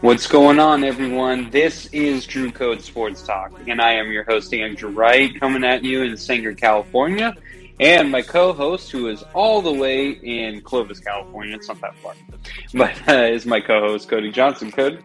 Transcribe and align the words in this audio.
What's 0.00 0.26
going 0.26 0.58
on, 0.58 0.82
everyone? 0.82 1.50
This 1.50 1.84
is 1.92 2.26
Drew 2.26 2.50
Code 2.50 2.80
Sports 2.80 3.22
Talk, 3.22 3.52
and 3.68 3.82
I 3.82 3.92
am 3.92 4.10
your 4.10 4.24
host, 4.24 4.54
Andrew 4.54 4.88
Wright, 4.88 5.38
coming 5.38 5.62
at 5.62 5.84
you 5.84 6.02
in 6.04 6.16
Sanger, 6.16 6.54
California, 6.54 7.36
and 7.80 8.10
my 8.10 8.22
co-host, 8.22 8.90
who 8.90 9.08
is 9.08 9.22
all 9.34 9.60
the 9.60 9.70
way 9.70 10.12
in 10.12 10.62
Clovis, 10.62 11.00
California. 11.00 11.54
It's 11.54 11.68
not 11.68 11.82
that 11.82 11.94
far, 11.96 12.14
but 12.72 13.08
uh, 13.10 13.24
is 13.24 13.44
my 13.44 13.60
co-host, 13.60 14.08
Cody 14.08 14.30
Johnson. 14.30 14.72
Cody. 14.72 15.00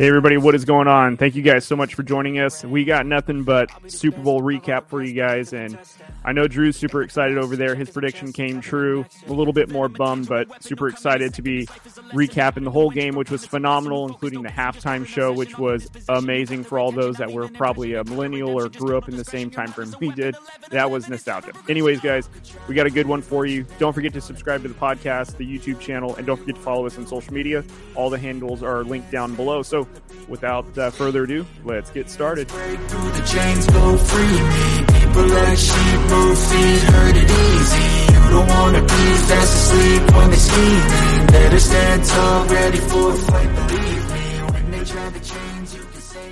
Hey, 0.00 0.08
everybody, 0.08 0.38
what 0.38 0.54
is 0.54 0.64
going 0.64 0.88
on? 0.88 1.18
Thank 1.18 1.34
you 1.34 1.42
guys 1.42 1.66
so 1.66 1.76
much 1.76 1.94
for 1.94 2.02
joining 2.02 2.38
us. 2.38 2.64
We 2.64 2.86
got 2.86 3.04
nothing 3.04 3.42
but 3.42 3.70
Super 3.86 4.22
Bowl 4.22 4.40
recap 4.40 4.86
for 4.86 5.02
you 5.02 5.12
guys, 5.12 5.52
and 5.52 5.76
I 6.24 6.32
know 6.32 6.48
Drew's 6.48 6.78
super 6.78 7.02
excited 7.02 7.36
over 7.36 7.54
there. 7.54 7.74
His 7.74 7.90
prediction 7.90 8.32
came 8.32 8.62
true. 8.62 9.04
A 9.28 9.32
little 9.34 9.52
bit 9.52 9.68
more 9.68 9.90
bummed, 9.90 10.26
but 10.26 10.64
super 10.64 10.88
excited 10.88 11.34
to 11.34 11.42
be 11.42 11.66
recapping 12.14 12.64
the 12.64 12.70
whole 12.70 12.88
game, 12.88 13.14
which 13.14 13.30
was 13.30 13.44
phenomenal, 13.44 14.08
including 14.08 14.40
the 14.40 14.48
halftime 14.48 15.06
show, 15.06 15.34
which 15.34 15.58
was 15.58 15.90
amazing 16.08 16.64
for 16.64 16.78
all 16.78 16.92
those 16.92 17.18
that 17.18 17.30
were 17.30 17.48
probably 17.48 17.92
a 17.92 18.02
millennial 18.04 18.58
or 18.58 18.70
grew 18.70 18.96
up 18.96 19.06
in 19.06 19.18
the 19.18 19.24
same 19.26 19.50
time 19.50 19.68
frame 19.68 19.94
we 20.00 20.12
did. 20.12 20.34
That 20.70 20.90
was 20.90 21.10
nostalgia. 21.10 21.52
Anyways, 21.68 22.00
guys, 22.00 22.30
we 22.68 22.74
got 22.74 22.86
a 22.86 22.90
good 22.90 23.06
one 23.06 23.20
for 23.20 23.44
you. 23.44 23.66
Don't 23.78 23.92
forget 23.92 24.14
to 24.14 24.22
subscribe 24.22 24.62
to 24.62 24.68
the 24.68 24.74
podcast, 24.74 25.36
the 25.36 25.44
YouTube 25.44 25.78
channel, 25.78 26.16
and 26.16 26.26
don't 26.26 26.38
forget 26.38 26.54
to 26.54 26.62
follow 26.62 26.86
us 26.86 26.96
on 26.96 27.06
social 27.06 27.34
media. 27.34 27.62
All 27.96 28.08
the 28.08 28.18
handles 28.18 28.62
are 28.62 28.82
linked 28.82 29.10
down 29.10 29.34
below. 29.34 29.62
So 29.62 29.86
without 30.28 30.78
uh, 30.78 30.90
further 30.90 31.24
ado, 31.24 31.44
let's 31.64 31.90
get 31.90 32.08
started. 32.08 32.50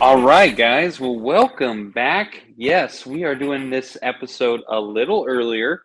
All 0.00 0.22
right, 0.22 0.56
guys. 0.56 1.00
Well, 1.00 1.19
welcome 1.19 1.91
back. 1.91 2.45
Yes, 2.56 3.05
we 3.05 3.25
are 3.25 3.34
doing 3.34 3.69
this 3.69 3.98
episode 4.00 4.62
a 4.69 4.78
little 4.81 5.27
earlier. 5.28 5.83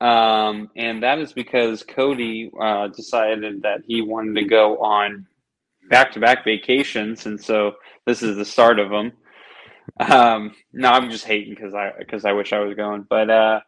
Um, 0.00 0.70
and 0.74 1.02
that 1.02 1.18
is 1.18 1.32
because 1.32 1.82
Cody 1.82 2.50
uh, 2.58 2.88
decided 2.88 3.62
that 3.62 3.82
he 3.86 4.00
wanted 4.00 4.34
to 4.40 4.44
go 4.46 4.78
on 4.78 5.26
back 5.88 6.12
to 6.12 6.20
back 6.20 6.44
vacations, 6.44 7.26
and 7.26 7.40
so 7.40 7.72
this 8.06 8.22
is 8.22 8.36
the 8.36 8.44
start 8.44 8.78
of 8.78 8.90
them. 8.90 9.12
Um, 9.98 10.54
no, 10.72 10.90
I'm 10.90 11.10
just 11.10 11.24
hating 11.24 11.54
because 11.54 11.74
I 11.74 11.92
because 11.98 12.24
I 12.24 12.32
wish 12.32 12.52
I 12.52 12.60
was 12.60 12.74
going, 12.74 13.06
but 13.08 13.30
uh, 13.30 13.60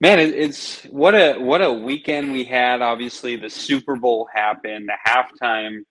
man, 0.00 0.18
it, 0.18 0.34
it's 0.34 0.82
what 0.84 1.14
a 1.14 1.38
what 1.38 1.62
a 1.62 1.72
weekend 1.72 2.32
we 2.32 2.44
had. 2.44 2.82
Obviously, 2.82 3.36
the 3.36 3.50
Super 3.50 3.96
Bowl 3.96 4.28
happened. 4.34 4.88
The 4.88 5.10
halftime 5.10 5.84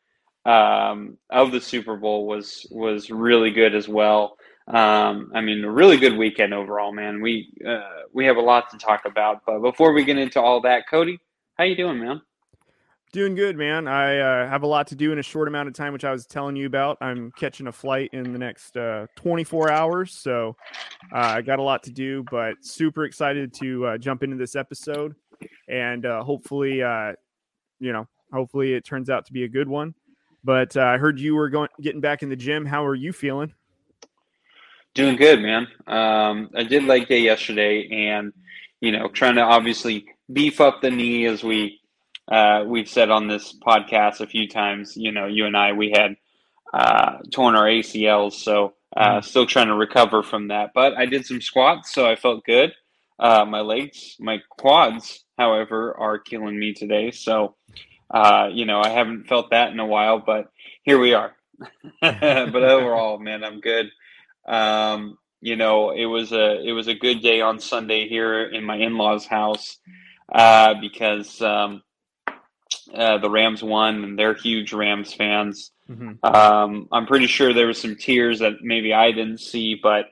um, 0.45 1.17
of 1.29 1.51
the 1.51 1.61
Super 1.61 1.95
Bowl 1.95 2.27
was 2.27 2.67
was 2.71 3.09
really 3.09 3.51
good 3.51 3.75
as 3.75 3.87
well. 3.87 4.37
Um, 4.67 5.31
I 5.35 5.41
mean, 5.41 5.63
a 5.63 5.71
really 5.71 5.97
good 5.97 6.17
weekend 6.17 6.53
overall, 6.53 6.93
man. 6.93 7.21
We 7.21 7.53
uh, 7.67 7.81
we 8.13 8.25
have 8.25 8.37
a 8.37 8.41
lot 8.41 8.69
to 8.71 8.77
talk 8.77 9.05
about, 9.05 9.41
but 9.45 9.59
before 9.59 9.93
we 9.93 10.03
get 10.03 10.17
into 10.17 10.41
all 10.41 10.61
that, 10.61 10.89
Cody, 10.89 11.19
how 11.57 11.63
you 11.65 11.75
doing, 11.75 11.99
man? 11.99 12.21
Doing 13.13 13.35
good, 13.35 13.55
man. 13.55 13.87
I 13.87 14.17
uh, 14.17 14.49
have 14.49 14.63
a 14.63 14.67
lot 14.67 14.87
to 14.87 14.95
do 14.95 15.11
in 15.11 15.19
a 15.19 15.21
short 15.21 15.47
amount 15.47 15.67
of 15.67 15.75
time, 15.75 15.93
which 15.93 16.03
I 16.03 16.11
was 16.11 16.25
telling 16.25 16.55
you 16.55 16.65
about. 16.65 16.97
I'm 16.99 17.31
catching 17.33 17.67
a 17.67 17.71
flight 17.71 18.09
in 18.11 18.33
the 18.33 18.39
next 18.39 18.75
uh, 18.75 19.05
24 19.17 19.69
hours, 19.69 20.11
so 20.11 20.55
uh, 21.13 21.17
I 21.17 21.43
got 21.43 21.59
a 21.59 21.61
lot 21.61 21.83
to 21.83 21.91
do. 21.91 22.25
But 22.31 22.55
super 22.61 23.05
excited 23.05 23.53
to 23.59 23.85
uh, 23.85 23.97
jump 23.99 24.23
into 24.23 24.35
this 24.35 24.55
episode, 24.55 25.13
and 25.69 26.07
uh, 26.07 26.23
hopefully, 26.23 26.81
uh, 26.81 27.13
you 27.79 27.93
know, 27.93 28.07
hopefully 28.33 28.73
it 28.73 28.83
turns 28.83 29.11
out 29.11 29.27
to 29.27 29.33
be 29.33 29.43
a 29.43 29.47
good 29.47 29.67
one. 29.67 29.93
But 30.43 30.75
I 30.75 30.97
heard 30.97 31.19
you 31.19 31.35
were 31.35 31.49
going 31.49 31.69
getting 31.79 32.01
back 32.01 32.23
in 32.23 32.29
the 32.29 32.35
gym. 32.35 32.65
How 32.65 32.83
are 32.83 32.95
you 32.95 33.13
feeling? 33.13 33.53
Doing 34.95 35.17
good, 35.17 35.39
man. 35.39 35.67
Um, 35.85 36.49
I 36.55 36.63
did 36.63 36.85
leg 36.85 37.07
day 37.07 37.19
yesterday, 37.19 37.87
and 37.91 38.33
you 38.81 38.91
know, 38.91 39.07
trying 39.07 39.35
to 39.35 39.41
obviously 39.41 40.07
beef 40.31 40.59
up 40.59 40.81
the 40.81 40.89
knee 40.89 41.27
as 41.27 41.43
we 41.43 41.79
uh, 42.31 42.63
we've 42.65 42.89
said 42.89 43.09
on 43.09 43.27
this 43.27 43.53
podcast 43.65 44.21
a 44.21 44.27
few 44.27 44.47
times, 44.47 44.95
you 44.95 45.11
know, 45.11 45.25
you 45.25 45.45
and 45.45 45.57
I, 45.57 45.73
we 45.73 45.91
had 45.91 46.15
uh, 46.73 47.17
torn 47.31 47.55
our 47.55 47.65
ACLs, 47.65 48.33
so 48.33 48.73
uh, 48.95 49.17
mm. 49.17 49.23
still 49.23 49.45
trying 49.45 49.67
to 49.67 49.75
recover 49.75 50.23
from 50.23 50.47
that. 50.47 50.71
But 50.73 50.97
I 50.97 51.05
did 51.05 51.25
some 51.25 51.41
squats, 51.41 51.93
so 51.93 52.09
I 52.09 52.15
felt 52.15 52.45
good. 52.45 52.73
Uh, 53.19 53.45
my 53.45 53.61
legs, 53.61 54.15
my 54.19 54.39
quads, 54.49 55.23
however, 55.37 55.95
are 55.97 56.17
killing 56.17 56.57
me 56.57 56.73
today. 56.73 57.11
So, 57.11 57.55
uh, 58.09 58.49
you 58.51 58.65
know, 58.65 58.81
I 58.81 58.89
haven't 58.89 59.27
felt 59.27 59.51
that 59.51 59.71
in 59.71 59.79
a 59.79 59.85
while, 59.85 60.19
but 60.19 60.51
here 60.83 60.99
we 60.99 61.13
are. 61.13 61.35
but 62.01 62.55
overall, 62.55 63.19
man, 63.19 63.43
I'm 63.43 63.59
good. 63.59 63.91
Um, 64.47 65.17
you 65.41 65.55
know, 65.55 65.91
it 65.91 66.05
was 66.05 66.31
a 66.31 66.61
it 66.65 66.71
was 66.71 66.87
a 66.87 66.95
good 66.95 67.21
day 67.21 67.41
on 67.41 67.59
Sunday 67.59 68.07
here 68.07 68.43
in 68.43 68.63
my 68.63 68.77
in 68.77 68.97
laws' 68.97 69.25
house 69.25 69.77
uh, 70.31 70.73
because 70.79 71.41
um, 71.41 71.83
uh, 72.93 73.17
the 73.17 73.29
Rams 73.29 73.63
won, 73.63 74.03
and 74.03 74.17
they're 74.17 74.33
huge 74.33 74.73
Rams 74.73 75.13
fans. 75.13 75.71
Mm-hmm. 75.89 76.25
Um, 76.25 76.87
I'm 76.91 77.05
pretty 77.05 77.27
sure 77.27 77.53
there 77.53 77.67
was 77.67 77.79
some 77.81 77.95
tears 77.95 78.39
that 78.39 78.61
maybe 78.61 78.93
I 78.93 79.11
didn't 79.11 79.39
see, 79.39 79.75
but 79.75 80.05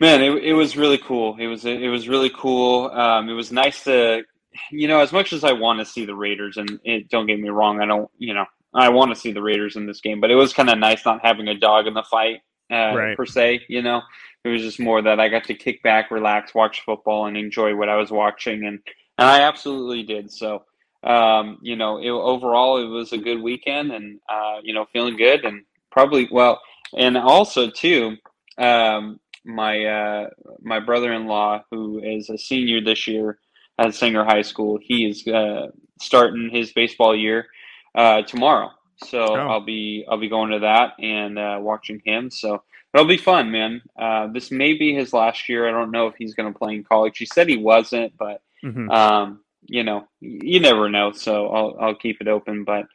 man, 0.00 0.22
it, 0.22 0.44
it 0.44 0.52
was 0.52 0.76
really 0.76 0.98
cool. 0.98 1.36
It 1.38 1.46
was 1.46 1.64
it 1.64 1.88
was 1.88 2.08
really 2.08 2.30
cool. 2.30 2.90
Um, 2.90 3.28
it 3.28 3.34
was 3.34 3.50
nice 3.52 3.84
to, 3.84 4.22
you 4.70 4.88
know, 4.88 5.00
as 5.00 5.12
much 5.12 5.32
as 5.32 5.44
I 5.44 5.52
want 5.52 5.78
to 5.80 5.84
see 5.84 6.04
the 6.04 6.14
Raiders, 6.14 6.56
and 6.56 6.78
it, 6.84 7.08
don't 7.08 7.26
get 7.26 7.40
me 7.40 7.48
wrong, 7.48 7.80
I 7.80 7.86
don't, 7.86 8.10
you 8.18 8.34
know, 8.34 8.44
I 8.74 8.88
want 8.88 9.14
to 9.14 9.20
see 9.20 9.32
the 9.32 9.42
Raiders 9.42 9.76
in 9.76 9.86
this 9.86 10.00
game, 10.00 10.20
but 10.20 10.30
it 10.30 10.36
was 10.36 10.52
kind 10.52 10.70
of 10.70 10.78
nice 10.78 11.04
not 11.04 11.24
having 11.24 11.48
a 11.48 11.54
dog 11.54 11.86
in 11.86 11.94
the 11.94 12.02
fight 12.02 12.40
uh, 12.70 12.94
right. 12.94 13.16
per 13.16 13.26
se. 13.26 13.62
You 13.68 13.82
know, 13.82 14.02
it 14.44 14.48
was 14.48 14.62
just 14.62 14.80
more 14.80 15.00
that 15.02 15.20
I 15.20 15.28
got 15.28 15.44
to 15.44 15.54
kick 15.54 15.82
back, 15.82 16.10
relax, 16.10 16.54
watch 16.54 16.82
football, 16.84 17.26
and 17.26 17.36
enjoy 17.36 17.74
what 17.74 17.88
I 17.88 17.96
was 17.96 18.10
watching, 18.10 18.66
and 18.66 18.80
and 19.16 19.28
I 19.28 19.40
absolutely 19.42 20.02
did. 20.02 20.30
So 20.30 20.64
um, 21.04 21.58
you 21.62 21.76
know, 21.76 21.98
it, 21.98 22.08
overall 22.08 22.82
it 22.82 22.86
was 22.86 23.12
a 23.12 23.18
good 23.18 23.42
weekend, 23.42 23.92
and 23.92 24.20
uh, 24.28 24.58
you 24.62 24.74
know, 24.74 24.86
feeling 24.92 25.16
good, 25.16 25.44
and 25.44 25.64
probably 25.90 26.28
well, 26.30 26.60
and 26.96 27.16
also 27.16 27.70
too, 27.70 28.16
um, 28.58 29.20
my 29.44 29.84
uh, 29.84 30.30
my 30.62 30.80
brother-in-law 30.80 31.64
who 31.70 32.00
is 32.02 32.30
a 32.30 32.38
senior 32.38 32.80
this 32.80 33.06
year 33.06 33.38
at 33.78 33.94
Sanger 33.94 34.24
High 34.24 34.42
School, 34.42 34.78
he 34.80 35.06
is 35.06 35.26
uh, 35.26 35.68
starting 36.00 36.50
his 36.50 36.72
baseball 36.72 37.14
year 37.14 37.46
uh, 37.94 38.22
tomorrow. 38.22 38.70
So 38.96 39.18
oh. 39.18 39.34
I'll 39.34 39.64
be 39.64 40.06
I'll 40.08 40.18
be 40.18 40.28
going 40.28 40.50
to 40.52 40.60
that 40.60 40.92
and 40.98 41.38
uh, 41.38 41.58
watching 41.60 42.00
him. 42.04 42.30
So 42.30 42.62
it'll 42.94 43.06
be 43.06 43.16
fun, 43.16 43.50
man. 43.50 43.82
Uh, 43.98 44.28
this 44.28 44.50
may 44.50 44.74
be 44.74 44.94
his 44.94 45.12
last 45.12 45.48
year. 45.48 45.68
I 45.68 45.72
don't 45.72 45.90
know 45.90 46.06
if 46.06 46.14
he's 46.16 46.34
going 46.34 46.52
to 46.52 46.58
play 46.58 46.74
in 46.74 46.84
college. 46.84 47.18
He 47.18 47.26
said 47.26 47.48
he 47.48 47.56
wasn't, 47.56 48.16
but 48.16 48.42
mm-hmm. 48.64 48.90
um, 48.90 49.40
you 49.66 49.84
know, 49.84 50.06
you 50.20 50.60
never 50.60 50.88
know. 50.88 51.12
So 51.12 51.48
I'll 51.48 51.76
I'll 51.80 51.94
keep 51.94 52.20
it 52.20 52.28
open, 52.28 52.64
but 52.64 52.86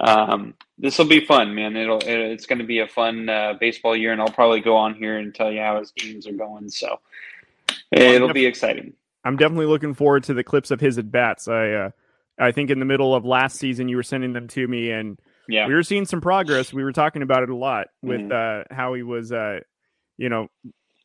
um, 0.00 0.54
this 0.78 0.98
will 0.98 1.06
be 1.06 1.24
fun, 1.24 1.54
man. 1.54 1.76
It'll 1.76 2.00
it's 2.02 2.46
going 2.46 2.60
to 2.60 2.64
be 2.64 2.80
a 2.80 2.88
fun 2.88 3.28
uh, 3.28 3.54
baseball 3.60 3.96
year, 3.96 4.12
and 4.12 4.20
I'll 4.20 4.28
probably 4.28 4.60
go 4.60 4.76
on 4.76 4.94
here 4.94 5.18
and 5.18 5.34
tell 5.34 5.50
you 5.50 5.60
how 5.60 5.78
his 5.78 5.90
games 5.92 6.26
are 6.26 6.32
going. 6.32 6.68
So 6.70 7.00
it'll 7.90 8.32
be 8.32 8.46
exciting. 8.46 8.92
I'm 9.24 9.36
definitely 9.36 9.66
looking 9.66 9.94
forward 9.94 10.24
to 10.24 10.34
the 10.34 10.44
clips 10.44 10.70
of 10.70 10.80
his 10.80 10.98
at 10.98 11.10
bats. 11.10 11.48
I 11.48 11.70
uh, 11.70 11.90
I 12.38 12.52
think 12.52 12.70
in 12.70 12.78
the 12.78 12.84
middle 12.84 13.14
of 13.14 13.24
last 13.24 13.56
season 13.56 13.88
you 13.88 13.96
were 13.96 14.02
sending 14.02 14.32
them 14.32 14.46
to 14.48 14.66
me, 14.66 14.90
and 14.90 15.18
yeah, 15.48 15.66
we 15.66 15.74
were 15.74 15.82
seeing 15.82 16.04
some 16.04 16.20
progress. 16.20 16.72
We 16.72 16.84
were 16.84 16.92
talking 16.92 17.22
about 17.22 17.42
it 17.42 17.50
a 17.50 17.56
lot 17.56 17.88
with 18.02 18.20
mm-hmm. 18.20 18.70
uh, 18.70 18.74
how 18.74 18.94
he 18.94 19.02
was, 19.02 19.32
uh, 19.32 19.60
you 20.16 20.28
know, 20.28 20.48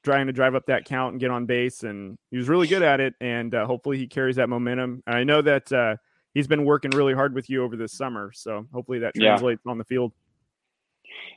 trying 0.04 0.28
to 0.28 0.34
drive 0.34 0.56
up 0.56 0.66
that 0.68 0.86
count 0.86 1.14
and 1.14 1.20
get 1.20 1.32
on 1.32 1.46
base, 1.46 1.84
and 1.84 2.18
he 2.32 2.38
was 2.38 2.50
really 2.50 2.68
good 2.68 2.84
at 2.84 3.00
it. 3.00 3.14
And 3.22 3.54
uh, 3.54 3.66
hopefully, 3.66 3.98
he 3.98 4.08
carries 4.08 4.36
that 4.36 4.50
momentum. 4.50 5.04
And 5.08 5.16
I 5.16 5.24
know 5.24 5.42
that 5.42 5.72
uh, 5.72 5.96
he's 6.34 6.48
been 6.48 6.66
working 6.66 6.92
really 6.92 7.14
hard 7.14 7.34
with 7.34 7.50
you 7.50 7.64
over 7.64 7.76
this 7.76 7.94
summer, 7.94 8.32
so 8.34 8.66
hopefully 8.74 9.00
that 9.00 9.16
translates 9.16 9.62
yeah. 9.66 9.72
on 9.72 9.78
the 9.78 9.86
field. 9.86 10.12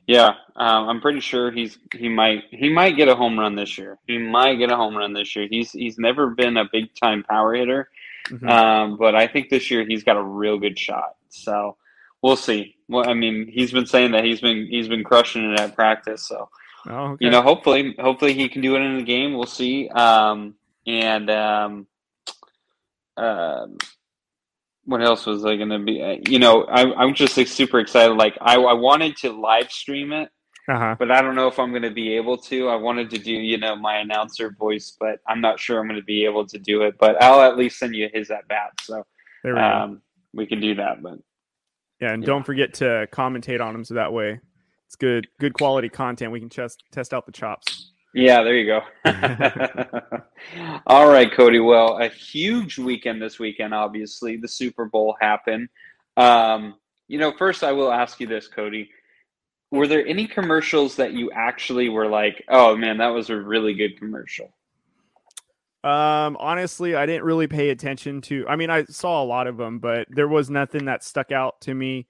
Yeah, 0.06 0.34
um, 0.54 0.88
I'm 0.88 1.00
pretty 1.00 1.20
sure 1.20 1.50
he's 1.50 1.78
he 1.94 2.08
might 2.08 2.44
he 2.50 2.68
might 2.68 2.96
get 2.96 3.08
a 3.08 3.14
home 3.14 3.38
run 3.38 3.56
this 3.56 3.76
year. 3.76 3.98
He 4.06 4.18
might 4.18 4.54
get 4.54 4.70
a 4.70 4.76
home 4.76 4.96
run 4.96 5.12
this 5.12 5.34
year. 5.34 5.48
He's 5.50 5.72
he's 5.72 5.98
never 5.98 6.30
been 6.30 6.56
a 6.56 6.64
big 6.72 6.94
time 6.94 7.24
power 7.24 7.54
hitter, 7.54 7.90
mm-hmm. 8.28 8.48
um, 8.48 8.96
but 8.98 9.14
I 9.14 9.26
think 9.26 9.48
this 9.48 9.70
year 9.70 9.84
he's 9.86 10.04
got 10.04 10.16
a 10.16 10.22
real 10.22 10.58
good 10.58 10.78
shot. 10.78 11.16
So 11.28 11.76
we'll 12.22 12.36
see. 12.36 12.76
Well, 12.88 13.08
I 13.08 13.14
mean, 13.14 13.48
he's 13.52 13.72
been 13.72 13.86
saying 13.86 14.12
that 14.12 14.24
he's 14.24 14.40
been 14.40 14.68
he's 14.68 14.88
been 14.88 15.02
crushing 15.02 15.50
it 15.52 15.58
at 15.58 15.74
practice. 15.74 16.22
So 16.22 16.48
Oh, 16.88 17.12
okay. 17.12 17.24
You 17.24 17.30
know, 17.30 17.42
hopefully, 17.42 17.94
hopefully 17.98 18.34
he 18.34 18.48
can 18.48 18.62
do 18.62 18.76
it 18.76 18.80
in 18.80 18.96
the 18.96 19.02
game. 19.02 19.34
We'll 19.34 19.46
see. 19.46 19.88
Um, 19.88 20.54
and 20.86 21.30
um, 21.30 21.86
uh, 23.16 23.66
what 24.84 25.02
else 25.02 25.26
was 25.26 25.44
I 25.44 25.56
going 25.56 25.70
to 25.70 25.78
be? 25.80 26.02
Uh, 26.02 26.16
you 26.28 26.38
know, 26.38 26.64
I, 26.64 27.04
am 27.04 27.14
just 27.14 27.36
like, 27.36 27.48
super 27.48 27.80
excited. 27.80 28.14
Like, 28.14 28.36
I, 28.40 28.56
I 28.56 28.74
wanted 28.74 29.16
to 29.18 29.32
live 29.32 29.70
stream 29.72 30.12
it, 30.12 30.30
uh-huh. 30.68 30.96
but 30.98 31.10
I 31.10 31.22
don't 31.22 31.34
know 31.34 31.48
if 31.48 31.58
I'm 31.58 31.70
going 31.70 31.82
to 31.82 31.90
be 31.90 32.14
able 32.16 32.38
to. 32.38 32.68
I 32.68 32.76
wanted 32.76 33.10
to 33.10 33.18
do, 33.18 33.32
you 33.32 33.58
know, 33.58 33.74
my 33.74 33.96
announcer 33.96 34.54
voice, 34.56 34.96
but 34.98 35.18
I'm 35.28 35.40
not 35.40 35.58
sure 35.58 35.80
I'm 35.80 35.88
going 35.88 36.00
to 36.00 36.04
be 36.04 36.24
able 36.24 36.46
to 36.46 36.58
do 36.58 36.82
it. 36.82 36.96
But 36.98 37.20
I'll 37.20 37.42
at 37.42 37.56
least 37.56 37.78
send 37.78 37.96
you 37.96 38.08
his 38.12 38.30
at 38.30 38.46
bat, 38.46 38.72
so 38.80 39.04
um, 39.56 40.02
we 40.32 40.46
can 40.46 40.60
do 40.60 40.76
that. 40.76 41.02
But 41.02 41.18
Yeah, 42.00 42.12
and 42.12 42.22
yeah. 42.22 42.26
don't 42.26 42.46
forget 42.46 42.74
to 42.74 43.08
commentate 43.12 43.60
on 43.60 43.74
him 43.74 43.84
so 43.84 43.94
that 43.94 44.12
way 44.12 44.40
it's 44.86 44.96
good 44.96 45.28
good 45.38 45.54
quality 45.54 45.88
content. 45.88 46.32
We 46.32 46.40
can 46.40 46.48
test 46.48 46.82
test 46.92 47.12
out 47.12 47.26
the 47.26 47.32
chops. 47.32 47.92
Yeah, 48.14 48.42
there 48.42 48.56
you 48.56 48.66
go. 48.66 48.80
All 50.86 51.06
right, 51.06 51.30
Cody. 51.30 51.60
Well, 51.60 51.98
a 51.98 52.08
huge 52.08 52.78
weekend 52.78 53.20
this 53.20 53.38
weekend. 53.38 53.74
Obviously, 53.74 54.38
the 54.38 54.48
Super 54.48 54.86
Bowl 54.86 55.16
happened. 55.20 55.68
Um, 56.16 56.76
you 57.08 57.18
know, 57.18 57.32
first 57.36 57.62
I 57.62 57.72
will 57.72 57.92
ask 57.92 58.18
you 58.18 58.26
this, 58.26 58.48
Cody. 58.48 58.88
Were 59.70 59.86
there 59.86 60.06
any 60.06 60.26
commercials 60.26 60.96
that 60.96 61.12
you 61.12 61.30
actually 61.32 61.88
were 61.90 62.08
like, 62.08 62.42
"Oh 62.48 62.74
man, 62.76 62.98
that 62.98 63.08
was 63.08 63.28
a 63.28 63.36
really 63.36 63.74
good 63.74 63.98
commercial"? 63.98 64.54
Um, 65.84 66.36
honestly, 66.40 66.96
I 66.96 67.06
didn't 67.06 67.24
really 67.24 67.46
pay 67.46 67.70
attention 67.70 68.20
to. 68.22 68.44
I 68.48 68.56
mean, 68.56 68.70
I 68.70 68.84
saw 68.86 69.22
a 69.22 69.24
lot 69.26 69.46
of 69.46 69.56
them, 69.56 69.78
but 69.78 70.08
there 70.10 70.26
was 70.26 70.48
nothing 70.50 70.86
that 70.86 71.04
stuck 71.04 71.32
out 71.32 71.60
to 71.60 71.74
me 71.74 72.08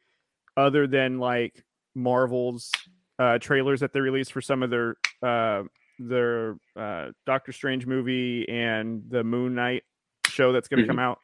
other 0.56 0.86
than 0.86 1.18
like 1.18 1.65
Marvel's 1.96 2.70
uh, 3.18 3.38
trailers 3.38 3.80
that 3.80 3.92
they 3.92 4.00
released 4.00 4.32
for 4.32 4.40
some 4.40 4.62
of 4.62 4.70
their 4.70 4.96
uh, 5.22 5.62
their 5.98 6.56
uh, 6.76 7.06
Doctor 7.24 7.52
Strange 7.52 7.86
movie 7.86 8.46
and 8.48 9.02
the 9.08 9.24
Moon 9.24 9.54
Knight 9.54 9.82
show 10.26 10.52
that's 10.52 10.68
going 10.68 10.78
to 10.78 10.82
mm-hmm. 10.84 10.98
come 10.98 11.16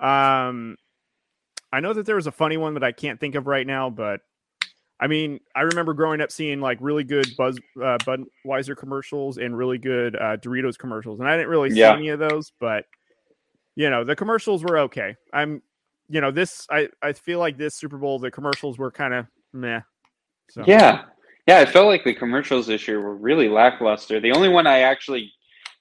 out. 0.00 0.48
Um, 0.48 0.76
I 1.72 1.80
know 1.80 1.92
that 1.92 2.06
there 2.06 2.16
was 2.16 2.28
a 2.28 2.32
funny 2.32 2.56
one 2.56 2.74
that 2.74 2.84
I 2.84 2.92
can't 2.92 3.18
think 3.18 3.34
of 3.34 3.46
right 3.46 3.66
now, 3.66 3.90
but 3.90 4.20
I 5.00 5.08
mean, 5.08 5.40
I 5.54 5.62
remember 5.62 5.92
growing 5.94 6.20
up 6.20 6.32
seeing 6.32 6.60
like 6.60 6.78
really 6.80 7.04
good 7.04 7.26
Buzz 7.36 7.58
uh, 7.76 7.98
Budweiser 7.98 8.76
commercials 8.76 9.38
and 9.38 9.56
really 9.56 9.78
good 9.78 10.16
uh, 10.16 10.36
Doritos 10.36 10.78
commercials, 10.78 11.20
and 11.20 11.28
I 11.28 11.36
didn't 11.36 11.50
really 11.50 11.70
see 11.70 11.80
yeah. 11.80 11.94
any 11.94 12.08
of 12.08 12.20
those, 12.20 12.52
but 12.60 12.84
you 13.76 13.90
know, 13.90 14.04
the 14.04 14.16
commercials 14.16 14.62
were 14.64 14.78
okay. 14.78 15.16
I'm, 15.32 15.62
you 16.08 16.20
know, 16.20 16.30
this 16.30 16.66
I 16.70 16.88
I 17.02 17.12
feel 17.12 17.38
like 17.38 17.58
this 17.58 17.74
Super 17.74 17.98
Bowl 17.98 18.18
the 18.18 18.30
commercials 18.30 18.78
were 18.78 18.90
kind 18.90 19.14
of 19.14 19.26
meh. 19.52 19.80
So. 20.50 20.64
Yeah, 20.66 21.04
yeah, 21.48 21.60
I 21.60 21.66
felt 21.66 21.86
like 21.86 22.04
the 22.04 22.14
commercials 22.14 22.66
this 22.66 22.86
year 22.86 23.00
were 23.00 23.16
really 23.16 23.48
lackluster. 23.48 24.20
The 24.20 24.32
only 24.32 24.50
one 24.50 24.66
I 24.66 24.80
actually 24.80 25.32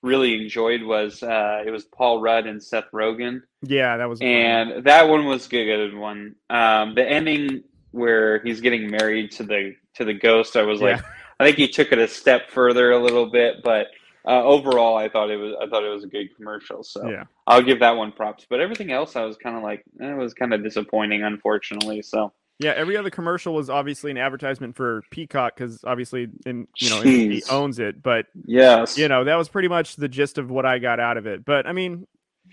really 0.01 0.41
enjoyed 0.41 0.81
was 0.81 1.21
uh, 1.23 1.63
it 1.65 1.71
was 1.71 1.83
Paul 1.85 2.21
Rudd 2.21 2.47
and 2.47 2.63
Seth 2.63 2.85
Rogen. 2.93 3.41
Yeah, 3.63 3.97
that 3.97 4.07
was, 4.07 4.19
and 4.21 4.85
that 4.85 5.09
one 5.09 5.25
was 5.25 5.47
good. 5.47 5.65
Good 5.65 5.95
one. 5.95 6.35
Um, 6.49 6.95
the 6.95 7.05
ending 7.05 7.63
where 7.91 8.39
he's 8.43 8.61
getting 8.61 8.89
married 8.89 9.31
to 9.31 9.43
the 9.43 9.75
to 9.95 10.05
the 10.05 10.13
ghost. 10.13 10.55
I 10.55 10.63
was 10.63 10.79
yeah. 10.79 10.87
like, 10.87 11.05
I 11.39 11.45
think 11.45 11.57
he 11.57 11.67
took 11.67 11.91
it 11.91 11.99
a 11.99 12.07
step 12.07 12.49
further 12.49 12.91
a 12.91 13.03
little 13.03 13.25
bit, 13.25 13.63
but 13.63 13.87
uh, 14.25 14.43
overall, 14.43 14.95
I 14.95 15.09
thought 15.09 15.29
it 15.29 15.37
was 15.37 15.53
I 15.61 15.67
thought 15.67 15.83
it 15.83 15.89
was 15.89 16.05
a 16.05 16.07
good 16.07 16.35
commercial. 16.35 16.83
So 16.83 17.09
yeah. 17.09 17.23
I'll 17.45 17.61
give 17.61 17.79
that 17.79 17.97
one 17.97 18.11
props. 18.13 18.45
But 18.49 18.61
everything 18.61 18.91
else, 18.91 19.17
I 19.17 19.23
was 19.23 19.35
kind 19.35 19.57
of 19.57 19.63
like, 19.63 19.83
eh, 20.01 20.11
it 20.11 20.17
was 20.17 20.33
kind 20.33 20.53
of 20.53 20.63
disappointing, 20.63 21.23
unfortunately. 21.23 22.01
So. 22.01 22.31
Yeah, 22.59 22.71
every 22.75 22.97
other 22.97 23.11
commercial 23.11 23.53
was 23.53 23.69
obviously 23.69 24.09
an 24.09 24.17
advertisement 24.17 24.75
for 24.75 25.03
Peacock 25.11 25.55
because 25.55 25.83
obviously, 25.83 26.27
in 26.45 26.67
you 26.77 26.89
know, 26.89 27.01
he 27.01 27.43
owns 27.51 27.77
it. 27.77 28.01
But 28.01 28.25
yes, 28.45 28.97
you 28.97 29.07
know, 29.07 29.23
that 29.25 29.35
was 29.35 29.47
pretty 29.47 29.67
much 29.67 29.95
the 29.95 30.07
gist 30.07 30.39
of 30.39 30.49
what 30.49 30.65
I 30.65 30.79
got 30.79 30.99
out 30.99 31.17
of 31.17 31.27
it. 31.27 31.45
But 31.45 31.67
I 31.67 31.71
mean, 31.73 32.07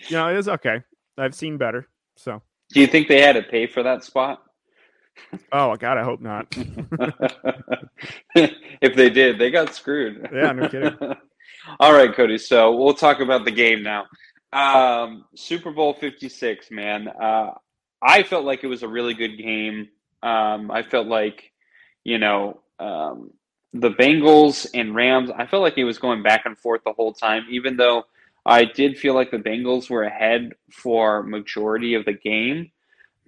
you 0.08 0.16
know, 0.16 0.28
it 0.28 0.36
was 0.36 0.48
okay. 0.48 0.82
I've 1.16 1.34
seen 1.34 1.56
better. 1.56 1.88
So, 2.16 2.42
do 2.70 2.80
you 2.80 2.86
think 2.86 3.08
they 3.08 3.22
had 3.22 3.32
to 3.32 3.42
pay 3.42 3.66
for 3.66 3.82
that 3.82 4.04
spot? 4.04 4.42
Oh 5.52 5.74
God, 5.76 5.96
I 5.96 6.02
hope 6.02 6.20
not. 6.20 6.46
if 8.34 8.96
they 8.96 9.10
did, 9.10 9.38
they 9.38 9.50
got 9.50 9.74
screwed. 9.74 10.28
Yeah, 10.32 10.52
no 10.52 10.68
kidding. 10.68 10.96
All 11.80 11.94
right, 11.94 12.14
Cody. 12.14 12.38
So 12.38 12.76
we'll 12.76 12.94
talk 12.94 13.20
about 13.20 13.44
the 13.44 13.50
game 13.50 13.82
now. 13.82 14.04
Um, 14.52 15.24
Super 15.34 15.70
Bowl 15.70 15.94
Fifty 15.94 16.28
Six, 16.28 16.70
man. 16.70 17.08
Uh, 17.08 17.52
I 18.02 18.22
felt 18.22 18.44
like 18.44 18.64
it 18.64 18.66
was 18.68 18.82
a 18.82 18.88
really 18.88 19.14
good 19.14 19.38
game. 19.38 19.88
Um, 20.24 20.70
I 20.70 20.82
felt 20.82 21.06
like, 21.06 21.52
you 22.02 22.18
know, 22.18 22.60
um, 22.78 23.30
the 23.74 23.90
Bengals 23.90 24.66
and 24.72 24.94
Rams. 24.94 25.30
I 25.36 25.46
felt 25.46 25.62
like 25.62 25.76
it 25.76 25.84
was 25.84 25.98
going 25.98 26.22
back 26.22 26.46
and 26.46 26.56
forth 26.56 26.82
the 26.84 26.92
whole 26.92 27.12
time, 27.12 27.44
even 27.50 27.76
though 27.76 28.04
I 28.46 28.64
did 28.64 28.98
feel 28.98 29.14
like 29.14 29.30
the 29.30 29.38
Bengals 29.38 29.90
were 29.90 30.04
ahead 30.04 30.52
for 30.72 31.22
majority 31.22 31.94
of 31.94 32.04
the 32.04 32.12
game. 32.12 32.70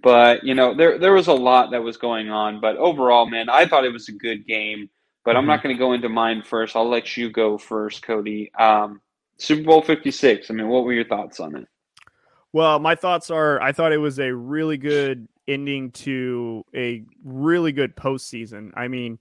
But 0.01 0.43
you 0.43 0.55
know, 0.55 0.73
there 0.75 0.97
there 0.97 1.13
was 1.13 1.27
a 1.27 1.33
lot 1.33 1.71
that 1.71 1.83
was 1.83 1.97
going 1.97 2.29
on. 2.29 2.61
But 2.61 2.77
overall, 2.77 3.25
man, 3.25 3.49
I 3.49 3.67
thought 3.67 3.85
it 3.85 3.93
was 3.93 4.09
a 4.09 4.13
good 4.13 4.47
game. 4.47 4.89
But 5.23 5.31
mm-hmm. 5.31 5.39
I'm 5.39 5.45
not 5.47 5.63
going 5.63 5.75
to 5.75 5.79
go 5.79 5.93
into 5.93 6.09
mine 6.09 6.41
first. 6.43 6.75
I'll 6.75 6.89
let 6.89 7.17
you 7.17 7.29
go 7.29 7.57
first, 7.57 8.01
Cody. 8.01 8.51
Um, 8.57 9.01
Super 9.37 9.63
Bowl 9.63 9.81
56. 9.81 10.49
I 10.49 10.53
mean, 10.53 10.67
what 10.67 10.83
were 10.83 10.93
your 10.93 11.05
thoughts 11.05 11.39
on 11.39 11.55
it? 11.55 11.67
Well, 12.53 12.79
my 12.79 12.95
thoughts 12.95 13.29
are 13.29 13.61
I 13.61 13.71
thought 13.71 13.91
it 13.91 13.97
was 13.97 14.19
a 14.19 14.33
really 14.33 14.77
good 14.77 15.27
ending 15.47 15.91
to 15.91 16.63
a 16.75 17.03
really 17.23 17.71
good 17.71 17.95
postseason. 17.95 18.71
I 18.75 18.87
mean, 18.87 19.19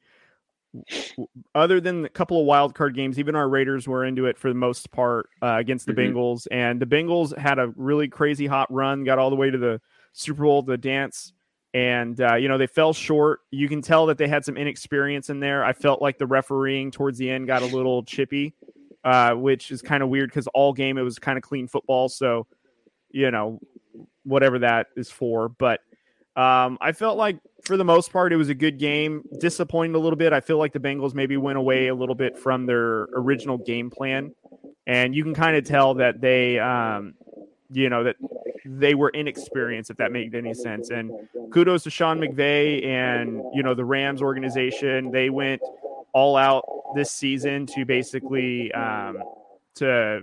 other 1.55 1.81
than 1.81 2.05
a 2.05 2.08
couple 2.08 2.40
of 2.40 2.46
wild 2.46 2.75
card 2.75 2.94
games, 2.94 3.19
even 3.19 3.34
our 3.34 3.49
Raiders 3.49 3.88
were 3.88 4.05
into 4.05 4.26
it 4.26 4.38
for 4.38 4.49
the 4.49 4.55
most 4.55 4.90
part 4.90 5.28
uh, 5.43 5.56
against 5.58 5.87
the 5.87 5.93
mm-hmm. 5.93 6.17
Bengals, 6.17 6.46
and 6.50 6.81
the 6.81 6.87
Bengals 6.87 7.37
had 7.37 7.58
a 7.58 7.73
really 7.76 8.08
crazy 8.08 8.46
hot 8.46 8.73
run, 8.73 9.05
got 9.05 9.19
all 9.19 9.31
the 9.31 9.37
way 9.37 9.50
to 9.50 9.58
the 9.58 9.81
Super 10.12 10.43
Bowl, 10.43 10.62
the 10.62 10.76
dance, 10.76 11.32
and 11.75 12.20
uh, 12.20 12.34
you 12.34 12.49
know 12.49 12.58
they 12.58 12.67
fell 12.67 12.93
short. 12.93 13.40
You 13.50 13.69
can 13.69 13.82
tell 13.82 14.06
that 14.06 14.19
they 14.19 14.29
had 14.29 14.44
some 14.44 14.56
inexperience 14.56 15.31
in 15.31 15.40
there. 15.40 15.64
I 15.64 15.72
felt 15.72 16.02
like 16.02 16.19
the 16.19 16.26
refereeing 16.26 16.90
towards 16.90 17.19
the 17.19 17.31
end 17.31 17.46
got 17.46 17.62
a 17.62 17.67
little 17.67 18.02
chippy, 18.02 18.55
uh, 19.05 19.32
which 19.34 19.70
is 19.70 19.82
kind 19.82 20.02
of 20.02 20.08
weird 20.08 20.31
because 20.31 20.46
all 20.49 20.72
game 20.72 20.99
it 20.99 21.02
was 21.02 21.19
kind 21.19 21.38
of 21.38 21.43
clean 21.43 21.69
football. 21.69 22.08
So, 22.08 22.46
you 23.11 23.31
know, 23.31 23.61
whatever 24.25 24.58
that 24.61 24.88
is 24.96 25.11
for, 25.11 25.49
but. 25.49 25.81
Um, 26.37 26.77
I 26.83 26.93
felt 26.93 27.17
like 27.17 27.38
for 27.65 27.77
the 27.77 27.85
most 27.85 28.12
part 28.12 28.33
it 28.33 28.37
was 28.37 28.50
a 28.50 28.55
good 28.55 28.79
game. 28.79 29.23
Disappointed 29.41 29.97
a 29.97 29.99
little 29.99 30.19
bit. 30.19 30.33
I 30.33 30.41
feel 30.41 30.59
like 30.59 30.73
the 30.73 30.81
Bengals 30.81 31.15
maybe 31.15 31.37
went 31.37 31.56
away 31.56 31.88
a 31.88 31.94
little 31.94 32.15
bit 32.15 32.38
from 32.38 32.67
their 32.67 33.05
original 33.15 33.56
game 33.56 33.91
plan, 33.91 34.35
and 34.87 35.15
you 35.15 35.25
can 35.25 35.35
kind 35.35 35.56
of 35.56 35.65
tell 35.65 35.94
that 35.94 36.21
they, 36.21 36.59
um, 36.59 37.15
you 37.71 37.88
know, 37.88 38.05
that 38.05 38.17
they 38.67 38.94
were 38.94 39.09
inexperienced, 39.11 39.91
if 39.91 39.97
that 39.97 40.12
made 40.12 40.35
any 40.35 40.53
sense. 40.53 40.91
And 40.91 41.11
kudos 41.50 41.85
to 41.85 41.91
Sean 41.91 42.21
McVay 42.21 42.85
and 42.85 43.43
you 43.55 43.62
know 43.62 43.75
the 43.75 43.85
Rams 43.85 44.21
organization. 44.21 45.11
They 45.11 45.31
went 45.31 45.62
all 46.12 46.37
out 46.37 46.65
this 46.94 47.11
season 47.11 47.67
to 47.67 47.85
basically 47.85 48.73
um, 48.73 49.23
to 49.77 50.23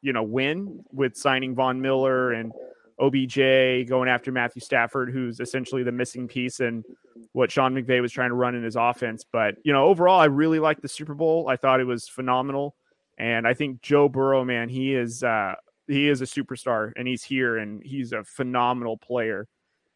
you 0.00 0.12
know 0.12 0.22
win 0.22 0.84
with 0.92 1.16
signing 1.16 1.54
Von 1.54 1.80
Miller 1.80 2.32
and 2.32 2.52
OBJ 3.00 3.88
going 3.88 4.08
after 4.08 4.30
Matthew 4.30 4.60
Stafford, 4.60 5.10
who's 5.10 5.40
essentially 5.40 5.82
the 5.82 5.92
missing 5.92 6.28
piece 6.28 6.60
and 6.60 6.84
what 7.32 7.50
Sean 7.50 7.74
McVay 7.74 8.00
was 8.00 8.12
trying 8.12 8.30
to 8.30 8.34
run 8.34 8.54
in 8.54 8.62
his 8.62 8.76
offense. 8.76 9.24
But 9.30 9.56
you 9.64 9.72
know, 9.72 9.84
overall, 9.84 10.20
I 10.20 10.26
really 10.26 10.58
liked 10.58 10.82
the 10.82 10.88
Super 10.88 11.14
Bowl. 11.14 11.48
I 11.48 11.56
thought 11.56 11.80
it 11.80 11.84
was 11.84 12.08
phenomenal, 12.08 12.74
and 13.18 13.46
I 13.46 13.54
think 13.54 13.82
Joe 13.82 14.08
Burrow, 14.08 14.44
man, 14.44 14.68
he 14.68 14.94
is 14.94 15.22
uh, 15.22 15.54
he 15.90 16.08
is 16.08 16.20
a 16.20 16.24
superstar 16.24 16.92
and 16.96 17.06
he's 17.06 17.24
here 17.24 17.58
and 17.58 17.82
he's 17.84 18.12
a 18.12 18.24
phenomenal 18.24 18.96
player. 18.96 19.48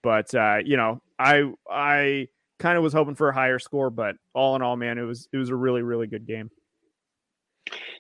But 0.03 0.35
uh, 0.35 0.59
you 0.65 0.77
know, 0.77 1.01
I 1.19 1.51
I 1.71 2.29
kind 2.59 2.77
of 2.77 2.83
was 2.83 2.93
hoping 2.93 3.15
for 3.15 3.29
a 3.29 3.35
higher 3.35 3.59
score, 3.59 3.91
but 3.91 4.17
all 4.35 4.57
in 4.57 4.63
all, 4.63 4.77
man, 4.77 4.99
it 4.99 5.03
was 5.03 5.29
it 5.33 5.37
was 5.37 5.51
a 5.51 5.57
really 5.57 5.83
really 5.83 6.07
good 6.07 6.27
game. 6.27 6.51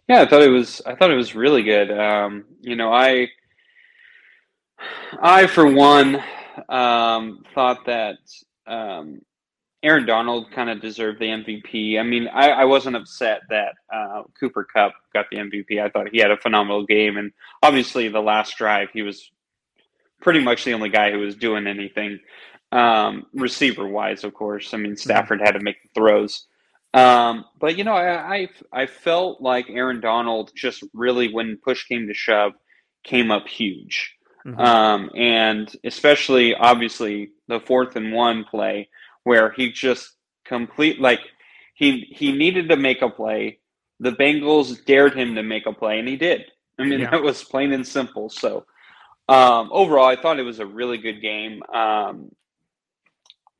Yeah, 0.08 0.20
I 0.20 0.26
thought 0.26 0.42
it 0.42 0.50
was 0.50 0.82
I 0.84 0.94
thought 0.94 1.10
it 1.10 1.16
was 1.16 1.34
really 1.34 1.62
good. 1.62 1.90
Um, 1.90 2.44
you 2.60 2.76
know, 2.76 2.92
I 2.92 3.28
I 5.20 5.46
for 5.46 5.66
one 5.70 6.22
um, 6.68 7.44
thought 7.54 7.84
that 7.86 8.18
um, 8.66 9.20
Aaron 9.82 10.06
Donald 10.06 10.50
kind 10.50 10.70
of 10.70 10.80
deserved 10.80 11.20
the 11.20 11.26
MVP. 11.26 12.00
I 12.00 12.02
mean, 12.02 12.26
I, 12.28 12.50
I 12.50 12.64
wasn't 12.64 12.96
upset 12.96 13.42
that 13.50 13.74
uh, 13.92 14.22
Cooper 14.40 14.64
Kupp 14.64 14.94
got 15.12 15.26
the 15.30 15.36
MVP. 15.36 15.80
I 15.80 15.90
thought 15.90 16.08
he 16.10 16.18
had 16.18 16.30
a 16.30 16.38
phenomenal 16.38 16.86
game, 16.86 17.18
and 17.18 17.32
obviously 17.62 18.08
the 18.08 18.20
last 18.20 18.56
drive 18.56 18.88
he 18.92 19.02
was 19.02 19.30
pretty 20.22 20.40
much 20.40 20.64
the 20.64 20.72
only 20.72 20.88
guy 20.88 21.12
who 21.12 21.18
was 21.18 21.36
doing 21.36 21.66
anything 21.66 22.18
um, 22.72 23.26
receiver 23.34 23.86
wise. 23.86 24.24
Of 24.24 24.32
course, 24.32 24.72
I 24.72 24.78
mean 24.78 24.96
Stafford 24.96 25.40
had 25.40 25.52
to 25.52 25.60
make 25.60 25.76
the 25.82 25.88
throws, 25.94 26.46
um, 26.94 27.44
but 27.60 27.76
you 27.76 27.84
know 27.84 27.94
I, 27.94 28.36
I 28.36 28.48
I 28.72 28.86
felt 28.86 29.42
like 29.42 29.68
Aaron 29.68 30.00
Donald 30.00 30.50
just 30.56 30.82
really 30.94 31.30
when 31.32 31.58
push 31.62 31.84
came 31.84 32.06
to 32.08 32.14
shove 32.14 32.52
came 33.04 33.30
up 33.30 33.46
huge, 33.46 34.13
mm-hmm. 34.46 34.60
um, 34.60 35.10
and 35.14 35.74
especially 35.84 36.54
obviously 36.54 37.30
the 37.48 37.60
fourth 37.60 37.96
and 37.96 38.12
one 38.12 38.44
play 38.44 38.88
where 39.24 39.50
he 39.52 39.72
just 39.72 40.12
complete 40.44 41.00
like 41.00 41.20
he 41.74 42.06
he 42.10 42.32
needed 42.32 42.68
to 42.68 42.76
make 42.76 43.02
a 43.02 43.10
play. 43.10 43.58
The 44.00 44.12
Bengals 44.12 44.84
dared 44.84 45.16
him 45.16 45.34
to 45.34 45.42
make 45.42 45.66
a 45.66 45.72
play, 45.72 45.98
and 45.98 46.08
he 46.08 46.16
did. 46.16 46.44
I 46.78 46.84
mean, 46.84 47.00
yeah. 47.00 47.10
that 47.12 47.22
was 47.22 47.44
plain 47.44 47.72
and 47.72 47.86
simple. 47.86 48.28
So 48.28 48.66
um, 49.28 49.70
overall, 49.72 50.06
I 50.06 50.16
thought 50.16 50.38
it 50.38 50.44
was 50.44 50.60
a 50.60 50.66
really 50.66 50.98
good 50.98 51.20
game. 51.20 51.62
Um, 51.72 52.30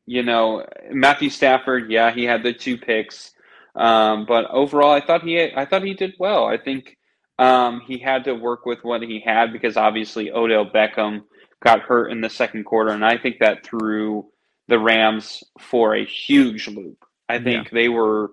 you 0.07 0.23
know, 0.23 0.67
Matthew 0.91 1.31
Stafford, 1.31 1.91
yeah, 1.91 2.11
he 2.13 2.25
had 2.25 2.43
the 2.43 2.53
two 2.53 2.77
picks, 2.77 3.33
um, 3.75 4.27
but 4.27 4.51
overall, 4.51 4.93
I 4.93 5.01
thought 5.01 5.23
he 5.23 5.53
I 5.55 5.65
thought 5.65 5.83
he 5.83 5.95
did 5.95 6.15
well. 6.19 6.45
I 6.47 6.59
think 6.59 6.97
um, 7.39 7.81
he 7.87 7.99
had 7.99 8.25
to 8.25 8.35
work 8.35 8.67
with 8.67 8.83
what 8.83 9.03
he 9.03 9.21
had 9.21 9.53
because 9.53 9.77
obviously 9.77 10.31
Odell 10.31 10.67
Beckham 10.67 11.25
got 11.63 11.81
hurt 11.81 12.11
in 12.11 12.21
the 12.21 12.31
second 12.31 12.65
quarter, 12.65 12.91
and 12.91 13.05
I 13.05 13.19
think 13.19 13.39
that 13.41 13.65
threw 13.65 14.27
the 14.69 14.79
Rams 14.79 15.43
for 15.61 15.95
a 15.95 16.05
huge 16.05 16.69
loop. 16.69 17.05
I 17.29 17.39
think 17.39 17.67
yeah. 17.67 17.71
they 17.73 17.89
were 17.89 18.31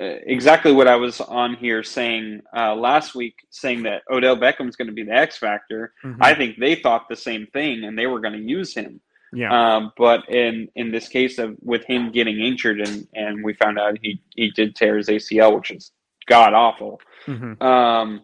uh, 0.00 0.04
exactly 0.26 0.72
what 0.72 0.88
I 0.88 0.96
was 0.96 1.20
on 1.20 1.54
here 1.54 1.82
saying 1.82 2.42
uh, 2.56 2.74
last 2.74 3.14
week, 3.14 3.34
saying 3.50 3.82
that 3.84 4.02
Odell 4.10 4.36
Beckham's 4.36 4.76
going 4.76 4.88
to 4.88 4.94
be 4.94 5.04
the 5.04 5.12
X 5.12 5.36
factor. 5.36 5.92
Mm-hmm. 6.02 6.22
I 6.22 6.34
think 6.34 6.58
they 6.58 6.74
thought 6.74 7.08
the 7.08 7.16
same 7.16 7.46
thing, 7.52 7.84
and 7.84 7.98
they 7.98 8.06
were 8.06 8.20
going 8.20 8.34
to 8.34 8.42
use 8.42 8.74
him. 8.74 9.00
Yeah. 9.34 9.76
Um, 9.76 9.92
but 9.96 10.28
in 10.28 10.68
in 10.74 10.92
this 10.92 11.08
case 11.08 11.38
of 11.38 11.56
with 11.62 11.84
him 11.84 12.10
getting 12.10 12.40
injured, 12.40 12.80
and 12.80 13.06
and 13.14 13.44
we 13.44 13.54
found 13.54 13.78
out 13.78 13.98
he 14.02 14.20
he 14.34 14.50
did 14.50 14.74
tear 14.74 14.96
his 14.96 15.08
ACL, 15.08 15.56
which 15.56 15.70
is 15.70 15.92
god 16.26 16.54
awful. 16.54 17.00
Mm-hmm. 17.26 17.62
Um, 17.62 18.22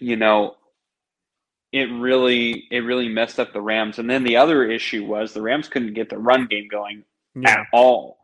you 0.00 0.16
know, 0.16 0.56
it 1.72 1.90
really 1.92 2.66
it 2.70 2.80
really 2.80 3.08
messed 3.08 3.38
up 3.38 3.52
the 3.52 3.60
Rams. 3.60 3.98
And 3.98 4.08
then 4.08 4.24
the 4.24 4.36
other 4.36 4.64
issue 4.64 5.04
was 5.04 5.32
the 5.32 5.42
Rams 5.42 5.68
couldn't 5.68 5.94
get 5.94 6.08
the 6.08 6.18
run 6.18 6.46
game 6.46 6.68
going 6.70 7.04
yeah. 7.34 7.60
at 7.60 7.66
all. 7.72 8.18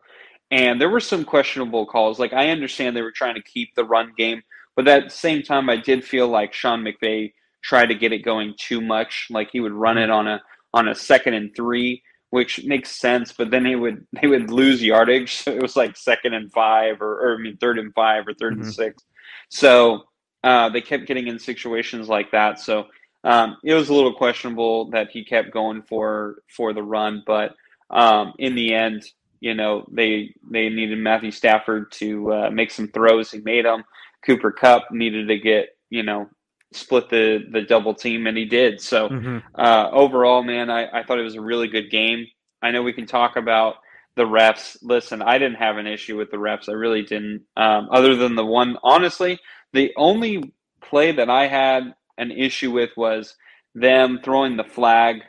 And 0.51 0.81
there 0.81 0.89
were 0.89 1.01
some 1.01 1.25
questionable 1.25 1.87
calls. 1.87 2.19
Like 2.19 2.33
I 2.33 2.51
understand 2.51 2.97
they 2.97 3.03
were 3.03 3.13
trying 3.13 3.35
to 3.35 3.43
keep 3.43 3.75
the 3.75 3.85
run 3.85 4.13
game, 4.17 4.43
but 4.77 4.89
at 4.89 5.05
the 5.05 5.11
same 5.11 5.43
time 5.43 5.69
I 5.69 5.77
did 5.77 6.05
feel 6.05 6.29
like 6.29 6.55
Sean 6.55 6.83
McVay 6.83 7.33
tried 7.63 7.87
to 7.87 7.95
get 7.95 8.13
it 8.13 8.25
going 8.25 8.55
too 8.59 8.81
much. 8.81 9.27
Like 9.31 9.51
he 9.51 9.61
would 9.61 9.73
run 9.73 9.99
it 9.99 10.11
on 10.11 10.27
a 10.27 10.41
on 10.73 10.89
a 10.89 10.95
second 10.95 11.35
and 11.35 11.55
three, 11.55 12.03
which 12.31 12.65
makes 12.65 12.91
sense, 12.91 13.33
but 13.33 13.51
then 13.51 13.65
they 13.65 13.77
would 13.77 14.07
they 14.21 14.27
would 14.27 14.51
lose 14.51 14.83
yardage. 14.83 15.37
So 15.45 15.51
it 15.51 15.63
was 15.63 15.77
like 15.77 15.97
second 15.97 16.35
and 16.35 16.53
five 16.53 17.03
or, 17.03 17.21
or 17.21 17.37
I 17.39 17.43
mean 17.43 17.59
third 17.59 17.79
and 17.79 17.93
five 17.95 18.27
or 18.27 18.33
3rd 18.33 18.53
mm-hmm. 18.53 18.63
and 18.63 18.75
six. 18.75 19.05
So 19.51 20.05
uh, 20.45 20.69
they 20.69 20.83
kept 20.83 21.07
getting 21.07 21.27
in 21.27 21.39
situations 21.39 22.09
like 22.09 22.31
that. 22.33 22.61
So 22.61 22.87
um, 23.25 23.57
it 23.65 23.73
was 23.73 23.89
a 23.89 23.95
little 23.95 24.13
questionable 24.13 24.91
that 24.91 25.11
he 25.11 25.25
kept 25.25 25.51
going 25.51 25.83
for 25.83 26.43
for 26.55 26.75
the 26.75 26.83
run, 26.83 27.23
but 27.27 27.55
um, 27.91 28.35
in 28.39 28.55
the 28.55 28.75
end, 28.75 29.05
you 29.41 29.55
know, 29.55 29.87
they 29.91 30.35
they 30.51 30.69
needed 30.69 30.99
Matthew 30.99 31.31
Stafford 31.31 31.91
to 31.93 32.33
uh, 32.33 32.51
make 32.51 32.71
some 32.71 32.89
throws. 32.89 33.31
He 33.31 33.41
made 33.41 33.65
them. 33.65 33.85
Cooper 34.27 34.53
Kupp 34.53 34.91
needed 34.91 35.29
to 35.29 35.39
get 35.39 35.77
you 35.89 36.03
know 36.03 36.29
split 36.73 37.09
the 37.09 37.45
the 37.51 37.63
double 37.63 37.95
team, 37.95 38.27
and 38.27 38.37
he 38.37 38.45
did. 38.45 38.81
So 38.81 39.09
mm-hmm. 39.09 39.39
uh, 39.55 39.91
overall, 39.91 40.43
man, 40.43 40.69
I, 40.69 41.01
I 41.01 41.05
thought 41.05 41.19
it 41.19 41.25
was 41.25 41.37
a 41.37 41.41
really 41.41 41.69
good 41.69 41.91
game. 41.91 42.27
I 42.63 42.71
know 42.71 42.83
we 42.83 42.93
can 42.93 43.07
talk 43.07 43.37
about 43.37 43.77
the 44.17 44.25
refs. 44.25 44.77
Listen, 44.83 45.23
I 45.23 45.39
didn't 45.39 45.57
have 45.57 45.77
an 45.79 45.87
issue 45.87 46.17
with 46.17 46.31
the 46.31 46.37
refs. 46.37 46.69
I 46.69 46.73
really 46.73 47.03
didn't. 47.03 47.45
Um, 47.57 47.89
other 47.91 48.17
than 48.17 48.35
the 48.35 48.45
one, 48.45 48.77
honestly, 48.83 49.39
the 49.75 49.93
only 49.97 50.55
play 50.81 51.13
that 51.13 51.29
I 51.29 51.47
had 51.47 51.95
an 52.17 52.31
issue 52.31 52.73
with 52.73 52.91
was 52.97 53.37
them 53.75 54.21
throwing 54.25 54.57
the 54.57 54.65
flag 54.65 55.23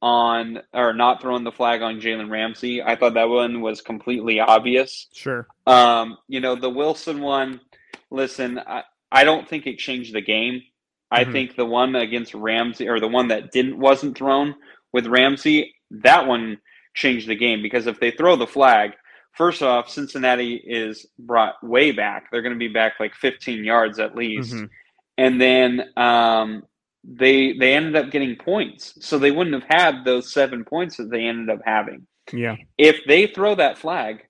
on 0.00 0.60
or 0.72 0.92
not 0.92 1.20
throwing 1.20 1.44
the 1.44 1.52
flag 1.52 1.82
on 1.82 2.00
Jalen 2.00 2.30
Ramsey. 2.30 2.82
I 2.82 2.96
thought 2.96 3.14
that 3.14 3.28
one 3.28 3.60
was 3.60 3.80
completely 3.80 4.40
obvious. 4.40 5.06
Sure. 5.12 5.46
Um, 5.66 6.18
you 6.26 6.40
know, 6.40 6.56
the 6.56 6.70
Wilson 6.70 7.20
one, 7.20 7.60
listen, 8.10 8.58
I, 8.58 8.82
I 9.12 9.24
don't 9.24 9.48
think 9.48 9.66
it 9.66 9.78
changed 9.78 10.14
the 10.14 10.22
game. 10.22 10.54
Mm-hmm. 10.54 11.28
I 11.28 11.30
think 11.30 11.54
the 11.54 11.66
one 11.66 11.94
against 11.94 12.34
Ramsey 12.34 12.88
or 12.88 12.98
the 12.98 13.06
one 13.08 13.28
that 13.28 13.52
didn't 13.52 13.78
wasn't 13.78 14.16
thrown 14.16 14.56
with 14.92 15.06
Ramsey, 15.06 15.74
that 15.90 16.26
one 16.26 16.58
changed 16.94 17.28
the 17.28 17.36
game 17.36 17.62
because 17.62 17.86
if 17.86 18.00
they 18.00 18.10
throw 18.10 18.36
the 18.36 18.46
flag, 18.46 18.92
first 19.32 19.62
off, 19.62 19.88
Cincinnati 19.88 20.54
is 20.54 21.06
brought 21.18 21.54
way 21.62 21.92
back. 21.92 22.30
They're 22.30 22.42
going 22.42 22.54
to 22.54 22.58
be 22.58 22.68
back 22.68 22.94
like 23.00 23.14
15 23.14 23.64
yards 23.64 23.98
at 23.98 24.14
least. 24.14 24.52
Mm-hmm 24.52 24.64
and 25.18 25.40
then 25.40 25.84
um, 25.96 26.64
they 27.04 27.52
they 27.52 27.74
ended 27.74 27.96
up 27.96 28.10
getting 28.10 28.36
points, 28.36 28.94
so 29.00 29.18
they 29.18 29.30
wouldn't 29.30 29.54
have 29.54 29.68
had 29.68 30.04
those 30.04 30.32
seven 30.32 30.64
points 30.64 30.96
that 30.96 31.10
they 31.10 31.24
ended 31.24 31.50
up 31.50 31.60
having. 31.64 32.06
Yeah. 32.32 32.56
If 32.78 33.00
they 33.06 33.26
throw 33.26 33.54
that 33.56 33.78
flag, 33.78 34.22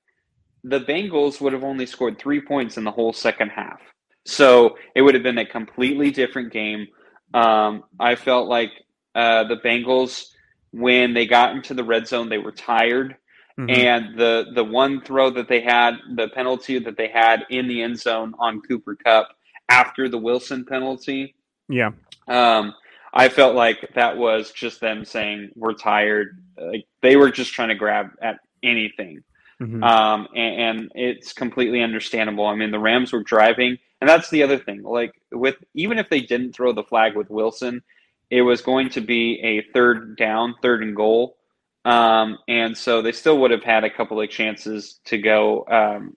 the 0.65 0.81
Bengals 0.81 1.41
would 1.41 1.53
have 1.53 1.65
only 1.65 1.87
scored 1.87 2.19
three 2.19 2.41
points 2.41 2.77
in 2.79 2.85
the 2.85 2.91
whole 2.91 3.13
second 3.13 3.51
half. 3.51 3.81
So 4.25 4.77
it 4.95 5.03
would 5.03 5.15
have 5.15 5.23
been 5.23 5.39
a 5.39 5.47
completely 5.47 6.11
different 6.11 6.53
game. 6.53 6.87
Um, 7.35 7.85
I 8.01 8.15
felt 8.15 8.49
like 8.49 8.71
uh, 9.15 9.45
the 9.45 9.57
Bengals, 9.57 10.27
when 10.71 11.13
they 11.13 11.27
got 11.27 11.55
into 11.55 11.75
the 11.75 11.85
red 11.85 12.07
zone, 12.07 12.29
they 12.29 12.39
were 12.39 12.53
tired. 12.53 13.17
Mm-hmm. 13.63 13.71
And 13.71 14.19
the 14.19 14.47
the 14.55 14.65
one 14.65 15.01
throw 15.03 15.31
that 15.31 15.49
they 15.49 15.61
had, 15.61 15.99
the 16.15 16.29
penalty 16.29 16.79
that 16.79 16.97
they 16.97 17.09
had 17.09 17.47
in 17.51 17.69
the 17.69 17.83
end 17.83 17.99
zone 17.99 18.35
on 18.39 18.61
Cooper 18.63 18.97
Kupp 18.97 19.37
after 19.69 20.09
the 20.09 20.19
Wilson 20.19 20.65
penalty. 20.65 21.35
Yeah. 21.69 21.93
Um, 22.29 22.75
I 23.15 23.29
felt 23.29 23.55
like 23.55 23.91
that 23.95 24.17
was 24.17 24.53
just 24.53 24.81
them 24.81 25.05
saying 25.05 25.51
we're 25.55 25.75
tired. 25.75 26.43
Like 26.59 26.87
they 27.03 27.17
were 27.17 27.31
just 27.31 27.53
trying 27.53 27.69
to 27.69 27.75
grab 27.75 28.11
at 28.21 28.39
anything. 28.63 29.23
Mm-hmm. 29.61 29.83
Um, 29.83 30.29
and, 30.35 30.61
and, 30.61 30.93
it's 30.97 31.33
completely 31.33 31.83
understandable. 31.83 32.47
I 32.47 32.57
mean, 32.57 32.73
the 32.73 32.81
Rams 32.81 33.13
were 33.13 33.23
driving, 33.23 33.79
and 34.01 34.11
that's 34.11 34.29
the 34.29 34.43
other 34.43 34.59
thing. 34.59 34.83
Like 34.83 35.13
with 35.31 35.57
even 35.75 35.99
if 35.99 36.11
they 36.11 36.21
didn't 36.21 36.53
throw 36.53 36.73
the 36.73 36.83
flag 36.83 37.15
with 37.15 37.31
Wilson, 37.31 37.81
it 38.31 38.43
was 38.43 38.61
going 38.61 38.89
to 38.91 39.01
be 39.01 39.39
a 39.41 39.63
third 39.73 40.17
down, 40.17 40.57
third 40.63 40.83
and 40.83 40.97
goal. 40.97 41.37
Um, 41.85 42.39
and 42.49 42.77
so 42.77 43.03
they 43.03 43.13
still 43.13 43.39
would 43.39 43.51
have 43.51 43.65
had 43.65 43.85
a 43.85 43.91
couple 43.91 44.21
of 44.21 44.31
chances 44.31 45.01
to 45.07 45.19
go 45.19 45.67
um, 45.67 46.17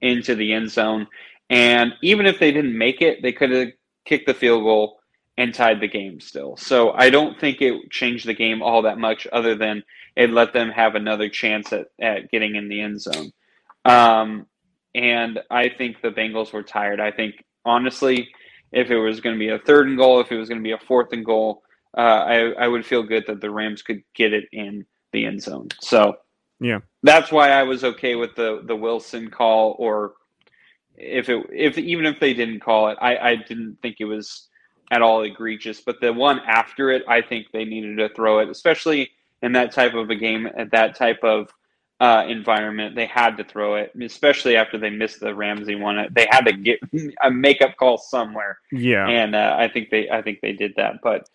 into 0.00 0.34
the 0.34 0.52
end 0.52 0.70
zone. 0.70 1.06
And 1.50 1.94
even 2.02 2.26
if 2.26 2.38
they 2.38 2.52
didn't 2.52 2.76
make 2.76 3.00
it, 3.00 3.22
they 3.22 3.32
could 3.32 3.50
have 3.50 3.68
kicked 4.04 4.26
the 4.26 4.34
field 4.34 4.62
goal 4.64 5.00
and 5.38 5.54
tied 5.54 5.80
the 5.80 5.88
game 5.88 6.20
still. 6.20 6.56
So 6.56 6.92
I 6.92 7.10
don't 7.10 7.38
think 7.40 7.62
it 7.62 7.90
changed 7.90 8.26
the 8.26 8.34
game 8.34 8.60
all 8.60 8.82
that 8.82 8.98
much, 8.98 9.26
other 9.32 9.54
than 9.54 9.84
it 10.16 10.30
let 10.30 10.52
them 10.52 10.70
have 10.70 10.96
another 10.96 11.28
chance 11.28 11.72
at, 11.72 11.86
at 12.00 12.30
getting 12.30 12.56
in 12.56 12.68
the 12.68 12.80
end 12.80 13.00
zone. 13.00 13.32
Um, 13.84 14.46
and 14.94 15.38
I 15.50 15.68
think 15.68 16.02
the 16.02 16.10
Bengals 16.10 16.52
were 16.52 16.64
tired. 16.64 17.00
I 17.00 17.12
think, 17.12 17.36
honestly, 17.64 18.28
if 18.72 18.90
it 18.90 18.98
was 18.98 19.20
going 19.20 19.36
to 19.36 19.38
be 19.38 19.50
a 19.50 19.60
third 19.60 19.86
and 19.86 19.96
goal, 19.96 20.20
if 20.20 20.32
it 20.32 20.36
was 20.36 20.48
going 20.48 20.60
to 20.60 20.64
be 20.64 20.72
a 20.72 20.78
fourth 20.78 21.12
and 21.12 21.24
goal, 21.24 21.62
uh, 21.96 22.00
I, 22.00 22.38
I 22.52 22.68
would 22.68 22.84
feel 22.84 23.02
good 23.02 23.24
that 23.26 23.40
the 23.40 23.50
Rams 23.50 23.82
could 23.82 24.02
get 24.14 24.32
it 24.32 24.44
in 24.52 24.84
the 25.12 25.24
end 25.24 25.42
zone. 25.42 25.68
So, 25.80 26.16
yeah, 26.60 26.80
that's 27.02 27.32
why 27.32 27.50
I 27.50 27.62
was 27.62 27.84
okay 27.84 28.14
with 28.14 28.34
the 28.34 28.62
the 28.64 28.76
Wilson 28.76 29.30
call 29.30 29.76
or 29.78 30.14
if 30.98 31.28
it 31.28 31.46
if 31.52 31.78
even 31.78 32.06
if 32.06 32.20
they 32.20 32.34
didn't 32.34 32.60
call 32.60 32.88
it, 32.88 32.98
I, 33.00 33.16
I 33.16 33.36
didn't 33.36 33.78
think 33.80 33.96
it 34.00 34.04
was 34.04 34.48
at 34.90 35.02
all 35.02 35.22
egregious. 35.22 35.80
But 35.80 36.00
the 36.00 36.12
one 36.12 36.40
after 36.40 36.90
it, 36.90 37.04
I 37.08 37.22
think 37.22 37.46
they 37.52 37.64
needed 37.64 37.98
to 37.98 38.08
throw 38.14 38.40
it, 38.40 38.48
especially 38.48 39.10
in 39.42 39.52
that 39.52 39.72
type 39.72 39.94
of 39.94 40.10
a 40.10 40.16
game 40.16 40.48
at 40.56 40.72
that 40.72 40.96
type 40.96 41.22
of 41.22 41.48
uh, 42.00 42.24
environment. 42.28 42.94
They 42.94 43.06
had 43.06 43.36
to 43.36 43.44
throw 43.44 43.76
it, 43.76 43.92
especially 44.00 44.56
after 44.56 44.78
they 44.78 44.90
missed 44.90 45.20
the 45.20 45.34
Ramsey 45.34 45.74
one. 45.74 46.08
They 46.12 46.26
had 46.30 46.46
to 46.46 46.52
get 46.52 46.80
a 47.22 47.30
makeup 47.30 47.76
call 47.76 47.98
somewhere. 47.98 48.58
Yeah, 48.72 49.06
and 49.06 49.34
uh, 49.34 49.56
I 49.58 49.68
think 49.68 49.90
they 49.90 50.08
I 50.10 50.22
think 50.22 50.40
they 50.40 50.52
did 50.52 50.74
that. 50.76 50.96
But 51.02 51.28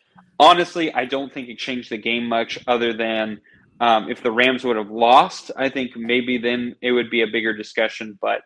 honestly, 0.43 0.93
I 0.93 1.05
don't 1.05 1.33
think 1.33 1.49
it 1.49 1.57
changed 1.57 1.89
the 1.89 1.97
game 1.97 2.27
much, 2.27 2.59
other 2.67 2.93
than. 2.93 3.41
Um, 3.79 4.09
if 4.09 4.21
the 4.23 4.31
Rams 4.31 4.63
would 4.63 4.77
have 4.77 4.91
lost, 4.91 5.51
I 5.57 5.67
think 5.67 5.97
maybe 5.97 6.37
then 6.37 6.75
it 6.81 6.91
would 6.91 7.09
be 7.09 7.21
a 7.21 7.27
bigger 7.27 7.53
discussion. 7.53 8.17
But 8.21 8.41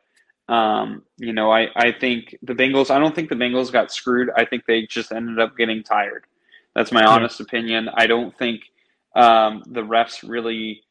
um, 0.50 1.04
you 1.18 1.34
know, 1.34 1.52
I, 1.52 1.68
I 1.76 1.92
think 1.92 2.36
the 2.42 2.54
Bengals, 2.54 2.90
I 2.90 3.00
don't 3.00 3.14
think 3.14 3.30
the 3.30 3.36
Bengals 3.36 3.72
got 3.72 3.92
screwed. 3.92 4.30
I 4.36 4.46
think 4.46 4.64
they 4.66 4.84
just 4.84 5.12
ended 5.12 5.40
up 5.40 5.58
getting 5.58 5.84
tired. 5.84 6.26
That's 6.74 6.92
my 6.92 7.04
honest 7.06 7.40
opinion. 7.40 7.90
I 7.94 8.08
don't 8.08 8.38
think 8.38 8.62
um, 9.16 9.64
the 9.68 9.82
refs 9.82 10.28
really 10.28 10.84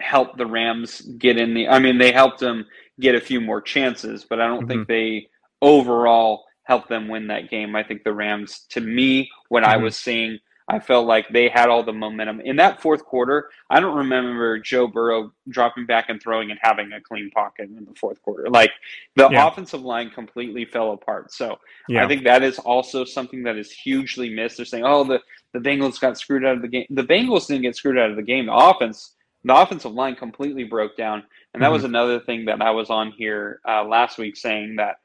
helped 0.00 0.36
the 0.36 0.46
Rams 0.46 1.00
get 1.00 1.38
in 1.38 1.54
the. 1.54 1.68
I 1.68 1.78
mean, 1.78 1.98
they 1.98 2.12
helped 2.12 2.40
them 2.40 2.66
get 3.00 3.14
a 3.14 3.20
few 3.20 3.40
more 3.40 3.60
chances, 3.60 4.24
but 4.28 4.40
I 4.40 4.46
don't 4.46 4.60
mm-hmm. 4.60 4.68
think 4.68 4.88
they 4.88 5.28
overall 5.60 6.44
helped 6.68 6.90
them 6.90 7.08
win 7.08 7.26
that 7.28 7.50
game. 7.50 7.74
I 7.74 7.82
think 7.82 8.04
the 8.04 8.12
Rams, 8.12 8.66
to 8.70 8.80
me, 8.80 9.30
what 9.48 9.62
mm-hmm. 9.62 9.72
I 9.72 9.76
was 9.78 9.96
seeing, 9.96 10.38
I 10.68 10.78
felt 10.78 11.06
like 11.06 11.26
they 11.30 11.48
had 11.48 11.70
all 11.70 11.82
the 11.82 11.94
momentum. 11.94 12.42
In 12.42 12.56
that 12.56 12.82
fourth 12.82 13.02
quarter, 13.06 13.48
I 13.70 13.80
don't 13.80 13.96
remember 13.96 14.58
Joe 14.58 14.86
Burrow 14.86 15.32
dropping 15.48 15.86
back 15.86 16.10
and 16.10 16.20
throwing 16.20 16.50
and 16.50 16.60
having 16.62 16.92
a 16.92 17.00
clean 17.00 17.30
pocket 17.30 17.70
in 17.70 17.86
the 17.86 17.94
fourth 17.98 18.20
quarter. 18.20 18.50
Like 18.50 18.70
the 19.16 19.30
yeah. 19.30 19.48
offensive 19.48 19.80
line 19.80 20.10
completely 20.10 20.66
fell 20.66 20.92
apart. 20.92 21.32
So 21.32 21.58
yeah. 21.88 22.04
I 22.04 22.06
think 22.06 22.22
that 22.24 22.42
is 22.42 22.58
also 22.58 23.02
something 23.06 23.42
that 23.44 23.56
is 23.56 23.72
hugely 23.72 24.28
missed. 24.28 24.58
They're 24.58 24.66
saying, 24.66 24.84
oh, 24.84 25.04
the, 25.04 25.20
the 25.54 25.60
Bengals 25.60 25.98
got 25.98 26.18
screwed 26.18 26.44
out 26.44 26.56
of 26.56 26.62
the 26.62 26.68
game. 26.68 26.86
The 26.90 27.02
Bengals 27.02 27.46
didn't 27.46 27.62
get 27.62 27.76
screwed 27.76 27.98
out 27.98 28.10
of 28.10 28.16
the 28.16 28.22
game. 28.22 28.44
The 28.44 28.54
offense, 28.54 29.14
the 29.42 29.56
offensive 29.56 29.92
line 29.92 30.16
completely 30.16 30.64
broke 30.64 30.98
down. 30.98 31.22
And 31.54 31.62
that 31.62 31.68
mm-hmm. 31.68 31.72
was 31.72 31.84
another 31.84 32.20
thing 32.20 32.44
that 32.44 32.60
I 32.60 32.72
was 32.72 32.90
on 32.90 33.12
here 33.12 33.60
uh, 33.66 33.84
last 33.84 34.18
week 34.18 34.36
saying 34.36 34.76
that 34.76 34.96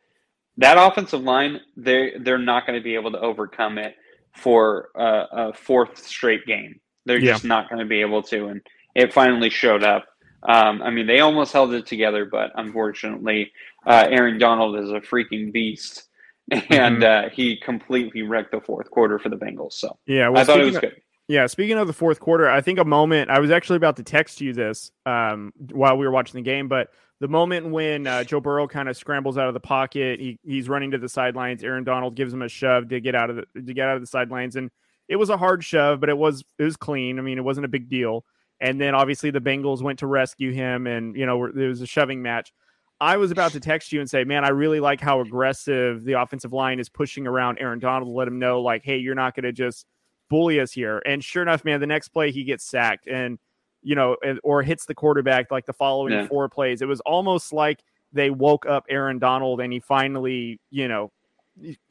that 0.58 0.78
offensive 0.78 1.22
line, 1.22 1.62
they 1.76 2.14
they're 2.20 2.38
not 2.38 2.66
going 2.68 2.80
to 2.80 2.84
be 2.84 2.96
able 2.96 3.12
to 3.12 3.20
overcome 3.20 3.78
it 3.78 3.96
for 4.36 4.90
a, 4.96 5.26
a 5.32 5.54
fourth 5.54 6.06
straight 6.06 6.46
game. 6.46 6.80
They're 7.06 7.20
yeah. 7.20 7.34
just 7.34 7.46
not 7.46 7.70
going 7.70 7.80
to 7.80 7.86
be 7.86 8.02
able 8.02 8.24
to, 8.24 8.48
and 8.48 8.62
it 8.96 9.14
finally 9.14 9.50
showed 9.50 9.84
up. 9.84 10.06
Um, 10.48 10.82
I 10.82 10.90
mean, 10.90 11.08
they 11.08 11.22
almost 11.22 11.54
held 11.54 11.74
it 11.74 11.86
together, 11.86 12.26
but 12.26 12.52
unfortunately, 12.56 13.52
uh, 13.86 14.08
Aaron 14.10 14.38
Donald 14.38 14.78
is 14.78 14.90
a 14.90 15.00
freaking 15.00 15.52
beast, 15.52 16.08
and 16.52 16.70
mm-hmm. 16.70 17.28
uh, 17.28 17.30
he 17.30 17.58
completely 17.58 18.22
wrecked 18.22 18.52
the 18.52 18.62
fourth 18.62 18.90
quarter 18.92 19.20
for 19.20 19.30
the 19.30 19.38
Bengals. 19.38 19.74
So 19.74 19.98
yeah, 20.06 20.30
well, 20.30 20.42
I 20.42 20.44
thought 20.44 20.60
it 20.60 20.66
was 20.66 20.78
good. 20.78 21.02
Yeah, 21.34 21.48
speaking 21.48 21.80
of 21.80 21.88
the 21.88 21.94
fourth 21.94 22.20
quarter, 22.20 22.48
I 22.48 22.62
think 22.62 22.78
a 22.78 22.86
moment 22.86 23.32
I 23.32 23.40
was 23.40 23.50
actually 23.50 23.78
about 23.78 23.96
to 23.96 24.04
text 24.04 24.40
you 24.40 24.54
this 24.54 24.92
um, 25.08 25.52
while 25.72 25.98
we 25.98 26.06
were 26.06 26.12
watching 26.12 26.36
the 26.36 26.44
game, 26.44 26.68
but 26.68 26.90
the 27.20 27.28
moment 27.28 27.72
when 27.72 28.06
uh, 28.06 28.24
Joe 28.24 28.40
Burrow 28.40 28.68
kind 28.68 28.88
of 28.88 28.96
scrambles 28.96 29.36
out 29.36 29.48
of 29.48 29.56
the 29.56 29.60
pocket, 29.60 30.20
he, 30.20 30.38
he's 30.44 30.70
running 30.70 30.92
to 30.92 31.00
the 31.00 31.10
sidelines. 31.10 31.64
Aaron 31.64 31.84
Donald 31.84 32.16
gives 32.16 32.32
him 32.32 32.44
a 32.44 32.48
shove 32.48 32.88
to 32.90 33.02
get 33.02 33.16
out 33.16 33.32
of 33.32 33.38
the 33.38 33.62
to 33.64 33.74
get 33.74 33.88
out 33.88 33.96
of 33.96 34.04
the 34.04 34.08
sidelines, 34.08 34.56
and 34.56 34.70
it 35.10 35.16
was 35.16 35.32
a 35.32 35.38
hard 35.38 35.64
shove, 35.64 36.00
but 36.00 36.10
it 36.10 36.18
was 36.20 36.44
it 36.60 36.66
was 36.66 36.78
clean. 36.78 37.18
I 37.18 37.24
mean, 37.24 37.40
it 37.40 37.44
wasn't 37.44 37.66
a 37.66 37.68
big 37.68 37.90
deal. 37.90 38.26
And 38.60 38.80
then 38.80 38.94
obviously 38.94 39.32
the 39.32 39.42
Bengals 39.42 39.82
went 39.82 39.98
to 40.00 40.08
rescue 40.08 40.52
him, 40.52 40.86
and 40.86 41.16
you 41.16 41.26
know 41.26 41.52
there 41.52 41.70
was 41.70 41.82
a 41.82 41.88
shoving 41.88 42.22
match. 42.22 42.54
I 43.02 43.18
was 43.18 43.32
about 43.32 43.54
to 43.54 43.60
text 43.60 43.92
you 43.92 44.02
and 44.02 44.08
say, 44.08 44.24
man, 44.24 44.46
I 44.46 44.50
really 44.50 44.80
like 44.80 45.02
how 45.02 45.20
aggressive 45.20 46.04
the 46.04 46.22
offensive 46.22 46.54
line 46.54 46.80
is 46.80 46.90
pushing 46.90 47.26
around 47.26 47.58
Aaron 47.58 47.80
Donald 47.80 48.08
to 48.08 48.14
let 48.14 48.28
him 48.28 48.38
know, 48.38 48.62
like, 48.62 48.84
hey, 48.84 48.98
you're 48.98 49.16
not 49.16 49.34
going 49.36 49.46
to 49.46 49.52
just 49.52 49.88
bully 50.34 50.60
us 50.60 50.72
here. 50.72 51.00
And 51.06 51.24
sure 51.24 51.44
enough, 51.44 51.64
man, 51.64 51.80
the 51.80 51.86
next 51.86 52.08
play 52.08 52.32
he 52.32 52.44
gets 52.44 52.66
sacked 52.66 53.06
and 53.06 53.38
you 53.84 53.94
know, 53.94 54.16
or 54.44 54.64
hits 54.64 54.86
the 54.86 54.96
quarterback 54.96 55.52
like 55.52 55.68
the 55.68 55.74
following 55.74 56.14
yeah. 56.14 56.26
four 56.26 56.50
plays. 56.50 56.82
It 56.82 56.88
was 56.88 57.02
almost 57.02 57.54
like 57.54 57.84
they 58.12 58.32
woke 58.32 58.66
up 58.66 58.86
Aaron 58.90 59.20
Donald 59.20 59.62
and 59.62 59.72
he 59.72 59.80
finally, 59.80 60.60
you 60.72 60.88
know, 60.88 61.12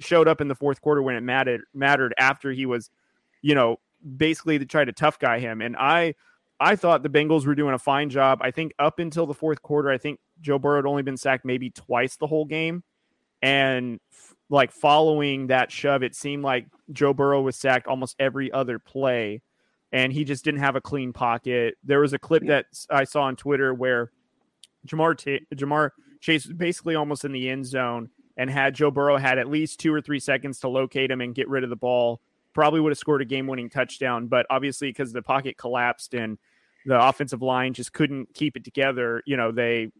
showed 0.01 0.27
up 0.27 0.41
in 0.41 0.49
the 0.49 0.55
fourth 0.57 0.81
quarter 0.81 1.03
when 1.03 1.15
it 1.15 1.21
mattered 1.21 1.61
mattered 1.73 2.15
after 2.19 2.51
he 2.51 2.67
was, 2.67 2.91
you 3.43 3.55
know, 3.55 3.79
basically 4.17 4.59
to 4.59 4.67
try 4.67 4.85
to 4.85 4.93
tough 4.93 5.21
guy 5.21 5.39
him. 5.39 5.61
And 5.61 5.77
I 5.77 6.15
I 6.59 6.75
thought 6.75 7.05
the 7.05 7.11
Bengals 7.11 7.47
were 7.47 7.55
doing 7.55 7.75
a 7.75 7.79
fine 7.79 8.11
job. 8.11 8.41
I 8.43 8.51
think 8.51 8.73
up 8.81 8.99
until 8.99 9.27
the 9.27 9.35
fourth 9.35 9.63
quarter, 9.63 9.89
I 9.91 9.99
think 9.99 10.19
Joe 10.41 10.59
Burrow 10.59 10.79
had 10.79 10.87
only 10.87 11.03
been 11.03 11.17
sacked 11.17 11.45
maybe 11.45 11.71
twice 11.71 12.17
the 12.17 12.27
whole 12.27 12.47
game. 12.47 12.83
And 13.43 14.01
like 14.53 14.71
following 14.71 15.47
that 15.47 15.73
shove, 15.73 16.03
it 16.03 16.15
seemed 16.15 16.45
like 16.45 16.67
Joe 16.93 17.15
Burrow 17.15 17.41
was 17.41 17.57
sacked 17.57 17.87
almost 17.87 18.15
every 18.19 18.53
other 18.53 18.79
play, 18.79 19.41
and 19.93 20.13
he 20.13 20.25
just 20.25 20.45
didn't 20.45 20.61
have 20.61 20.77
a 20.77 20.81
clean 20.81 21.15
pocket. 21.15 21.79
There 21.83 22.01
was 22.01 22.13
a 22.13 22.19
clip 22.19 22.47
that 22.49 22.67
I 22.91 23.05
saw 23.05 23.23
on 23.23 23.37
Twitter 23.37 23.73
where 23.73 24.11
Jamar 24.87 25.17
T- 25.17 25.47
Ja'Marr 25.55 25.93
Chase 26.21 26.47
was 26.47 26.55
basically 26.55 26.95
almost 26.97 27.25
in 27.25 27.33
the 27.33 27.49
end 27.49 27.65
zone, 27.65 28.11
and 28.37 28.51
had 28.51 28.75
Joe 28.75 28.91
Burrow 28.91 29.17
had 29.17 29.39
at 29.39 29.49
least 29.49 29.81
two 29.81 29.93
or 29.93 30.03
three 30.03 30.21
seconds 30.21 30.61
to 30.61 30.69
locate 30.69 31.11
him 31.11 31.23
and 31.23 31.35
get 31.35 31.49
rid 31.49 31.65
of 31.65 31.71
the 31.71 31.77
ball, 31.77 32.21
probably 32.53 32.81
would 32.81 32.91
have 32.91 32.99
scored 32.99 33.23
a 33.23 33.25
game-winning 33.25 33.71
touchdown. 33.71 34.27
But 34.27 34.45
obviously, 34.51 34.91
because 34.91 35.15
the 35.15 35.23
pocket 35.23 35.57
collapsed 35.57 36.13
and 36.13 36.37
the 36.85 37.03
offensive 37.03 37.41
line 37.41 37.73
just 37.73 37.95
couldn't 37.95 38.35
keep 38.35 38.55
it 38.59 38.65
together, 38.65 39.23
you 39.25 39.39
know 39.39 39.51
they, 39.51 39.91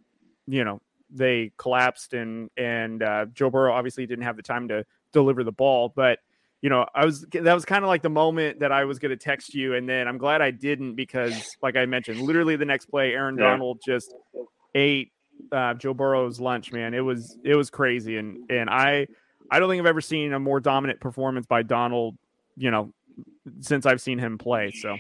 you 0.47 0.63
know 0.63 0.83
they 1.13 1.53
collapsed 1.57 2.15
and 2.15 2.51
and 2.57 3.03
uh, 3.03 3.27
Joe 3.33 3.51
Burrow 3.51 3.73
obviously 3.73 4.07
didn't 4.07 4.25
have 4.25 4.37
the 4.37 4.43
time 4.43 4.69
to 4.69 4.85
deliver 5.13 5.45
the 5.45 5.53
ball. 5.53 5.93
But 5.95 6.19
you 6.63 6.71
know, 6.71 6.87
I 6.95 7.05
was 7.05 7.23
that 7.33 7.55
was 7.55 7.65
kind 7.65 7.85
of 7.85 7.89
like 7.89 8.03
the 8.03 8.09
moment 8.11 8.61
that 8.61 8.71
I 8.71 8.85
was 8.85 8.99
going 8.99 9.11
to 9.11 9.17
text 9.17 9.53
you, 9.53 9.75
and 9.75 9.89
then 9.89 10.07
I'm 10.07 10.17
glad 10.17 10.41
I 10.41 10.53
didn't 10.53 10.95
because, 10.95 11.57
like 11.61 11.77
I 11.77 11.87
mentioned, 11.87 12.21
literally 12.21 12.57
the 12.57 12.65
next 12.65 12.87
play, 12.87 13.13
Aaron 13.13 13.37
yeah. 13.37 13.51
Donald 13.51 13.81
just 13.85 14.15
ate 14.75 15.13
uh, 15.51 15.75
Joe 15.75 15.93
Burrow's 15.93 16.41
lunch. 16.41 16.73
Man, 16.73 16.95
it 16.95 17.01
was 17.01 17.37
it 17.43 17.57
was 17.57 17.69
crazy, 17.69 18.17
and 18.17 18.49
and 18.49 18.71
I 18.71 19.09
I 19.51 19.59
don't 19.59 19.69
think 19.69 19.81
I've 19.81 19.87
ever 19.87 20.01
seen 20.01 20.33
a 20.33 20.39
more 20.39 20.61
dominant 20.61 21.01
performance 21.01 21.47
by 21.47 21.63
Donald. 21.65 22.17
You 22.57 22.71
know, 22.71 22.95
since 23.61 23.85
I've 23.85 24.01
seen 24.01 24.19
him 24.19 24.39
play. 24.39 24.71
So. 24.71 24.97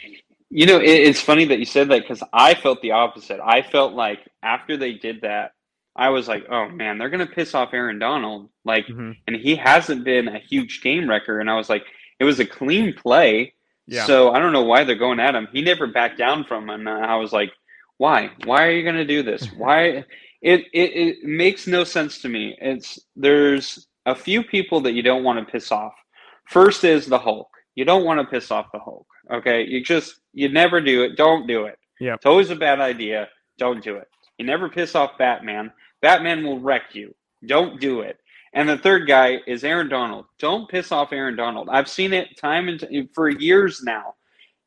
You 0.54 0.66
know, 0.66 0.78
it's 0.83 1.19
funny 1.19 1.47
that 1.47 1.59
you 1.59 1.64
said 1.64 1.88
that 1.88 2.02
because 2.02 2.23
I 2.31 2.52
felt 2.52 2.83
the 2.83 2.90
opposite. 2.90 3.40
I 3.42 3.62
felt 3.62 3.95
like 3.95 4.28
after 4.42 4.76
they 4.76 4.92
did 4.92 5.23
that, 5.23 5.52
I 5.94 6.08
was 6.08 6.28
like, 6.28 6.46
oh 6.50 6.68
man, 6.68 6.99
they're 6.99 7.11
gonna 7.11 7.26
piss 7.26 7.54
off 7.54 7.75
Aaron 7.75 7.99
Donald. 7.99 8.49
Like, 8.64 8.87
mm-hmm. 8.87 9.12
and 9.26 9.37
he 9.37 9.56
hasn't 9.56 10.04
been 10.04 10.28
a 10.28 10.38
huge 10.38 10.80
game 10.82 11.08
wrecker. 11.08 11.40
And 11.40 11.50
I 11.50 11.56
was 11.56 11.68
like, 11.68 11.84
it 12.18 12.25
was 12.25 12.40
a 12.40 12.46
clean 12.46 12.94
play. 12.94 13.54
Yeah. 13.87 14.06
So 14.06 14.30
I 14.30 14.38
don't 14.38 14.52
know 14.52 14.62
why 14.62 14.84
they're 14.84 14.94
going 14.94 15.20
at 15.20 15.34
him. 15.34 15.49
He 15.52 15.61
never 15.61 15.87
backed 15.87 16.18
down 16.18 16.44
from 16.44 16.71
him. 16.71 16.86
And 16.86 17.04
I 17.04 17.17
was 17.17 17.32
like, 17.32 17.52
why? 17.99 18.30
Why 18.45 18.67
are 18.67 18.71
you 18.71 18.84
gonna 18.84 19.04
do 19.04 19.23
this? 19.23 19.47
Why? 19.56 20.04
It, 20.40 20.67
it 20.73 20.90
it 20.97 21.25
makes 21.25 21.69
no 21.69 21.84
sense 21.84 22.21
to 22.23 22.28
me. 22.28 22.56
It's 22.60 22.99
there's 23.14 23.86
a 24.06 24.14
few 24.14 24.43
people 24.43 24.80
that 24.80 24.93
you 24.93 25.02
don't 25.02 25.23
want 25.23 25.38
to 25.38 25.52
piss 25.52 25.71
off. 25.71 25.95
First 26.49 26.82
is 26.82 27.06
the 27.06 27.19
Hulk. 27.19 27.49
You 27.76 27.84
don't 27.84 28.04
want 28.04 28.19
to 28.21 28.26
piss 28.26 28.50
off 28.50 28.73
the 28.73 28.80
Hulk. 28.80 29.06
Okay, 29.32 29.64
you 29.64 29.84
just 29.84 30.21
you 30.32 30.49
never 30.49 30.80
do 30.80 31.04
it. 31.04 31.17
Don't 31.17 31.47
do 31.47 31.67
it. 31.67 31.78
Yeah, 32.00 32.14
it's 32.14 32.26
always 32.26 32.50
a 32.50 32.56
bad 32.56 32.80
idea. 32.80 33.28
Don't 33.58 33.84
do 33.84 33.97
it. 33.97 34.08
You 34.38 34.47
never 34.47 34.69
piss 34.69 34.97
off 34.97 35.17
Batman. 35.19 35.71
Batman 36.02 36.45
will 36.45 36.60
wreck 36.60 36.95
you. 36.95 37.15
Don't 37.47 37.80
do 37.80 38.00
it. 38.00 38.19
And 38.52 38.69
the 38.69 38.76
third 38.76 39.08
guy 39.08 39.41
is 39.47 39.65
Aaron 39.65 39.88
Donald. 39.88 40.26
Don't 40.38 40.69
piss 40.69 40.93
off 40.93 41.12
Aaron 41.12 41.36
Donald. 41.36 41.69
I've 41.71 41.88
seen 41.88 42.12
it 42.12 42.36
time 42.36 42.69
and 42.69 42.80
t- 42.80 43.08
for 43.15 43.30
years 43.30 43.82
now. 43.82 44.15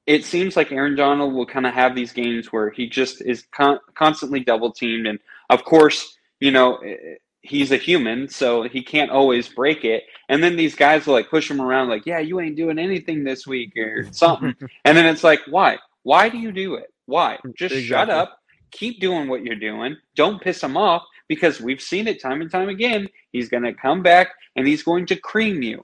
It 0.08 0.26
seems 0.26 0.56
like 0.56 0.72
Aaron 0.72 0.96
Donald 0.96 1.34
will 1.34 1.46
kind 1.46 1.68
of 1.68 1.74
have 1.74 1.96
these 1.96 2.12
games 2.14 2.52
where 2.52 2.70
he 2.72 2.88
just 2.88 3.22
is 3.22 3.46
con- 3.52 3.80
constantly 3.96 4.40
double 4.40 4.72
teamed, 4.72 5.08
and 5.08 5.20
of 5.50 5.64
course, 5.66 6.18
you 6.40 6.52
know 6.52 6.78
eh, 6.78 6.90
eh, 6.90 7.16
he's 7.42 7.72
a 7.72 7.78
human, 7.78 8.28
so 8.28 8.64
he 8.64 8.84
can't 8.84 9.10
always 9.12 9.48
break 9.50 9.84
it. 9.84 10.04
And 10.30 10.44
then 10.44 10.56
these 10.56 10.76
guys 10.76 11.06
will 11.06 11.16
like 11.16 11.30
push 11.30 11.50
him 11.50 11.60
around, 11.62 11.90
like, 11.90 12.06
"Yeah, 12.06 12.20
you 12.20 12.40
ain't 12.40 12.56
doing 12.56 12.78
anything 12.78 13.24
this 13.24 13.48
week 13.48 13.76
or 13.78 14.08
something." 14.12 14.56
and 14.86 14.98
then 14.98 15.06
it's 15.08 15.24
like, 15.24 15.42
"Why? 15.48 15.78
Why 16.04 16.30
do 16.30 16.38
you 16.38 16.52
do 16.52 16.76
it? 16.76 16.94
Why? 17.08 17.40
Just 17.56 17.74
exactly. 17.74 17.88
shut 17.88 18.10
up." 18.10 18.40
Keep 18.72 19.00
doing 19.00 19.28
what 19.28 19.44
you're 19.44 19.56
doing. 19.56 19.96
Don't 20.16 20.42
piss 20.42 20.62
him 20.62 20.76
off 20.76 21.04
because 21.28 21.62
we've 21.62 21.82
seen 21.82 22.08
it 22.08 22.22
time 22.22 22.42
and 22.42 22.52
time 22.52 22.70
again. 22.70 23.08
He's 23.32 23.50
going 23.50 23.64
to 23.64 23.74
come 23.74 24.04
back 24.04 24.30
and 24.56 24.68
he's 24.68 24.84
going 24.84 25.06
to 25.08 25.16
cream 25.16 25.62
you. 25.62 25.84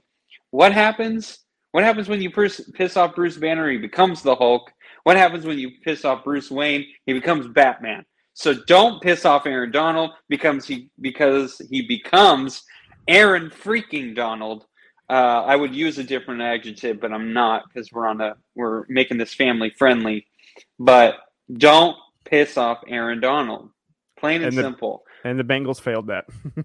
What 0.50 0.72
happens? 0.72 1.38
What 1.72 1.84
happens 1.84 2.08
when 2.08 2.20
you 2.20 2.30
piss 2.30 2.96
off 2.96 3.14
Bruce 3.14 3.36
Banner? 3.36 3.70
He 3.70 3.78
becomes 3.78 4.22
the 4.22 4.36
Hulk. 4.36 4.70
What 5.04 5.16
happens 5.16 5.44
when 5.44 5.58
you 5.58 5.70
piss 5.82 6.04
off 6.04 6.24
Bruce 6.24 6.50
Wayne? 6.50 6.86
He 7.06 7.12
becomes 7.12 7.48
Batman. 7.48 8.04
So 8.34 8.54
don't 8.66 9.02
piss 9.02 9.24
off 9.24 9.46
Aaron 9.46 9.70
Donald 9.70 10.12
because 10.28 10.66
he 10.66 10.90
because 11.00 11.60
he 11.70 11.86
becomes 11.86 12.62
Aaron 13.08 13.50
freaking 13.50 14.14
Donald. 14.14 14.66
Uh, 15.10 15.44
I 15.44 15.56
would 15.56 15.74
use 15.74 15.98
a 15.98 16.04
different 16.04 16.40
adjective, 16.40 17.00
but 17.00 17.12
I'm 17.12 17.32
not 17.32 17.64
because 17.68 17.92
we're 17.92 18.06
on 18.06 18.20
a 18.20 18.36
we're 18.54 18.84
making 18.88 19.18
this 19.18 19.34
family 19.34 19.70
friendly. 19.70 20.26
But 20.78 21.16
don't 21.52 21.96
piss 22.24 22.56
off 22.56 22.82
Aaron 22.88 23.20
Donald. 23.20 23.70
Plain 24.18 24.36
and, 24.36 24.46
and 24.46 24.56
the, 24.56 24.62
simple 24.62 25.02
and 25.24 25.38
the 25.38 25.44
Bengals 25.44 25.80
failed 25.80 26.08
that. 26.08 26.26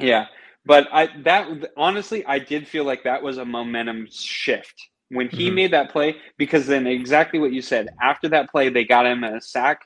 yeah, 0.00 0.26
but 0.64 0.88
I 0.92 1.08
that 1.22 1.72
honestly, 1.76 2.24
I 2.26 2.38
did 2.38 2.66
feel 2.66 2.84
like 2.84 3.04
that 3.04 3.22
was 3.22 3.38
a 3.38 3.44
momentum 3.44 4.08
shift 4.10 4.74
when 5.10 5.28
he 5.28 5.46
mm-hmm. 5.46 5.54
made 5.54 5.72
that 5.72 5.90
play 5.90 6.16
because 6.36 6.66
then 6.66 6.86
exactly 6.86 7.38
what 7.38 7.52
you 7.52 7.62
said. 7.62 7.88
After 8.02 8.28
that 8.30 8.50
play, 8.50 8.68
they 8.68 8.84
got 8.84 9.06
him 9.06 9.24
a 9.24 9.40
sack, 9.40 9.82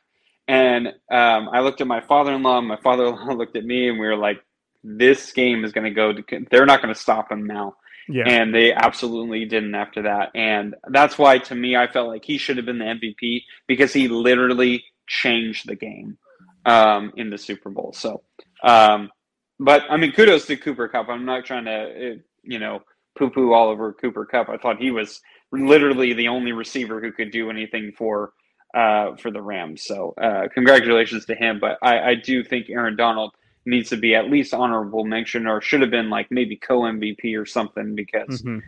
and 0.49 0.89
um, 1.11 1.49
I 1.53 1.61
looked 1.61 1.81
at 1.81 1.87
my 1.87 2.01
father-in-law. 2.01 2.63
My 2.63 2.79
father-in-law 2.83 3.33
looked 3.35 3.57
at 3.57 3.65
me, 3.65 3.89
and 3.89 3.99
we 3.99 4.07
were 4.07 4.17
like, 4.17 4.43
"This 4.83 5.33
game 5.33 5.65
is 5.65 5.73
going 5.73 5.85
to 5.85 5.91
go. 5.91 6.13
To, 6.13 6.47
they're 6.51 6.67
not 6.67 6.83
going 6.83 6.95
to 6.95 7.01
stop 7.01 7.31
him 7.31 7.45
now." 7.45 7.77
Yeah. 8.09 8.25
And 8.27 8.53
they 8.53 8.73
absolutely 8.73 9.45
didn't 9.45 9.77
after 9.77 10.03
that. 10.03 10.31
And 10.35 10.75
that's 10.89 11.17
why, 11.17 11.39
to 11.39 11.55
me, 11.55 11.77
I 11.77 11.87
felt 11.87 12.09
like 12.09 12.25
he 12.25 12.39
should 12.39 12.57
have 12.57 12.67
been 12.67 12.79
the 12.79 12.85
MVP 12.85 13.45
because 13.69 13.93
he 13.93 14.09
literally 14.09 14.83
changed 15.07 15.69
the 15.69 15.77
game 15.77 16.19
um, 16.67 17.13
in 17.17 17.31
the 17.31 17.39
Super 17.39 17.71
Bowl. 17.71 17.93
So, 17.93 18.23
um, 18.63 19.11
but 19.59 19.85
I 19.91 19.97
mean, 19.97 20.13
kudos 20.13 20.47
to 20.47 20.57
Cooper 20.57 20.89
Kupp. 20.89 21.09
I'm 21.09 21.25
not 21.25 21.45
trying 21.45 21.67
to, 21.67 22.21
you 22.43 22.59
know, 22.59 22.81
poo 23.19 23.31
poo 23.31 23.53
all 23.53 23.69
over 23.69 23.93
Cooper 23.93 24.25
Kupp. 24.25 24.49
I 24.49 24.57
thought 24.57 24.81
he 24.81 24.91
was 24.91 25.21
literally 25.53 26.13
the 26.13 26.29
only 26.29 26.53
receiver 26.53 27.01
who 27.01 27.13
could 27.13 27.31
do 27.31 27.51
anything 27.51 27.93
for 27.97 28.33
uh, 28.75 29.17
for 29.17 29.31
the 29.31 29.43
Rams. 29.43 29.85
So, 29.85 30.15
uh, 30.21 30.49
congratulations 30.55 31.27
to 31.27 31.35
him. 31.35 31.59
But 31.61 31.79
I, 31.83 32.11
I 32.11 32.15
do 32.15 32.45
think 32.45 32.71
Aaron 32.71 32.97
Donald 32.97 33.35
needs 33.67 33.91
to 33.91 33.97
be 33.97 34.15
at 34.15 34.31
least 34.31 34.55
honorable 34.55 35.05
mention 35.05 35.47
or 35.47 35.61
should 35.61 35.81
have 35.81 35.91
been 35.91 36.11
like 36.11 36.29
maybe 36.31 36.57
co 36.57 36.81
MVP 36.81 37.39
or 37.39 37.47
something 37.47 37.95
because 37.95 38.43
mm-hmm. 38.43 38.59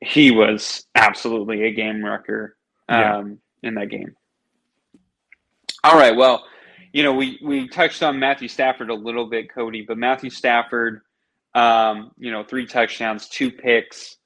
he 0.00 0.30
was 0.30 0.86
absolutely 0.94 1.64
a 1.64 1.72
game 1.72 2.04
wrecker 2.04 2.56
um, 2.88 3.38
yeah. 3.62 3.68
in 3.68 3.74
that 3.74 3.88
game. 3.88 4.14
All 5.84 5.96
right. 5.96 6.14
Well, 6.14 6.44
you 6.92 7.02
know, 7.02 7.14
we 7.14 7.38
we 7.42 7.68
touched 7.68 8.02
on 8.02 8.18
Matthew 8.18 8.48
Stafford 8.48 8.90
a 8.90 8.94
little 8.94 9.28
bit, 9.28 9.52
Cody, 9.52 9.84
but 9.86 9.98
Matthew 9.98 10.30
Stafford, 10.30 11.00
um, 11.54 12.12
you 12.18 12.30
know, 12.30 12.44
three 12.44 12.66
touchdowns, 12.66 13.28
two 13.28 13.50
picks, 13.50 14.16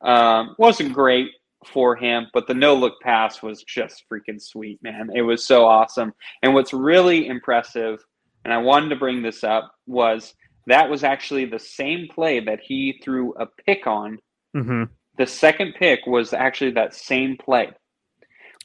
um, 0.00 0.54
wasn't 0.58 0.92
great 0.92 1.30
for 1.66 1.96
him, 1.96 2.26
but 2.32 2.46
the 2.46 2.54
no 2.54 2.74
look 2.74 3.00
pass 3.02 3.42
was 3.42 3.62
just 3.62 4.04
freaking 4.10 4.40
sweet, 4.40 4.82
man. 4.82 5.10
It 5.14 5.22
was 5.22 5.46
so 5.46 5.66
awesome. 5.66 6.12
And 6.42 6.54
what's 6.54 6.72
really 6.72 7.26
impressive, 7.26 8.04
and 8.44 8.52
I 8.52 8.58
wanted 8.58 8.90
to 8.90 8.96
bring 8.96 9.22
this 9.22 9.44
up, 9.44 9.72
was 9.86 10.34
that 10.66 10.88
was 10.88 11.04
actually 11.04 11.46
the 11.46 11.58
same 11.58 12.08
play 12.08 12.40
that 12.40 12.60
he 12.62 13.00
threw 13.02 13.34
a 13.34 13.46
pick 13.66 13.86
on. 13.86 14.18
Mm-hmm. 14.56 14.84
The 15.18 15.26
second 15.26 15.74
pick 15.78 16.00
was 16.06 16.32
actually 16.32 16.72
that 16.72 16.94
same 16.94 17.36
play. 17.36 17.70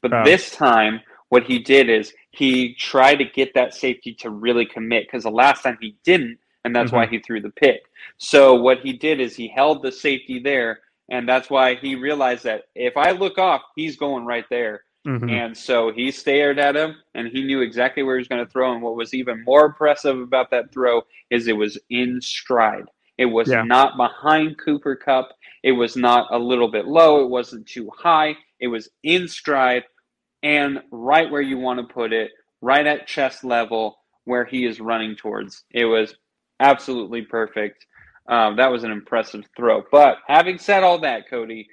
But 0.02 0.14
oh. 0.14 0.24
this 0.24 0.52
time, 0.52 1.02
what 1.30 1.44
he 1.44 1.60
did 1.60 1.90
is 1.90 2.14
he 2.32 2.76
tried 2.76 3.16
to 3.16 3.26
get 3.26 3.54
that 3.56 3.74
safety 3.74 4.14
to 4.16 4.30
really 4.30 4.66
commit 4.66 5.08
because 5.08 5.24
the 5.24 5.32
last 5.32 5.64
time 5.64 5.78
he 5.82 5.96
didn't, 6.04 6.38
and 6.64 6.76
that's 6.76 6.88
mm-hmm. 6.88 6.98
why 6.98 7.08
he 7.08 7.20
threw 7.20 7.42
the 7.42 7.50
pick. 7.50 7.84
So 8.18 8.56
what 8.56 8.80
he 8.80 8.94
did 8.94 9.20
is 9.20 9.36
he 9.36 9.48
held 9.48 9.82
the 9.82 9.92
safety 9.92 10.40
there, 10.40 10.82
And 11.12 11.28
that's 11.28 11.50
why 11.50 11.76
he 11.76 11.96
realized 11.96 12.44
that 12.44 12.66
if 12.76 12.96
I 12.96 13.12
look 13.12 13.38
off, 13.38 13.62
he's 13.76 13.98
going 13.98 14.26
right 14.26 14.46
there. 14.50 14.84
Mm-hmm. 15.08 15.30
And 15.30 15.58
so 15.58 15.92
he 15.92 16.12
stared 16.12 16.60
at 16.60 16.76
him 16.76 16.96
and 17.16 17.30
he 17.30 17.44
knew 17.44 17.62
exactly 17.62 18.04
where 18.04 18.18
he 18.18 18.22
was 18.22 18.28
going 18.28 18.46
to 18.46 18.52
throw. 18.52 18.74
And 18.74 18.82
what 18.82 18.96
was 18.96 19.14
even 19.14 19.44
more 19.44 19.66
impressive 19.66 20.20
about 20.20 20.52
that 20.52 20.72
throw 20.72 21.02
is 21.32 21.48
it 21.48 21.54
was 21.54 21.80
in 21.90 22.22
stride. 22.22 22.86
It 23.18 23.26
was 23.26 23.50
yeah. 23.50 23.64
not 23.64 23.98
behind 23.98 24.58
Cooper 24.58 24.96
Kupp. 24.96 25.32
It 25.64 25.72
was 25.72 25.96
not 25.96 26.28
a 26.32 26.38
little 26.38 26.70
bit 26.70 26.86
low. 26.86 27.24
It 27.24 27.30
wasn't 27.30 27.68
too 27.68 27.90
high. 27.98 28.38
It 28.60 28.68
was 28.68 28.90
in 29.04 29.28
stride 29.28 29.84
and 30.44 30.82
right 30.92 31.30
where 31.30 31.42
you 31.42 31.58
want 31.58 31.80
to 31.80 31.94
put 31.94 32.14
it, 32.14 32.32
right 32.62 32.86
at 32.86 33.08
chest 33.08 33.44
level 33.44 34.00
where 34.26 34.46
he 34.46 34.66
is 34.66 34.80
running 34.80 35.16
towards. 35.16 35.64
It 35.72 35.86
was 35.86 36.14
absolutely 36.60 37.24
perfect. 37.24 37.86
Um, 38.28 38.58
that 38.58 38.72
was 38.72 38.84
an 38.84 38.92
impressive 38.92 39.46
throw. 39.58 39.84
But 39.92 40.18
having 40.28 40.60
said 40.60 40.84
all 40.84 41.00
that, 41.00 41.30
Cody, 41.30 41.68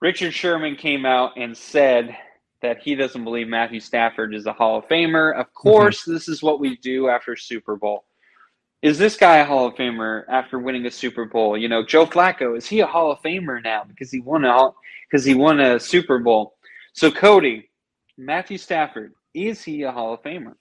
Richard 0.00 0.34
Sherman 0.34 0.76
came 0.76 1.06
out 1.06 1.32
and 1.36 1.56
said 1.56 2.16
that 2.60 2.82
he 2.82 2.94
doesn't 2.94 3.24
believe 3.24 3.48
Matthew 3.48 3.80
Stafford 3.80 4.34
is 4.34 4.46
a 4.46 4.52
Hall 4.52 4.78
of 4.78 4.88
Famer. 4.88 5.34
Of 5.34 5.46
mm-hmm. 5.46 5.68
course, 5.68 6.02
mm-hmm. 6.02 6.12
this 6.12 6.28
is 6.28 6.42
what 6.42 6.60
we 6.60 6.76
do 6.76 7.08
after 7.08 7.36
Super 7.36 7.76
Bowl. 7.76 8.04
Is 8.80 8.98
this 8.98 9.16
guy 9.16 9.38
a 9.38 9.44
Hall 9.44 9.66
of 9.66 9.74
Famer 9.74 10.22
after 10.28 10.58
winning 10.58 10.86
a 10.86 10.90
Super 10.90 11.24
Bowl? 11.24 11.58
You 11.58 11.68
know, 11.68 11.84
Joe 11.84 12.06
Flacco 12.06 12.56
is 12.56 12.66
he 12.66 12.80
a 12.80 12.86
Hall 12.86 13.10
of 13.10 13.18
Famer 13.20 13.62
now 13.62 13.84
because 13.84 14.10
he 14.10 14.20
won 14.20 14.44
a 14.44 14.70
because 15.10 15.24
he 15.24 15.34
won 15.34 15.58
a 15.58 15.80
Super 15.80 16.18
Bowl? 16.18 16.54
So 16.98 17.12
Cody, 17.12 17.70
Matthew 18.16 18.58
Stafford, 18.58 19.12
is 19.32 19.62
he 19.62 19.84
a 19.84 19.92
Hall 19.92 20.14
of 20.14 20.20
Famer? 20.20 20.54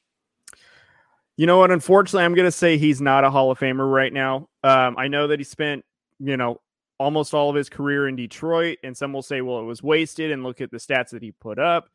You 1.35 1.47
know 1.47 1.57
what? 1.57 1.71
Unfortunately, 1.71 2.23
I'm 2.23 2.35
going 2.35 2.45
to 2.45 2.51
say 2.51 2.77
he's 2.77 3.01
not 3.01 3.23
a 3.23 3.31
Hall 3.31 3.49
of 3.49 3.57
Famer 3.57 3.91
right 3.91 4.13
now. 4.13 4.47
Um, 4.63 4.95
I 4.99 5.07
know 5.07 5.25
that 5.29 5.39
he 5.39 5.43
spent, 5.43 5.83
you 6.19 6.37
know, 6.37 6.61
almost 6.99 7.33
all 7.33 7.49
of 7.49 7.55
his 7.55 7.69
career 7.69 8.07
in 8.07 8.15
Detroit, 8.15 8.77
and 8.83 8.95
some 8.95 9.13
will 9.13 9.23
say, 9.23 9.41
well, 9.41 9.59
it 9.59 9.63
was 9.63 9.81
wasted, 9.81 10.29
and 10.29 10.43
look 10.43 10.61
at 10.61 10.69
the 10.69 10.77
stats 10.77 11.09
that 11.09 11.23
he 11.23 11.31
put 11.31 11.57
up, 11.57 11.89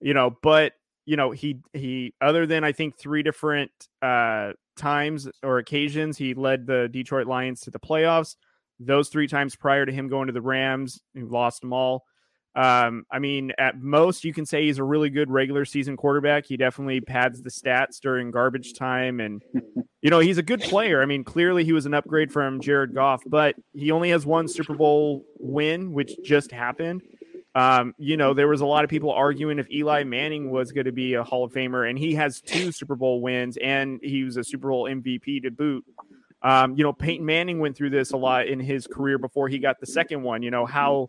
you 0.00 0.14
know. 0.14 0.36
But 0.42 0.72
you 1.04 1.16
know, 1.16 1.30
he 1.30 1.60
he 1.72 2.12
other 2.20 2.44
than 2.44 2.64
I 2.64 2.72
think 2.72 2.98
three 2.98 3.22
different 3.22 3.70
uh, 4.02 4.54
times 4.76 5.28
or 5.44 5.58
occasions, 5.58 6.18
he 6.18 6.34
led 6.34 6.66
the 6.66 6.88
Detroit 6.90 7.28
Lions 7.28 7.60
to 7.60 7.70
the 7.70 7.78
playoffs. 7.78 8.34
Those 8.80 9.10
three 9.10 9.28
times 9.28 9.54
prior 9.54 9.86
to 9.86 9.92
him 9.92 10.08
going 10.08 10.26
to 10.26 10.32
the 10.32 10.42
Rams, 10.42 11.00
who 11.14 11.28
lost 11.28 11.60
them 11.60 11.72
all. 11.72 12.04
Um, 12.56 13.04
I 13.10 13.18
mean, 13.18 13.52
at 13.58 13.78
most, 13.82 14.24
you 14.24 14.32
can 14.32 14.46
say 14.46 14.64
he's 14.64 14.78
a 14.78 14.84
really 14.84 15.10
good 15.10 15.30
regular 15.30 15.66
season 15.66 15.94
quarterback. 15.94 16.46
He 16.46 16.56
definitely 16.56 17.02
pads 17.02 17.42
the 17.42 17.50
stats 17.50 18.00
during 18.00 18.30
garbage 18.30 18.72
time. 18.72 19.20
And, 19.20 19.42
you 20.00 20.08
know, 20.08 20.20
he's 20.20 20.38
a 20.38 20.42
good 20.42 20.62
player. 20.62 21.02
I 21.02 21.04
mean, 21.04 21.22
clearly 21.22 21.64
he 21.64 21.74
was 21.74 21.84
an 21.84 21.92
upgrade 21.92 22.32
from 22.32 22.62
Jared 22.62 22.94
Goff, 22.94 23.22
but 23.26 23.56
he 23.74 23.90
only 23.90 24.08
has 24.08 24.24
one 24.24 24.48
Super 24.48 24.74
Bowl 24.74 25.26
win, 25.38 25.92
which 25.92 26.12
just 26.24 26.50
happened. 26.50 27.02
Um, 27.54 27.94
you 27.98 28.16
know, 28.16 28.32
there 28.32 28.48
was 28.48 28.62
a 28.62 28.66
lot 28.66 28.84
of 28.84 28.90
people 28.90 29.10
arguing 29.10 29.58
if 29.58 29.70
Eli 29.70 30.04
Manning 30.04 30.50
was 30.50 30.72
going 30.72 30.86
to 30.86 30.92
be 30.92 31.14
a 31.14 31.24
Hall 31.24 31.44
of 31.44 31.52
Famer, 31.52 31.88
and 31.88 31.98
he 31.98 32.14
has 32.14 32.40
two 32.40 32.72
Super 32.72 32.96
Bowl 32.96 33.20
wins, 33.20 33.58
and 33.58 34.00
he 34.02 34.24
was 34.24 34.38
a 34.38 34.44
Super 34.44 34.68
Bowl 34.68 34.84
MVP 34.84 35.42
to 35.42 35.50
boot. 35.50 35.84
Um, 36.42 36.74
you 36.74 36.84
know, 36.84 36.92
Peyton 36.92 37.24
Manning 37.24 37.58
went 37.58 37.76
through 37.76 37.90
this 37.90 38.12
a 38.12 38.16
lot 38.16 38.46
in 38.46 38.60
his 38.60 38.86
career 38.86 39.18
before 39.18 39.48
he 39.48 39.58
got 39.58 39.80
the 39.80 39.86
second 39.86 40.22
one. 40.22 40.42
You 40.42 40.50
know, 40.50 40.66
how 40.66 41.08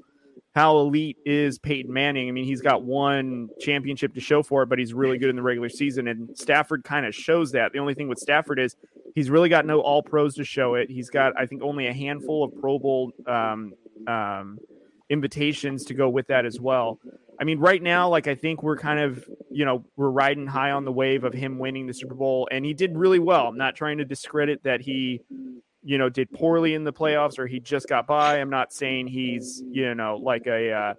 how 0.55 0.79
elite 0.79 1.17
is 1.25 1.59
Peyton 1.59 1.93
Manning? 1.93 2.27
I 2.27 2.31
mean, 2.31 2.45
he's 2.45 2.61
got 2.61 2.83
one 2.83 3.49
championship 3.59 4.15
to 4.15 4.19
show 4.19 4.41
for 4.41 4.63
it, 4.63 4.69
but 4.69 4.79
he's 4.79 4.93
really 4.93 5.17
good 5.17 5.29
in 5.29 5.35
the 5.35 5.41
regular 5.43 5.69
season. 5.69 6.07
And 6.07 6.35
Stafford 6.37 6.83
kind 6.83 7.05
of 7.05 7.13
shows 7.13 7.51
that. 7.51 7.73
The 7.73 7.79
only 7.79 7.93
thing 7.93 8.07
with 8.07 8.17
Stafford 8.17 8.59
is 8.59 8.75
he's 9.13 9.29
really 9.29 9.49
got 9.49 9.65
no 9.65 9.81
all 9.81 10.01
pros 10.01 10.35
to 10.35 10.43
show 10.43 10.73
it. 10.75 10.89
He's 10.89 11.09
got, 11.09 11.33
I 11.39 11.45
think, 11.45 11.61
only 11.61 11.87
a 11.87 11.93
handful 11.93 12.43
of 12.43 12.59
Pro 12.59 12.79
Bowl 12.79 13.11
um, 13.27 13.73
um, 14.07 14.57
invitations 15.09 15.85
to 15.85 15.93
go 15.93 16.09
with 16.09 16.27
that 16.27 16.45
as 16.45 16.59
well. 16.59 16.99
I 17.39 17.43
mean, 17.43 17.59
right 17.59 17.81
now, 17.81 18.09
like 18.09 18.27
I 18.27 18.33
think 18.33 18.63
we're 18.63 18.77
kind 18.77 18.99
of, 18.99 19.23
you 19.51 19.63
know, 19.63 19.85
we're 19.95 20.09
riding 20.09 20.47
high 20.47 20.71
on 20.71 20.85
the 20.85 20.91
wave 20.91 21.23
of 21.23 21.33
him 21.33 21.59
winning 21.59 21.85
the 21.85 21.93
Super 21.93 22.15
Bowl, 22.15 22.47
and 22.51 22.65
he 22.65 22.73
did 22.73 22.97
really 22.97 23.19
well. 23.19 23.47
I'm 23.47 23.57
not 23.57 23.75
trying 23.75 23.99
to 23.99 24.05
discredit 24.05 24.63
that 24.63 24.81
he 24.81 25.21
you 25.87 25.97
know, 25.97 26.09
did 26.09 26.29
poorly 26.33 26.73
in 26.73 26.83
the 26.83 26.91
playoffs 26.91 27.39
or 27.39 27.47
he 27.47 27.61
just 27.61 27.87
got 27.87 28.05
by. 28.05 28.41
I'm 28.41 28.49
not 28.49 28.73
saying 28.73 29.07
he's, 29.07 29.63
you 29.71 29.95
know, 29.95 30.17
like 30.17 30.45
a, 30.45 30.71
uh, 30.73 30.93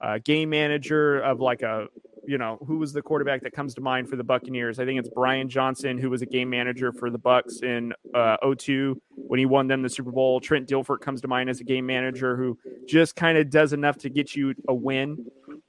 a 0.00 0.18
game 0.18 0.50
manager 0.50 1.20
of 1.20 1.38
like 1.38 1.62
a, 1.62 1.86
you 2.26 2.38
know, 2.38 2.58
who 2.66 2.78
was 2.78 2.92
the 2.92 3.02
quarterback 3.02 3.42
that 3.42 3.52
comes 3.52 3.72
to 3.74 3.80
mind 3.80 4.08
for 4.08 4.16
the 4.16 4.24
Buccaneers? 4.24 4.80
I 4.80 4.84
think 4.84 4.98
it's 4.98 5.08
Brian 5.08 5.48
Johnson, 5.48 5.96
who 5.96 6.10
was 6.10 6.22
a 6.22 6.26
game 6.26 6.50
manager 6.50 6.92
for 6.92 7.08
the 7.08 7.18
Bucks 7.18 7.60
in 7.62 7.92
uh, 8.14 8.36
02 8.58 9.00
when 9.14 9.38
he 9.38 9.46
won 9.46 9.68
them 9.68 9.80
the 9.80 9.88
Super 9.88 10.10
Bowl. 10.10 10.40
Trent 10.40 10.68
Dilfer 10.68 11.00
comes 11.00 11.20
to 11.20 11.28
mind 11.28 11.48
as 11.48 11.60
a 11.60 11.64
game 11.64 11.86
manager 11.86 12.36
who 12.36 12.58
just 12.84 13.14
kind 13.14 13.38
of 13.38 13.48
does 13.48 13.72
enough 13.72 13.96
to 13.98 14.10
get 14.10 14.34
you 14.34 14.54
a 14.66 14.74
win. 14.74 15.24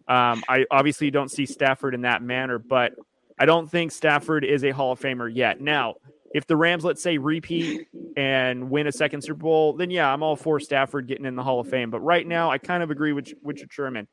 Um, 0.07 0.43
I 0.49 0.65
obviously 0.71 1.11
don't 1.11 1.29
see 1.29 1.45
Stafford 1.45 1.93
in 1.93 2.01
that 2.01 2.23
manner, 2.23 2.57
but 2.57 2.93
I 3.37 3.45
don't 3.45 3.69
think 3.69 3.91
Stafford 3.91 4.43
is 4.43 4.63
a 4.63 4.71
Hall 4.71 4.93
of 4.93 4.99
Famer 4.99 5.29
yet. 5.31 5.61
Now, 5.61 5.95
if 6.33 6.47
the 6.47 6.57
Rams, 6.57 6.83
let's 6.83 7.01
say, 7.01 7.17
repeat 7.17 7.87
and 8.17 8.69
win 8.69 8.87
a 8.87 8.91
second 8.91 9.21
Super 9.21 9.39
Bowl, 9.39 9.73
then 9.73 9.89
yeah, 9.89 10.11
I'm 10.11 10.23
all 10.23 10.35
for 10.35 10.59
Stafford 10.59 11.07
getting 11.07 11.25
in 11.25 11.35
the 11.35 11.43
Hall 11.43 11.59
of 11.59 11.67
Fame. 11.67 11.89
But 11.89 12.01
right 12.01 12.25
now, 12.25 12.49
I 12.49 12.57
kind 12.57 12.83
of 12.83 12.91
agree 12.91 13.13
with 13.13 13.33
Richard 13.43 13.71
Sherman. 13.71 14.07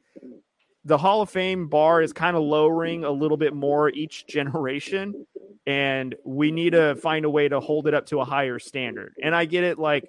The 0.85 0.99
Hall 0.99 1.21
of 1.21 1.31
Fame 1.31 1.69
bar 1.69 2.01
is 2.01 2.13
kind 2.13 2.37
of 2.37 2.43
lowering 2.43 3.05
a 3.05 3.11
little 3.11 3.37
bit 3.37 3.55
more 3.55 3.91
each 3.91 4.27
generation, 4.27 5.27
and 5.67 6.15
we 6.25 6.51
need 6.51 6.71
to 6.71 6.97
find 6.97 7.25
a 7.25 7.31
way 7.31 7.49
to 7.49 7.61
hold 7.61 7.87
it 7.87 7.95
up 7.95 8.07
to 8.07 8.21
a 8.21 8.25
higher 8.25 8.59
standard. 8.59 9.15
And 9.23 9.35
I 9.35 9.45
get 9.45 9.65
it, 9.65 9.79
like 9.79 10.09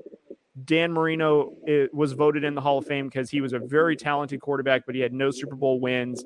Dan 0.64 0.94
Marino 0.94 1.54
eh, 1.68 1.88
was 1.92 2.14
voted 2.14 2.44
in 2.44 2.56
the 2.56 2.62
Hall 2.62 2.78
of 2.78 2.86
Fame 2.86 3.08
because 3.08 3.30
he 3.30 3.42
was 3.42 3.54
a 3.54 3.60
very 3.60 3.96
talented 3.96 4.42
quarterback, 4.42 4.86
but 4.86 4.96
he 4.96 5.02
had 5.02 5.14
no 5.14 5.32
Super 5.32 5.56
Bowl 5.56 5.80
wins. 5.80 6.24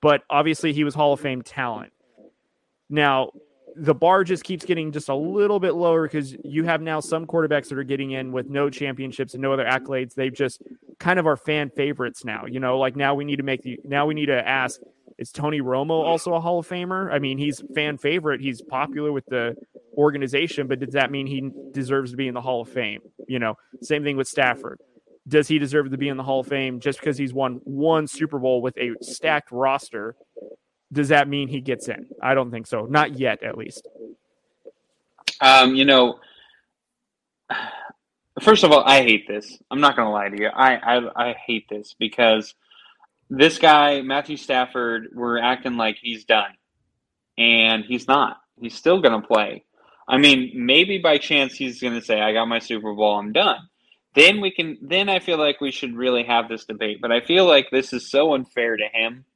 But 0.00 0.22
obviously, 0.30 0.72
he 0.72 0.84
was 0.84 0.94
Hall 0.94 1.12
of 1.12 1.20
Fame 1.20 1.42
talent. 1.42 1.92
Now, 2.90 3.32
the 3.78 3.94
bar 3.94 4.24
just 4.24 4.44
keeps 4.44 4.64
getting 4.64 4.92
just 4.92 5.08
a 5.08 5.14
little 5.14 5.60
bit 5.60 5.74
lower 5.74 6.02
because 6.02 6.36
you 6.44 6.64
have 6.64 6.82
now 6.82 7.00
some 7.00 7.26
quarterbacks 7.26 7.68
that 7.68 7.78
are 7.78 7.84
getting 7.84 8.10
in 8.10 8.32
with 8.32 8.48
no 8.48 8.68
championships 8.70 9.34
and 9.34 9.42
no 9.42 9.52
other 9.52 9.64
accolades. 9.64 10.14
They've 10.14 10.34
just 10.34 10.62
kind 10.98 11.18
of 11.18 11.26
are 11.26 11.36
fan 11.36 11.70
favorites 11.70 12.24
now. 12.24 12.46
You 12.46 12.60
know, 12.60 12.78
like 12.78 12.96
now 12.96 13.14
we 13.14 13.24
need 13.24 13.36
to 13.36 13.42
make 13.42 13.62
the 13.62 13.78
now 13.84 14.06
we 14.06 14.14
need 14.14 14.26
to 14.26 14.46
ask 14.46 14.80
is 15.18 15.32
Tony 15.32 15.60
Romo 15.60 15.90
also 15.90 16.34
a 16.34 16.40
Hall 16.40 16.60
of 16.60 16.68
Famer? 16.68 17.12
I 17.12 17.18
mean, 17.18 17.38
he's 17.38 17.62
fan 17.74 17.98
favorite. 17.98 18.40
He's 18.40 18.62
popular 18.62 19.10
with 19.12 19.26
the 19.26 19.56
organization, 19.96 20.68
but 20.68 20.78
does 20.78 20.94
that 20.94 21.10
mean 21.10 21.26
he 21.26 21.50
deserves 21.72 22.12
to 22.12 22.16
be 22.16 22.28
in 22.28 22.34
the 22.34 22.40
Hall 22.40 22.62
of 22.62 22.68
Fame? 22.68 23.00
You 23.26 23.40
know, 23.40 23.56
same 23.82 24.04
thing 24.04 24.16
with 24.16 24.28
Stafford. 24.28 24.78
Does 25.26 25.48
he 25.48 25.58
deserve 25.58 25.90
to 25.90 25.98
be 25.98 26.08
in 26.08 26.16
the 26.16 26.22
Hall 26.22 26.40
of 26.40 26.46
Fame 26.46 26.80
just 26.80 27.00
because 27.00 27.18
he's 27.18 27.34
won 27.34 27.60
one 27.64 28.06
Super 28.06 28.38
Bowl 28.38 28.62
with 28.62 28.78
a 28.78 28.92
stacked 29.02 29.50
roster 29.50 30.14
does 30.92 31.08
that 31.08 31.28
mean 31.28 31.48
he 31.48 31.60
gets 31.60 31.88
in? 31.88 32.06
I 32.22 32.34
don't 32.34 32.50
think 32.50 32.66
so. 32.66 32.86
Not 32.86 33.18
yet, 33.18 33.42
at 33.42 33.58
least. 33.58 33.86
Um, 35.40 35.74
you 35.74 35.84
know, 35.84 36.18
first 38.42 38.64
of 38.64 38.72
all, 38.72 38.82
I 38.84 39.02
hate 39.02 39.28
this. 39.28 39.58
I'm 39.70 39.80
not 39.80 39.96
going 39.96 40.06
to 40.06 40.12
lie 40.12 40.28
to 40.28 40.40
you. 40.40 40.48
I, 40.48 40.76
I 40.76 41.28
I 41.30 41.32
hate 41.34 41.68
this 41.68 41.94
because 41.98 42.54
this 43.30 43.58
guy 43.58 44.00
Matthew 44.00 44.36
Stafford, 44.36 45.08
we're 45.14 45.38
acting 45.38 45.76
like 45.76 45.98
he's 46.00 46.24
done, 46.24 46.50
and 47.36 47.84
he's 47.84 48.08
not. 48.08 48.38
He's 48.60 48.74
still 48.74 49.00
going 49.00 49.20
to 49.20 49.26
play. 49.26 49.64
I 50.08 50.16
mean, 50.16 50.52
maybe 50.54 50.98
by 50.98 51.18
chance 51.18 51.54
he's 51.54 51.80
going 51.80 51.94
to 51.94 52.04
say, 52.04 52.20
"I 52.20 52.32
got 52.32 52.46
my 52.46 52.58
Super 52.58 52.94
Bowl. 52.94 53.18
I'm 53.18 53.32
done." 53.32 53.58
Then 54.14 54.40
we 54.40 54.50
can. 54.50 54.78
Then 54.80 55.08
I 55.08 55.18
feel 55.18 55.38
like 55.38 55.60
we 55.60 55.70
should 55.70 55.94
really 55.94 56.24
have 56.24 56.48
this 56.48 56.64
debate. 56.64 56.98
But 57.00 57.12
I 57.12 57.20
feel 57.20 57.46
like 57.46 57.68
this 57.70 57.92
is 57.92 58.10
so 58.10 58.34
unfair 58.34 58.76
to 58.76 58.88
him 58.92 59.26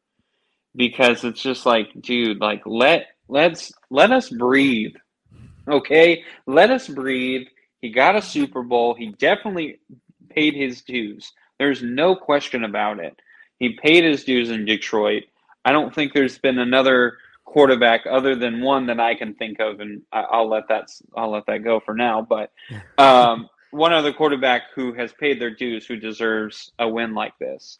because 0.74 1.24
it's 1.24 1.42
just 1.42 1.66
like, 1.66 1.88
dude, 2.00 2.40
like 2.40 2.62
let 2.66 3.06
let's 3.28 3.72
let 3.90 4.12
us 4.12 4.28
breathe. 4.28 4.94
Okay? 5.68 6.24
Let 6.46 6.70
us 6.70 6.88
breathe. 6.88 7.46
He 7.80 7.90
got 7.90 8.16
a 8.16 8.22
Super 8.22 8.62
Bowl. 8.62 8.94
He 8.94 9.12
definitely 9.18 9.78
paid 10.30 10.54
his 10.54 10.82
dues. 10.82 11.32
There's 11.58 11.82
no 11.82 12.16
question 12.16 12.64
about 12.64 12.98
it. 12.98 13.16
He 13.58 13.78
paid 13.80 14.04
his 14.04 14.24
dues 14.24 14.50
in 14.50 14.64
Detroit. 14.64 15.24
I 15.64 15.72
don't 15.72 15.94
think 15.94 16.12
there's 16.12 16.38
been 16.38 16.58
another 16.58 17.18
quarterback 17.44 18.02
other 18.10 18.34
than 18.34 18.62
one 18.62 18.86
that 18.86 18.98
I 18.98 19.14
can 19.14 19.34
think 19.34 19.60
of, 19.60 19.80
and 19.80 20.02
I, 20.12 20.38
will 20.38 20.48
let 20.48 20.68
that 20.68 20.88
I'll 21.16 21.30
let 21.30 21.46
that 21.46 21.62
go 21.62 21.80
for 21.80 21.94
now. 21.94 22.22
But 22.22 22.50
um, 22.98 23.48
one 23.70 23.92
other 23.92 24.12
quarterback 24.12 24.62
who 24.74 24.92
has 24.94 25.12
paid 25.12 25.40
their 25.40 25.54
dues, 25.54 25.86
who 25.86 25.96
deserves 25.96 26.72
a 26.78 26.88
win 26.88 27.14
like 27.14 27.38
this. 27.38 27.78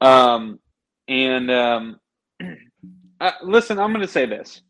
Um, 0.00 0.58
and 1.08 1.50
um, 1.50 2.00
uh, 3.20 3.32
listen, 3.42 3.78
I'm 3.78 3.92
going 3.92 4.06
to 4.06 4.12
say 4.12 4.26
this. 4.26 4.62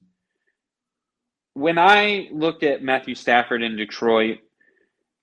When 1.55 1.79
I 1.79 2.29
looked 2.33 2.63
at 2.63 2.83
Matthew 2.83 3.15
Stafford 3.15 3.63
in 3.63 3.77
Detroit, 3.77 4.39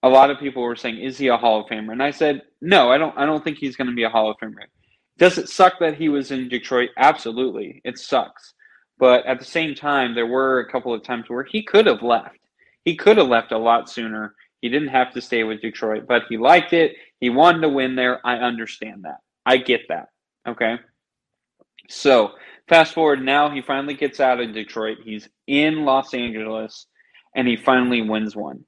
a 0.03 0.09
lot 0.09 0.29
of 0.29 0.39
people 0.39 0.63
were 0.63 0.75
saying, 0.75 0.99
"Is 0.99 1.17
he 1.17 1.27
a 1.27 1.37
Hall 1.37 1.61
of 1.61 1.67
Famer?" 1.67 1.91
And 1.91 2.03
I 2.03 2.11
said, 2.11 2.43
"No, 2.61 2.91
I 2.91 2.97
don't. 2.97 3.17
I 3.17 3.25
don't 3.25 3.43
think 3.43 3.57
he's 3.57 3.75
going 3.75 3.89
to 3.89 3.95
be 3.95 4.03
a 4.03 4.09
Hall 4.09 4.29
of 4.29 4.37
Famer." 4.37 4.67
Does 5.17 5.37
it 5.37 5.49
suck 5.49 5.79
that 5.79 5.95
he 5.95 6.07
was 6.07 6.31
in 6.31 6.47
Detroit? 6.47 6.89
Absolutely, 6.97 7.81
it 7.83 7.97
sucks. 7.97 8.53
But 8.97 9.25
at 9.25 9.39
the 9.39 9.45
same 9.45 9.75
time, 9.75 10.15
there 10.15 10.27
were 10.27 10.59
a 10.59 10.71
couple 10.71 10.93
of 10.93 11.03
times 11.03 11.25
where 11.29 11.43
he 11.43 11.63
could 11.63 11.85
have 11.87 12.01
left. 12.03 12.37
He 12.85 12.95
could 12.95 13.17
have 13.17 13.27
left 13.27 13.51
a 13.51 13.57
lot 13.57 13.89
sooner. 13.89 14.35
He 14.61 14.69
didn't 14.69 14.89
have 14.89 15.13
to 15.13 15.21
stay 15.21 15.43
with 15.43 15.61
Detroit, 15.61 16.05
but 16.07 16.23
he 16.29 16.37
liked 16.37 16.73
it. 16.73 16.95
He 17.19 17.29
wanted 17.29 17.61
to 17.61 17.69
win 17.69 17.95
there. 17.95 18.25
I 18.25 18.37
understand 18.37 19.03
that. 19.03 19.17
I 19.45 19.57
get 19.57 19.81
that. 19.89 20.07
Okay. 20.47 20.77
So 21.89 22.33
fast 22.67 22.93
forward 22.93 23.21
now, 23.21 23.49
he 23.49 23.61
finally 23.61 23.95
gets 23.95 24.19
out 24.19 24.39
of 24.39 24.53
Detroit. 24.53 24.99
He's 25.03 25.27
in 25.47 25.85
Los 25.85 26.13
Angeles, 26.13 26.85
and 27.35 27.47
he 27.47 27.57
finally 27.57 28.01
wins 28.01 28.35
one. 28.35 28.63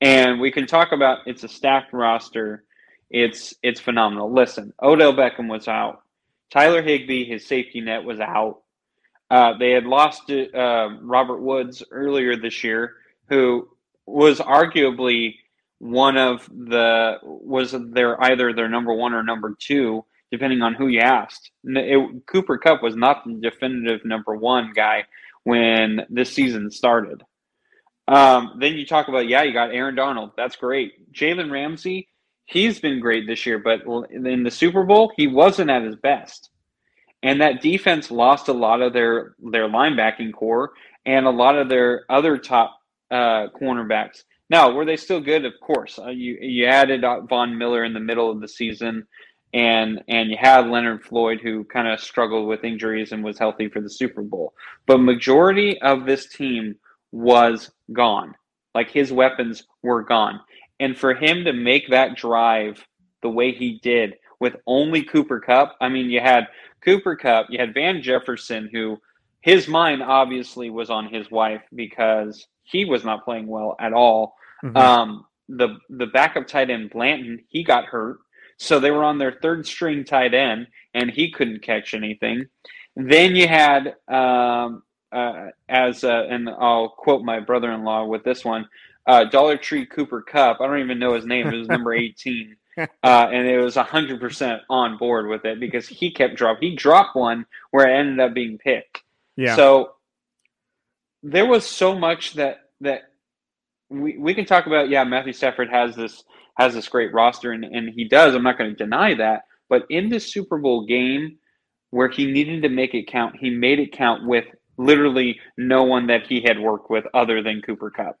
And 0.00 0.40
we 0.40 0.50
can 0.50 0.66
talk 0.66 0.92
about 0.92 1.20
it's 1.26 1.44
a 1.44 1.48
stacked 1.48 1.92
roster. 1.92 2.64
It's 3.08 3.54
it's 3.62 3.80
phenomenal. 3.80 4.32
Listen, 4.32 4.74
Odell 4.82 5.14
Beckham 5.14 5.48
was 5.48 5.68
out. 5.68 6.02
Tyler 6.50 6.82
Higbee, 6.82 7.24
his 7.24 7.46
safety 7.46 7.80
net, 7.80 8.04
was 8.04 8.20
out. 8.20 8.62
Uh, 9.30 9.56
they 9.58 9.70
had 9.70 9.86
lost 9.86 10.30
uh, 10.30 10.88
Robert 11.00 11.40
Woods 11.40 11.82
earlier 11.90 12.36
this 12.36 12.62
year, 12.62 12.94
who 13.28 13.68
was 14.06 14.38
arguably 14.38 15.36
one 15.78 16.16
of 16.16 16.48
the 16.48 17.18
was 17.22 17.72
their 17.72 18.22
either 18.22 18.52
their 18.52 18.68
number 18.68 18.92
one 18.92 19.14
or 19.14 19.22
number 19.22 19.56
two, 19.58 20.04
depending 20.30 20.62
on 20.62 20.74
who 20.74 20.88
you 20.88 21.00
asked. 21.00 21.50
It, 21.64 22.26
Cooper 22.26 22.58
Kupp 22.58 22.82
was 22.82 22.96
not 22.96 23.24
the 23.24 23.34
definitive 23.34 24.04
number 24.04 24.34
one 24.34 24.72
guy 24.74 25.04
when 25.44 26.06
this 26.10 26.32
season 26.32 26.70
started. 26.70 27.22
Um, 28.08 28.58
then 28.60 28.74
you 28.74 28.86
talk 28.86 29.08
about 29.08 29.28
yeah, 29.28 29.42
you 29.42 29.52
got 29.52 29.74
Aaron 29.74 29.94
Donald. 29.94 30.32
That's 30.36 30.56
great. 30.56 31.12
Jalen 31.12 31.50
Ramsey, 31.50 32.08
he's 32.44 32.78
been 32.78 33.00
great 33.00 33.26
this 33.26 33.46
year, 33.46 33.58
but 33.58 33.82
in 34.10 34.42
the 34.42 34.50
Super 34.50 34.84
Bowl, 34.84 35.12
he 35.16 35.26
wasn't 35.26 35.70
at 35.70 35.82
his 35.82 35.96
best. 35.96 36.50
And 37.22 37.40
that 37.40 37.62
defense 37.62 38.10
lost 38.10 38.48
a 38.48 38.52
lot 38.52 38.82
of 38.82 38.92
their 38.92 39.34
their 39.38 39.68
linebacking 39.68 40.32
core 40.32 40.72
and 41.04 41.26
a 41.26 41.30
lot 41.30 41.56
of 41.56 41.68
their 41.68 42.04
other 42.08 42.38
top 42.38 42.78
uh, 43.10 43.46
cornerbacks. 43.60 44.22
Now, 44.48 44.70
were 44.70 44.84
they 44.84 44.96
still 44.96 45.20
good? 45.20 45.44
Of 45.44 45.54
course. 45.60 45.98
Uh, 45.98 46.10
you 46.10 46.38
you 46.40 46.66
added 46.66 47.04
Von 47.28 47.58
Miller 47.58 47.84
in 47.84 47.94
the 47.94 48.00
middle 48.00 48.30
of 48.30 48.40
the 48.40 48.48
season, 48.48 49.06
and 49.56 50.02
and 50.06 50.30
you 50.30 50.36
had 50.38 50.68
Leonard 50.68 51.02
Floyd 51.02 51.40
who 51.42 51.64
kind 51.64 51.88
of 51.88 51.98
struggled 51.98 52.46
with 52.46 52.62
injuries 52.62 53.12
and 53.12 53.24
was 53.24 53.38
healthy 53.38 53.68
for 53.68 53.80
the 53.80 53.88
Super 53.88 54.22
Bowl. 54.22 54.52
But 54.86 54.98
majority 54.98 55.80
of 55.80 56.04
this 56.04 56.28
team 56.28 56.76
was 57.10 57.70
gone. 57.92 58.34
Like 58.74 58.90
his 58.90 59.10
weapons 59.10 59.64
were 59.82 60.02
gone, 60.02 60.40
and 60.78 60.96
for 60.96 61.14
him 61.14 61.44
to 61.44 61.54
make 61.54 61.88
that 61.88 62.16
drive 62.16 62.84
the 63.22 63.30
way 63.30 63.52
he 63.52 63.80
did 63.82 64.16
with 64.38 64.56
only 64.66 65.02
Cooper 65.02 65.40
Kupp, 65.40 65.74
I 65.80 65.88
mean, 65.88 66.10
you 66.10 66.20
had 66.20 66.48
Cooper 66.84 67.16
Kupp, 67.16 67.46
you 67.48 67.58
had 67.58 67.72
Van 67.72 68.02
Jefferson 68.02 68.68
who 68.70 69.00
his 69.40 69.66
mind 69.66 70.02
obviously 70.02 70.68
was 70.68 70.90
on 70.90 71.08
his 71.08 71.30
wife 71.30 71.62
because 71.74 72.46
he 72.64 72.84
was 72.84 73.04
not 73.04 73.24
playing 73.24 73.46
well 73.46 73.74
at 73.80 73.94
all. 73.94 74.34
Mm-hmm. 74.62 74.76
Um, 74.76 75.24
the 75.48 75.78
the 75.88 76.06
backup 76.06 76.46
tight 76.46 76.68
end 76.68 76.90
Blanton 76.90 77.44
he 77.48 77.64
got 77.64 77.84
hurt, 77.86 78.18
so 78.58 78.80
they 78.80 78.90
were 78.90 79.04
on 79.04 79.18
their 79.18 79.38
third 79.42 79.66
string 79.66 80.04
tight 80.04 80.34
end, 80.34 80.68
and 80.94 81.10
he 81.10 81.30
couldn't 81.30 81.62
catch 81.62 81.94
anything. 81.94 82.46
Then 82.94 83.36
you 83.36 83.46
had 83.46 83.96
um, 84.08 84.82
uh, 85.12 85.48
as 85.68 86.04
uh, 86.04 86.26
and 86.28 86.48
I'll 86.48 86.88
quote 86.88 87.22
my 87.22 87.40
brother 87.40 87.70
in 87.72 87.84
law 87.84 88.04
with 88.04 88.24
this 88.24 88.44
one. 88.44 88.68
Uh, 89.06 89.24
Dollar 89.24 89.56
Tree 89.56 89.86
Cooper 89.86 90.22
Kupp. 90.22 90.60
I 90.60 90.66
don't 90.66 90.80
even 90.80 90.98
know 90.98 91.14
his 91.14 91.26
name. 91.26 91.46
It 91.46 91.56
was 91.56 91.68
number 91.68 91.94
18. 91.94 92.56
Uh, 92.76 92.86
and 93.02 93.46
it 93.46 93.58
was 93.58 93.76
100% 93.76 94.60
on 94.68 94.98
board 94.98 95.28
with 95.28 95.44
it 95.46 95.60
because 95.60 95.88
he 95.88 96.10
kept 96.10 96.34
drop. 96.34 96.58
He 96.60 96.74
dropped 96.74 97.16
one 97.16 97.46
where 97.70 97.88
it 97.88 97.98
ended 97.98 98.20
up 98.20 98.34
being 98.34 98.58
picked. 98.58 99.02
Yeah. 99.36 99.56
So 99.56 99.94
there 101.22 101.46
was 101.46 101.66
so 101.66 101.94
much 101.98 102.34
that 102.34 102.70
that 102.80 103.02
we, 103.88 104.18
we 104.18 104.34
can 104.34 104.44
talk 104.44 104.66
about. 104.66 104.88
Yeah, 104.88 105.04
Matthew 105.04 105.32
Stafford 105.32 105.70
has 105.70 105.96
this 105.96 106.24
has 106.56 106.74
this 106.74 106.88
great 106.88 107.12
roster, 107.12 107.52
and, 107.52 107.64
and 107.64 107.90
he 107.90 108.08
does. 108.08 108.34
I'm 108.34 108.42
not 108.42 108.58
going 108.58 108.70
to 108.70 108.76
deny 108.76 109.14
that. 109.14 109.42
But 109.68 109.86
in 109.90 110.08
this 110.08 110.32
Super 110.32 110.58
Bowl 110.58 110.86
game, 110.86 111.38
where 111.90 112.08
he 112.08 112.30
needed 112.30 112.62
to 112.62 112.68
make 112.68 112.94
it 112.94 113.08
count, 113.08 113.36
he 113.36 113.50
made 113.50 113.80
it 113.80 113.92
count 113.92 114.26
with 114.26 114.44
literally 114.78 115.40
no 115.56 115.84
one 115.84 116.06
that 116.08 116.26
he 116.26 116.42
had 116.42 116.58
worked 116.58 116.90
with 116.90 117.04
other 117.14 117.42
than 117.42 117.62
Cooper 117.62 117.90
Kupp, 117.90 118.18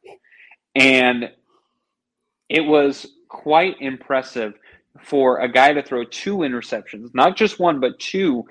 and 0.74 1.30
it 2.48 2.60
was 2.60 3.06
quite 3.28 3.76
impressive 3.80 4.54
for 5.02 5.40
a 5.40 5.50
guy 5.50 5.72
to 5.72 5.82
throw 5.82 6.04
two 6.04 6.38
interceptions, 6.38 7.14
not 7.14 7.36
just 7.36 7.58
one 7.58 7.80
but 7.80 7.98
two 7.98 8.44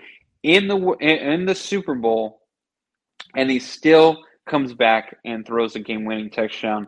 in 0.44 0.68
the 0.68 0.78
in 1.00 1.46
the 1.46 1.56
Super 1.56 1.96
Bowl 1.96 2.42
and 3.36 3.50
he 3.50 3.60
still 3.60 4.24
comes 4.48 4.74
back 4.74 5.18
and 5.26 5.46
throws 5.46 5.76
a 5.76 5.80
game-winning 5.80 6.30
touchdown. 6.30 6.88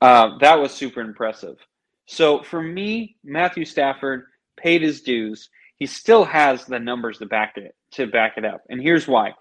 Uh, 0.00 0.38
that 0.40 0.58
was 0.58 0.72
super 0.72 1.00
impressive. 1.00 1.56
So 2.06 2.42
for 2.42 2.62
me, 2.62 3.16
Matthew 3.24 3.64
Stafford 3.64 4.24
paid 4.56 4.82
his 4.82 5.02
dues. 5.02 5.48
He 5.76 5.86
still 5.86 6.24
has 6.24 6.64
the 6.64 6.78
numbers 6.78 7.18
to 7.18 7.26
back 7.26 7.54
it 7.56 7.74
to 7.92 8.06
back 8.06 8.34
it 8.36 8.44
up, 8.44 8.62
and 8.68 8.80
here's 8.80 9.06
why: 9.06 9.32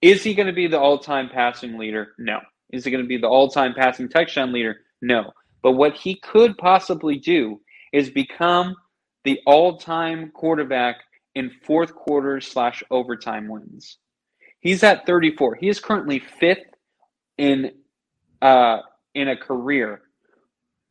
Is 0.00 0.22
he 0.22 0.34
going 0.34 0.46
to 0.46 0.52
be 0.52 0.66
the 0.66 0.78
all-time 0.78 1.28
passing 1.32 1.78
leader? 1.78 2.14
No. 2.18 2.40
Is 2.72 2.84
he 2.84 2.90
going 2.90 3.02
to 3.02 3.08
be 3.08 3.16
the 3.16 3.28
all-time 3.28 3.74
passing 3.74 4.08
touchdown 4.08 4.52
leader? 4.52 4.76
No. 5.02 5.32
But 5.62 5.72
what 5.72 5.94
he 5.94 6.14
could 6.14 6.56
possibly 6.56 7.18
do 7.18 7.60
is 7.92 8.10
become 8.10 8.76
the 9.24 9.40
all-time 9.44 10.30
quarterback 10.30 10.96
in 11.34 11.50
fourth 11.64 11.94
quarter 11.94 12.40
slash 12.40 12.82
overtime 12.90 13.48
wins. 13.48 13.98
He's 14.60 14.82
at 14.84 15.06
34. 15.06 15.56
He 15.56 15.68
is 15.68 15.80
currently 15.80 16.20
fifth 16.20 16.58
in 17.38 17.72
uh, 18.40 18.78
in 19.14 19.28
a 19.28 19.36
career 19.36 20.02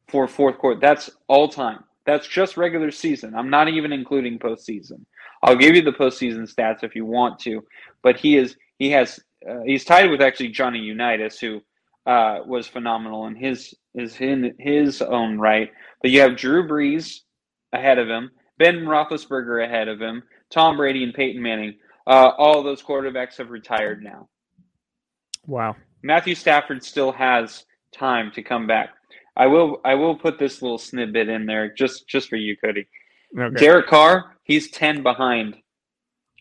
for 0.10 0.28
fourth 0.28 0.58
quarter. 0.58 0.80
That's 0.80 1.10
all 1.28 1.48
time. 1.48 1.84
That's 2.06 2.28
just 2.28 2.58
regular 2.58 2.92
season. 2.92 3.36
I'm 3.36 3.50
not 3.50 3.68
even 3.68 3.92
including 3.92 4.40
postseason. 4.40 5.06
I'll 5.44 5.56
give 5.56 5.76
you 5.76 5.82
the 5.82 5.92
postseason 5.92 6.52
stats 6.52 6.84
if 6.84 6.96
you 6.96 7.06
want 7.06 7.40
to, 7.40 7.64
but 8.04 8.18
he 8.18 8.36
is 8.36 8.56
he 8.78 8.90
has 8.92 9.20
uh, 9.50 9.62
he's 9.66 9.86
tied 9.86 10.10
with 10.10 10.22
actually 10.22 10.50
Johnny 10.50 10.80
Unitas, 10.80 11.40
who 11.40 11.62
uh, 12.06 12.40
was 12.46 12.68
phenomenal 12.68 13.28
in 13.28 13.36
his 13.36 13.74
is 13.96 14.20
in 14.20 14.56
his 14.60 15.02
own 15.02 15.38
right. 15.38 15.72
But 16.02 16.12
you 16.12 16.22
have 16.22 16.36
Drew 16.36 16.68
Brees 16.68 17.20
ahead 17.74 18.00
of 18.00 18.10
him, 18.10 18.32
Ben 18.58 18.80
Roethlisberger 18.80 19.64
ahead 19.64 19.88
of 19.88 20.02
him, 20.02 20.24
Tom 20.50 20.78
Brady 20.78 21.04
and 21.04 21.14
Peyton 21.14 21.42
Manning. 21.42 21.76
Uh, 22.08 22.32
all 22.38 22.64
those 22.64 22.82
quarterbacks 22.82 23.38
have 23.38 23.52
retired 23.52 24.04
now. 24.04 24.28
Wow. 25.46 25.76
Matthew 26.02 26.34
Stafford 26.34 26.84
still 26.84 27.12
has 27.12 27.66
time 27.94 28.32
to 28.34 28.42
come 28.42 28.66
back. 28.68 28.90
I 29.40 29.48
will 29.48 29.80
I 29.86 29.96
will 29.96 30.18
put 30.18 30.38
this 30.38 30.62
little 30.62 30.78
snippet 30.78 31.30
in 31.30 31.46
there 31.46 31.74
just 31.74 32.08
just 32.08 32.30
for 32.30 32.36
you, 32.36 32.58
Cody. 32.58 32.88
Okay. 33.38 33.56
Derek 33.56 33.88
Carr, 33.88 34.36
he's 34.44 34.70
ten 34.70 35.02
behind 35.02 35.56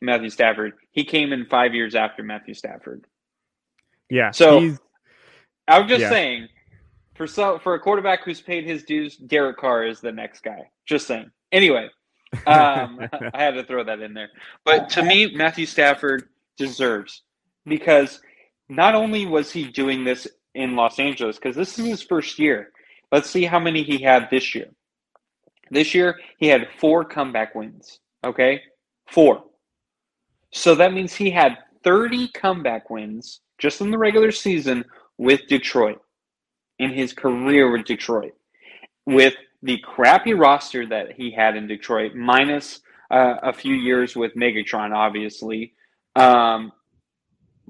Matthew 0.03 0.31
Stafford. 0.31 0.73
He 0.91 1.05
came 1.05 1.33
in 1.33 1.47
five 1.47 1.75
years 1.75 1.95
after 1.95 2.25
Matthew 2.25 2.55
Stafford. 2.55 3.07
Yeah. 4.11 4.33
So 4.33 4.77
I'm 5.69 5.87
just 5.87 6.03
yeah. 6.03 6.11
saying, 6.11 6.49
for 7.15 7.29
so 7.29 7.61
for 7.61 7.75
a 7.75 7.81
quarterback 7.81 8.25
who's 8.25 8.41
paid 8.41 8.65
his 8.65 8.83
dues, 8.83 9.17
Derek 9.17 9.59
Carr 9.59 9.87
is 9.87 10.01
the 10.01 10.13
next 10.13 10.43
guy. 10.43 10.69
Just 10.85 11.07
saying. 11.07 11.31
Anyway, 11.53 11.89
um, 12.49 12.99
I 13.33 13.43
had 13.43 13.55
to 13.55 13.65
throw 13.65 13.85
that 13.85 14.01
in 14.01 14.13
there. 14.13 14.31
But 14.65 14.89
to 14.91 15.05
me, 15.05 15.33
Matthew 15.37 15.67
Stafford 15.67 16.29
deserves 16.57 17.23
because 17.65 18.21
not 18.69 18.97
only 18.97 19.25
was 19.25 19.53
he 19.53 19.65
doing 19.65 20.03
this 20.03 20.27
in 20.57 20.75
Los 20.75 20.99
Angeles, 20.99 21.37
because 21.37 21.55
this 21.55 21.79
is 21.79 21.87
his 21.87 22.03
first 22.03 22.41
year. 22.41 22.73
Let's 23.11 23.31
see 23.31 23.45
how 23.45 23.59
many 23.59 23.83
he 23.83 23.99
had 24.03 24.29
this 24.31 24.55
year. 24.55 24.69
This 25.71 25.95
year, 25.95 26.19
he 26.39 26.47
had 26.49 26.69
four 26.79 27.05
comeback 27.05 27.55
wins. 27.55 28.01
Okay? 28.25 28.63
Four. 29.09 29.45
So 30.53 30.75
that 30.75 30.93
means 30.93 31.15
he 31.15 31.31
had 31.31 31.59
30 31.85 32.29
comeback 32.29 32.91
wins 32.91 33.41
just 33.59 33.81
in 33.81 33.91
the 33.91 33.99
regular 33.99 34.31
season 34.31 34.85
with 35.17 35.47
Detroit 35.49 36.01
in 36.79 36.93
his 36.93 37.13
career 37.13 37.71
with 37.71 37.85
Detroit. 37.85 38.33
With 39.07 39.35
the 39.63 39.79
crappy 39.79 40.35
roster 40.35 40.87
that 40.87 41.13
he 41.13 41.31
had 41.31 41.57
in 41.57 41.67
Detroit, 41.67 42.15
minus 42.15 42.81
uh, 43.11 43.35
a 43.43 43.53
few 43.53 43.75
years 43.75 44.15
with 44.15 44.35
Megatron, 44.35 44.95
obviously. 44.95 45.75
Um, 46.15 46.73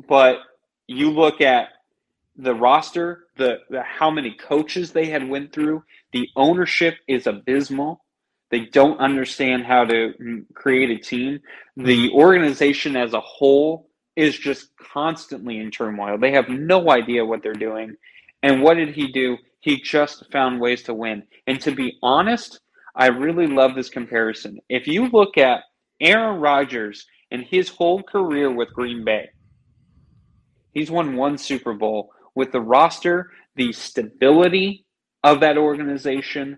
but 0.09 0.39
you 0.87 1.11
look 1.11 1.41
at 1.41 1.69
the 2.39 2.55
roster, 2.55 3.27
the, 3.37 3.59
the 3.69 3.83
how 3.83 4.11
many 4.11 4.33
coaches 4.33 4.93
they 4.93 5.07
had 5.07 5.29
went 5.29 5.53
through. 5.53 5.83
The 6.13 6.29
ownership 6.37 6.95
is 7.09 7.27
abysmal. 7.27 8.05
They 8.51 8.61
don't 8.67 8.99
understand 8.99 9.67
how 9.67 9.85
to 9.85 10.13
mm, 10.23 10.45
create 10.55 10.91
a 10.91 11.03
team. 11.03 11.41
The 11.77 12.11
organization 12.11 12.97
as 12.97 13.13
a 13.13 13.21
whole 13.21 13.91
is 14.17 14.39
just 14.39 14.71
constantly 14.93 15.59
in 15.59 15.71
turmoil. 15.71 16.17
They 16.17 16.33
have 16.33 16.49
no 16.49 16.91
idea 16.91 17.25
what 17.25 17.43
they're 17.43 17.53
doing. 17.53 17.97
And 18.43 18.63
what 18.63 18.75
did 18.75 18.95
he 18.95 19.13
do? 19.13 19.37
He 19.61 19.81
just 19.81 20.31
found 20.33 20.61
ways 20.61 20.85
to 20.85 20.95
win. 20.95 21.25
And 21.47 21.61
to 21.61 21.73
be 21.73 21.99
honest, 22.03 22.61
I 22.95 23.09
really 23.09 23.49
love 23.49 23.75
this 23.75 23.91
comparison. 23.91 24.61
If 24.69 24.87
you 24.87 25.09
look 25.09 25.37
at 25.37 25.63
Aaron 26.01 26.41
Rodgers 26.41 27.07
and 27.31 27.43
his 27.43 27.69
whole 27.69 28.03
career 28.03 28.51
with 28.51 28.73
Green 28.73 29.05
Bay, 29.05 29.29
he's 30.73 30.91
won 30.91 31.17
one 31.17 31.37
Super 31.37 31.75
Bowl 31.75 32.11
with 32.39 32.53
the 32.53 32.61
roster, 32.61 33.33
the 33.57 33.73
stability 33.73 34.87
of 35.25 35.41
that 35.41 35.59
organization, 35.59 36.57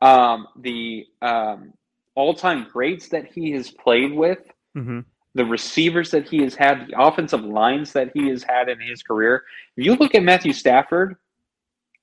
um, 0.00 0.48
the 0.60 1.06
um, 1.22 1.72
all-time 2.16 2.66
greats 2.72 3.08
that 3.08 3.26
he 3.32 3.52
has 3.52 3.70
played 3.70 4.12
with, 4.12 4.40
Mm-hmm. 4.74 5.00
the 5.34 5.44
receivers 5.44 6.10
that 6.12 6.26
he 6.26 6.38
has 6.42 6.54
had, 6.54 6.86
the 6.88 6.98
offensive 6.98 7.44
lines 7.44 7.92
that 7.92 8.10
he 8.14 8.28
has 8.30 8.42
had 8.42 8.70
in 8.70 8.80
his 8.80 9.02
career. 9.02 9.44
If 9.76 9.84
you 9.84 9.94
look 9.96 10.14
at 10.14 10.22
Matthew 10.22 10.54
Stafford, 10.54 11.16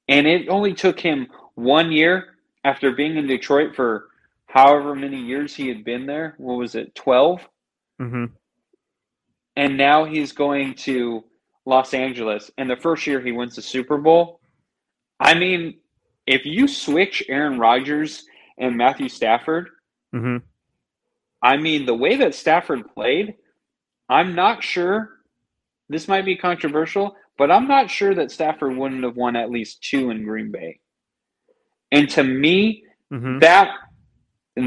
and 0.07 0.27
it 0.27 0.47
only 0.49 0.73
took 0.75 0.99
him 0.99 1.27
one 1.55 1.91
year 1.91 2.37
after 2.63 2.91
being 2.91 3.17
in 3.17 3.25
Detroit 3.25 3.75
for 3.75 4.09
however 4.45 4.93
many 4.95 5.19
years 5.19 5.55
he 5.55 5.67
had 5.67 5.83
been 5.83 6.05
there. 6.05 6.35
What 6.37 6.59
was 6.59 6.75
it, 6.75 6.93
12? 6.93 7.49
Mm-hmm. 7.99 8.25
And 9.55 9.77
now 9.77 10.05
he's 10.05 10.31
going 10.31 10.75
to 10.85 11.23
Los 11.65 11.93
Angeles. 11.93 12.49
And 12.57 12.69
the 12.69 12.75
first 12.77 13.05
year 13.07 13.21
he 13.21 13.31
wins 13.31 13.55
the 13.55 13.61
Super 13.61 13.97
Bowl. 13.97 14.39
I 15.19 15.33
mean, 15.33 15.79
if 16.25 16.45
you 16.45 16.67
switch 16.67 17.23
Aaron 17.29 17.59
Rodgers 17.59 18.25
and 18.57 18.75
Matthew 18.77 19.09
Stafford, 19.09 19.69
Mm-hmm. 20.15 20.37
I 21.41 21.57
mean, 21.57 21.85
the 21.85 21.93
way 21.93 22.15
that 22.17 22.33
Stafford 22.35 22.93
played, 22.95 23.35
I'm 24.09 24.33
not 24.35 24.63
sure. 24.63 25.09
This 25.87 26.07
might 26.07 26.25
be 26.25 26.35
controversial, 26.35 27.15
but 27.37 27.51
I'm 27.51 27.67
not 27.67 27.89
sure 27.89 28.13
that 28.15 28.31
Stafford 28.31 28.75
wouldn't 28.75 29.03
have 29.03 29.15
won 29.15 29.35
at 29.35 29.51
least 29.51 29.83
two 29.83 30.09
in 30.09 30.23
Green 30.25 30.51
Bay. 30.51 30.79
And 31.91 32.09
to 32.11 32.23
me, 32.23 32.83
Mm-hmm. 33.13 33.39
that 33.39 33.71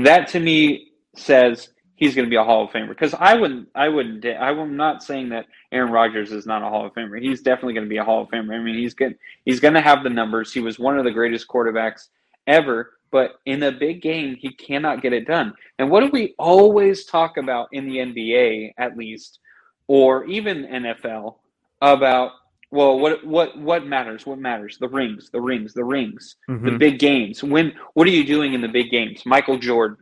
that 0.04 0.26
to 0.28 0.40
me 0.40 0.92
says 1.14 1.68
he's 2.02 2.16
going 2.16 2.26
to 2.26 2.30
be 2.30 2.34
a 2.36 2.42
Hall 2.42 2.64
of 2.64 2.70
Famer. 2.70 2.88
Because 2.88 3.14
I 3.14 3.34
wouldn't, 3.34 3.68
I 3.76 3.88
wouldn't, 3.88 4.24
I'm 4.26 4.76
not 4.76 5.04
saying 5.04 5.28
that 5.28 5.46
Aaron 5.70 5.92
Rodgers 5.92 6.32
is 6.32 6.46
not 6.46 6.60
a 6.62 6.64
Hall 6.66 6.84
of 6.84 6.92
Famer. 6.94 7.22
He's 7.22 7.42
definitely 7.42 7.74
going 7.74 7.86
to 7.86 7.88
be 7.88 7.98
a 7.98 8.04
Hall 8.04 8.22
of 8.22 8.28
Famer. 8.28 8.54
I 8.54 8.58
mean, 8.58 8.74
he's 8.76 8.92
good. 8.94 9.16
He's 9.44 9.60
going 9.60 9.74
to 9.74 9.80
have 9.80 10.02
the 10.02 10.10
numbers. 10.10 10.52
He 10.52 10.58
was 10.58 10.80
one 10.80 10.98
of 10.98 11.04
the 11.04 11.12
greatest 11.12 11.46
quarterbacks 11.46 12.08
ever. 12.48 12.94
But 13.12 13.36
in 13.46 13.62
a 13.62 13.70
big 13.70 14.02
game, 14.02 14.34
he 14.34 14.52
cannot 14.54 15.00
get 15.00 15.12
it 15.12 15.26
done. 15.28 15.54
And 15.78 15.90
what 15.90 16.00
do 16.00 16.10
we 16.12 16.34
always 16.38 17.04
talk 17.04 17.36
about 17.36 17.68
in 17.70 17.86
the 17.86 17.98
NBA, 17.98 18.72
at 18.78 18.96
least, 18.96 19.38
or 19.86 20.24
even 20.24 20.64
NFL, 20.66 21.36
about 21.82 22.32
well, 22.72 22.98
what 22.98 23.24
what 23.24 23.56
what 23.58 23.86
matters? 23.86 24.24
What 24.24 24.38
matters? 24.38 24.78
The 24.78 24.88
rings, 24.88 25.28
the 25.30 25.40
rings, 25.40 25.74
the 25.74 25.84
rings, 25.84 26.36
the 26.48 26.54
Mhm. 26.54 26.78
big 26.78 26.98
games. 26.98 27.44
When 27.44 27.74
what 27.92 28.08
are 28.08 28.10
you 28.10 28.24
doing 28.24 28.54
in 28.54 28.62
the 28.62 28.68
big 28.68 28.90
games? 28.90 29.26
Michael 29.26 29.58
Jordan, 29.58 29.98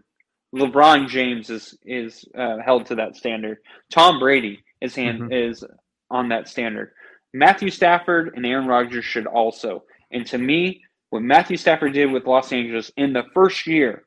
LeBron 0.54 1.08
James 1.08 1.50
is 1.50 1.76
is 1.84 2.24
uh, 2.36 2.58
held 2.64 2.86
to 2.86 2.94
that 2.96 3.16
standard. 3.16 3.58
Tom 3.92 4.18
Brady 4.18 4.62
is 4.80 4.94
hand, 4.94 5.20
Mhm. 5.22 5.48
is 5.48 5.64
on 6.10 6.28
that 6.30 6.48
standard. 6.48 6.92
Matthew 7.32 7.70
Stafford 7.70 8.32
and 8.34 8.44
Aaron 8.44 8.66
Rodgers 8.66 9.04
should 9.04 9.26
also. 9.26 9.84
And 10.10 10.26
to 10.26 10.38
me, 10.38 10.82
what 11.10 11.22
Matthew 11.22 11.56
Stafford 11.56 11.92
did 11.92 12.10
with 12.10 12.26
Los 12.26 12.52
Angeles 12.52 12.90
in 12.96 13.12
the 13.12 13.24
first 13.34 13.66
year, 13.66 14.04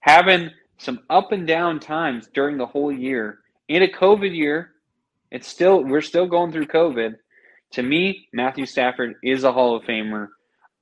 having 0.00 0.50
some 0.78 1.00
up 1.08 1.30
and 1.32 1.46
down 1.46 1.78
times 1.78 2.28
during 2.34 2.58
the 2.58 2.66
whole 2.66 2.90
year 2.90 3.38
in 3.68 3.82
a 3.82 3.88
COVID 3.88 4.34
year, 4.36 4.72
it's 5.30 5.46
still 5.46 5.84
we're 5.84 6.00
still 6.00 6.26
going 6.26 6.50
through 6.50 6.66
COVID. 6.66 7.14
To 7.72 7.82
me, 7.82 8.28
Matthew 8.32 8.66
Stafford 8.66 9.14
is 9.22 9.44
a 9.44 9.52
Hall 9.52 9.76
of 9.76 9.84
Famer, 9.84 10.28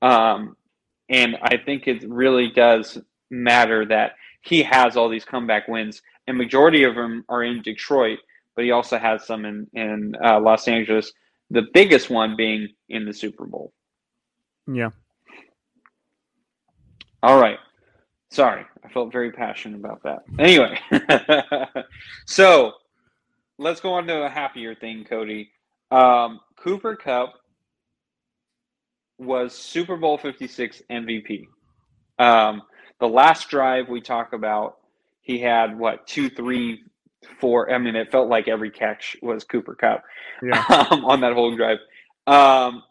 um, 0.01 0.57
and 1.11 1.37
I 1.43 1.59
think 1.59 1.87
it 1.87 2.09
really 2.09 2.49
does 2.51 2.99
matter 3.31 3.85
that 3.87 4.13
he 4.43 4.63
has 4.63 4.97
all 4.97 5.09
these 5.09 5.25
comeback 5.25 5.69
wins, 5.69 6.03
and 6.27 6.37
majority 6.37 6.85
of 6.85 6.95
them 6.95 7.25
are 7.29 7.43
in 7.43 7.63
Detroit, 7.63 8.19
but 8.55 8.65
he 8.65 8.71
also 8.71 8.99
has 8.99 9.27
some 9.27 9.45
in 9.45 9.67
in 9.73 10.15
uh, 10.23 10.41
Los 10.41 10.69
Angeles. 10.69 11.13
The 11.51 11.67
biggest 11.75 12.11
one 12.11 12.37
being 12.37 12.69
in 12.89 13.05
the 13.05 13.13
Super 13.13 13.47
Bowl. 13.47 13.73
Yeah. 14.67 14.91
All 17.23 17.41
right. 17.41 17.59
Sorry, 18.31 18.65
I 18.83 18.89
felt 18.89 19.13
very 19.13 19.31
passionate 19.31 19.79
about 19.79 20.03
that. 20.05 20.25
Anyway, 20.39 20.79
so 22.27 22.73
let's 23.59 23.81
go 23.81 23.93
on 23.93 24.07
to 24.07 24.23
a 24.23 24.29
happier 24.29 24.75
thing, 24.75 25.05
Cody. 25.05 25.51
Um, 25.91 26.41
Cooper 26.57 26.97
Kupp 26.97 27.35
was 29.19 29.55
Super 29.55 29.97
Bowl 29.97 30.17
56 30.17 30.83
MVP. 30.91 31.47
Um, 32.19 32.63
the 33.03 33.09
last 33.09 33.49
drive 33.49 33.89
we 33.89 34.01
talk 34.01 34.33
about, 34.33 34.79
he 35.23 35.41
had 35.41 35.77
what, 35.77 36.07
two, 36.07 36.31
three, 36.31 36.85
four. 37.41 37.69
I 37.69 37.79
mean, 37.79 37.97
it 37.97 38.13
felt 38.13 38.29
like 38.29 38.47
every 38.47 38.71
catch 38.71 39.17
was 39.21 39.43
Cooper 39.43 39.75
Kupp 39.75 40.05
Yeah. 40.41 40.65
um, 40.91 41.05
on 41.05 41.21
that 41.23 41.33
whole 41.33 41.55
drive. 41.57 41.79
Um, 42.29 42.85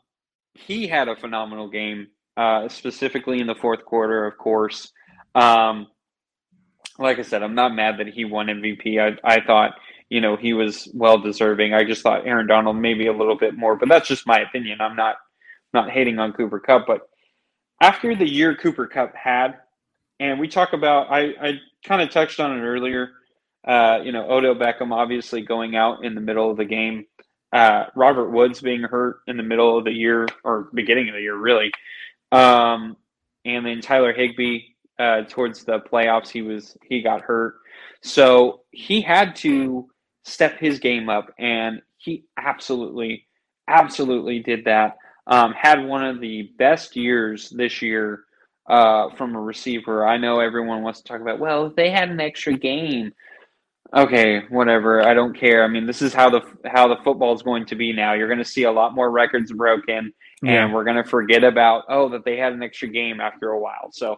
he 0.53 0.85
had 0.85 1.07
a 1.07 1.15
phenomenal 1.15 1.69
game, 1.69 2.07
uh, 2.35 2.67
specifically 2.67 3.39
in 3.39 3.47
the 3.47 3.55
fourth 3.55 3.85
quarter, 3.85 4.25
of 4.25 4.37
course. 4.37 4.91
Um, 5.33 5.87
like 6.99 7.17
I 7.17 7.21
said, 7.21 7.41
I'm 7.41 7.55
not 7.55 7.73
mad 7.73 7.97
that 7.99 8.09
he 8.09 8.25
won 8.25 8.47
MVP. 8.47 8.99
I, 8.99 9.17
I 9.23 9.39
thought, 9.39 9.75
you 10.09 10.19
know, 10.19 10.35
he 10.35 10.51
was 10.51 10.89
well 10.93 11.19
deserving. 11.19 11.73
I 11.73 11.85
just 11.85 12.03
thought 12.03 12.27
Aaron 12.27 12.47
Donald 12.47 12.75
maybe 12.75 13.07
a 13.07 13.13
little 13.13 13.37
bit 13.37 13.55
more, 13.55 13.77
but 13.77 13.87
that's 13.87 14.09
just 14.09 14.27
my 14.27 14.41
opinion. 14.41 14.81
I'm 14.81 14.97
not 14.97 15.15
not 15.73 15.89
hating 15.89 16.19
on 16.19 16.33
Cooper 16.33 16.59
Kupp, 16.59 16.85
but 16.85 17.07
after 17.81 18.13
the 18.13 18.27
year 18.29 18.53
Cooper 18.57 18.87
Kupp 18.87 19.15
had, 19.15 19.55
and 20.21 20.39
we 20.39 20.47
talk 20.47 20.73
about, 20.73 21.11
I, 21.11 21.33
I 21.41 21.59
kind 21.83 21.99
of 21.99 22.11
touched 22.11 22.39
on 22.39 22.55
it 22.55 22.61
earlier. 22.61 23.09
Uh, 23.67 23.99
you 24.03 24.11
know, 24.11 24.29
Odell 24.29 24.53
Beckham 24.53 24.93
obviously 24.93 25.41
going 25.41 25.75
out 25.75 26.05
in 26.05 26.13
the 26.13 26.21
middle 26.21 26.51
of 26.51 26.57
the 26.57 26.65
game. 26.65 27.05
Uh, 27.51 27.85
Robert 27.95 28.29
Woods 28.29 28.61
being 28.61 28.83
hurt 28.83 29.21
in 29.25 29.35
the 29.35 29.43
middle 29.43 29.79
of 29.79 29.83
the 29.83 29.91
year 29.91 30.27
or 30.43 30.69
beginning 30.75 31.09
of 31.09 31.15
the 31.15 31.21
year, 31.21 31.35
really. 31.35 31.71
Um, 32.31 32.97
and 33.45 33.65
then 33.65 33.81
Tyler 33.81 34.13
Higbee 34.13 34.59
uh, 34.99 35.23
towards 35.27 35.63
the 35.63 35.79
playoffs, 35.79 36.29
he 36.29 36.43
was 36.43 36.77
he 36.87 37.01
got 37.01 37.21
hurt, 37.21 37.55
so 38.03 38.61
he 38.69 39.01
had 39.01 39.35
to 39.37 39.89
step 40.23 40.59
his 40.59 40.77
game 40.77 41.09
up, 41.09 41.33
and 41.39 41.81
he 41.97 42.25
absolutely, 42.37 43.25
absolutely 43.67 44.39
did 44.39 44.65
that. 44.65 44.97
Um, 45.25 45.53
had 45.53 45.83
one 45.83 46.05
of 46.05 46.21
the 46.21 46.51
best 46.57 46.95
years 46.95 47.49
this 47.49 47.81
year 47.81 48.25
uh, 48.67 49.09
from 49.15 49.35
a 49.35 49.39
receiver. 49.39 50.05
I 50.05 50.17
know 50.17 50.39
everyone 50.39 50.83
wants 50.83 51.01
to 51.01 51.07
talk 51.07 51.21
about, 51.21 51.39
well, 51.39 51.65
if 51.67 51.75
they 51.75 51.89
had 51.89 52.09
an 52.09 52.19
extra 52.19 52.53
game. 52.53 53.13
Okay, 53.93 54.43
whatever. 54.49 55.01
I 55.05 55.13
don't 55.13 55.37
care. 55.37 55.65
I 55.65 55.67
mean, 55.67 55.85
this 55.85 56.01
is 56.01 56.13
how 56.13 56.29
the 56.29 56.39
how 56.65 56.87
the 56.87 56.95
football 57.03 57.33
is 57.35 57.41
going 57.41 57.65
to 57.65 57.75
be 57.75 57.91
now. 57.91 58.13
You're 58.13 58.29
going 58.29 58.37
to 58.39 58.45
see 58.45 58.63
a 58.63 58.71
lot 58.71 58.95
more 58.95 59.11
records 59.11 59.51
broken, 59.51 60.13
Yeah. 60.41 60.63
and 60.63 60.73
we're 60.73 60.85
going 60.85 60.95
to 60.95 61.03
forget 61.03 61.43
about 61.43 61.83
oh 61.89 62.07
that 62.09 62.23
they 62.23 62.37
had 62.37 62.53
an 62.53 62.63
extra 62.63 62.87
game 62.87 63.19
after 63.19 63.49
a 63.49 63.59
while. 63.59 63.89
So 63.91 64.17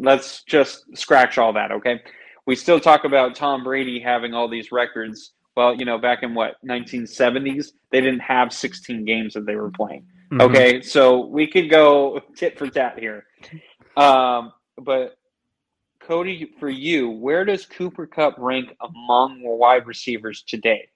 let's 0.00 0.42
just 0.42 0.84
scratch 0.96 1.38
all 1.38 1.52
that. 1.52 1.70
Okay, 1.70 2.02
we 2.46 2.56
still 2.56 2.80
talk 2.80 3.04
about 3.04 3.36
Tom 3.36 3.62
Brady 3.62 4.00
having 4.00 4.34
all 4.34 4.48
these 4.48 4.72
records. 4.72 5.30
Well, 5.56 5.76
you 5.76 5.84
know, 5.84 5.96
back 5.98 6.24
in 6.24 6.34
what 6.34 6.56
1970s, 6.66 7.68
they 7.92 8.00
didn't 8.00 8.18
have 8.18 8.52
16 8.52 9.04
games 9.04 9.34
that 9.34 9.46
they 9.46 9.54
were 9.54 9.70
playing. 9.70 10.04
Mhm. 10.32 10.42
Okay, 10.42 10.82
so 10.82 11.26
we 11.26 11.46
could 11.46 11.70
go 11.70 12.20
tit 12.34 12.58
for 12.58 12.66
tat 12.66 12.98
here. 12.98 13.26
Um, 13.96 14.52
but 14.78 15.16
Cody, 16.00 16.52
for 16.58 16.68
you, 16.68 17.10
where 17.10 17.44
does 17.44 17.64
Cooper 17.66 18.06
Kupp 18.06 18.34
rank 18.38 18.74
among 18.80 19.40
wide 19.42 19.86
receivers 19.86 20.42
today? 20.42 20.88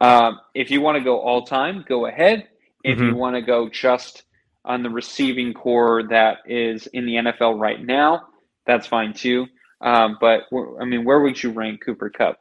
Um, 0.00 0.40
if 0.54 0.70
you 0.70 0.80
want 0.80 0.98
to 0.98 1.04
go 1.04 1.20
all 1.20 1.46
time, 1.46 1.84
go 1.88 2.06
ahead. 2.06 2.48
If 2.84 2.98
you 2.98 3.12
Mhm. 3.12 3.16
want 3.16 3.36
to 3.36 3.42
go 3.42 3.68
just 3.68 4.24
on 4.64 4.82
the 4.82 4.90
receiving 4.90 5.54
core 5.54 6.02
that 6.08 6.38
is 6.44 6.86
in 6.88 7.06
the 7.06 7.16
NFL 7.16 7.58
right 7.58 7.82
now, 7.82 8.28
that's 8.66 8.86
fine 8.86 9.12
too. 9.14 9.46
Um, 9.80 10.18
but 10.20 10.44
I 10.80 10.84
mean, 10.84 11.04
where 11.04 11.20
would 11.20 11.42
you 11.42 11.50
rank 11.50 11.80
Cooper 11.84 12.10
Kupp? 12.10 12.38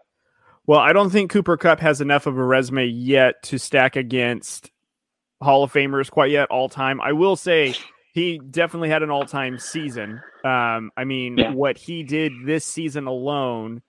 Well, 0.67 0.79
I 0.79 0.93
don't 0.93 1.11
think 1.11 1.31
Cooper 1.31 1.57
Kupp 1.57 1.79
has 1.79 2.01
enough 2.01 2.25
of 2.25 2.37
a 2.37 2.43
resume 2.43 2.87
yet 2.87 3.41
to 3.43 3.59
stack 3.59 3.95
against 3.95 4.71
Hall 5.41 5.63
of 5.63 5.71
Famers 5.71 6.09
quite 6.09 6.31
yet 6.31 6.49
all 6.49 6.69
time. 6.69 6.99
I 6.99 7.13
will 7.13 7.35
say 7.35 7.75
he 8.15 8.39
definitely 8.39 8.87
had 8.89 9.03
an 9.03 9.11
all 9.11 9.25
time 9.25 9.59
season. 9.59 10.21
Um, 10.45 10.89
I 10.95 11.03
mean, 11.03 11.37
Yeah. 11.37 11.51
what 11.51 11.77
he 11.77 12.01
did 12.01 12.31
this 12.45 12.63
season 12.65 13.07
alone 13.07 13.81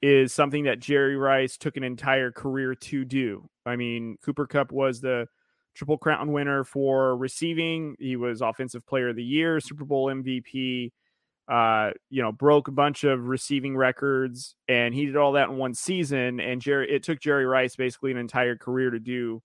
is 0.00 0.32
something 0.32 0.64
that 0.64 0.78
Jerry 0.78 1.16
Rice 1.16 1.56
took 1.58 1.76
an 1.76 1.82
entire 1.82 2.30
career 2.30 2.76
to 2.76 3.04
do. 3.04 3.50
I 3.66 3.74
mean, 3.74 4.16
Cooper 4.24 4.46
Kupp 4.46 4.70
was 4.70 5.00
the 5.00 5.26
Triple 5.74 5.98
Crown 5.98 6.30
winner 6.32 6.62
for 6.62 7.16
receiving. 7.16 7.96
He 7.98 8.14
was 8.14 8.40
Offensive 8.40 8.86
Player 8.86 9.08
of 9.08 9.16
the 9.16 9.24
Year, 9.24 9.58
Super 9.58 9.84
Bowl 9.84 10.06
MVP. 10.06 10.92
Uh, 11.48 11.90
you 12.08 12.22
know, 12.22 12.30
broke 12.30 12.68
a 12.68 12.72
bunch 12.72 13.02
of 13.02 13.26
receiving 13.26 13.76
records, 13.76 14.54
and 14.68 14.94
he 14.94 15.06
did 15.06 15.16
all 15.16 15.32
that 15.32 15.48
in 15.48 15.56
one 15.56 15.74
season. 15.74 16.38
And 16.38 16.62
Jerry, 16.62 16.88
it 16.88 17.02
took 17.02 17.18
Jerry 17.18 17.44
Rice 17.46 17.74
basically 17.74 18.12
an 18.12 18.16
entire 18.18 18.54
career 18.54 18.90
to 18.90 19.00
do 19.00 19.42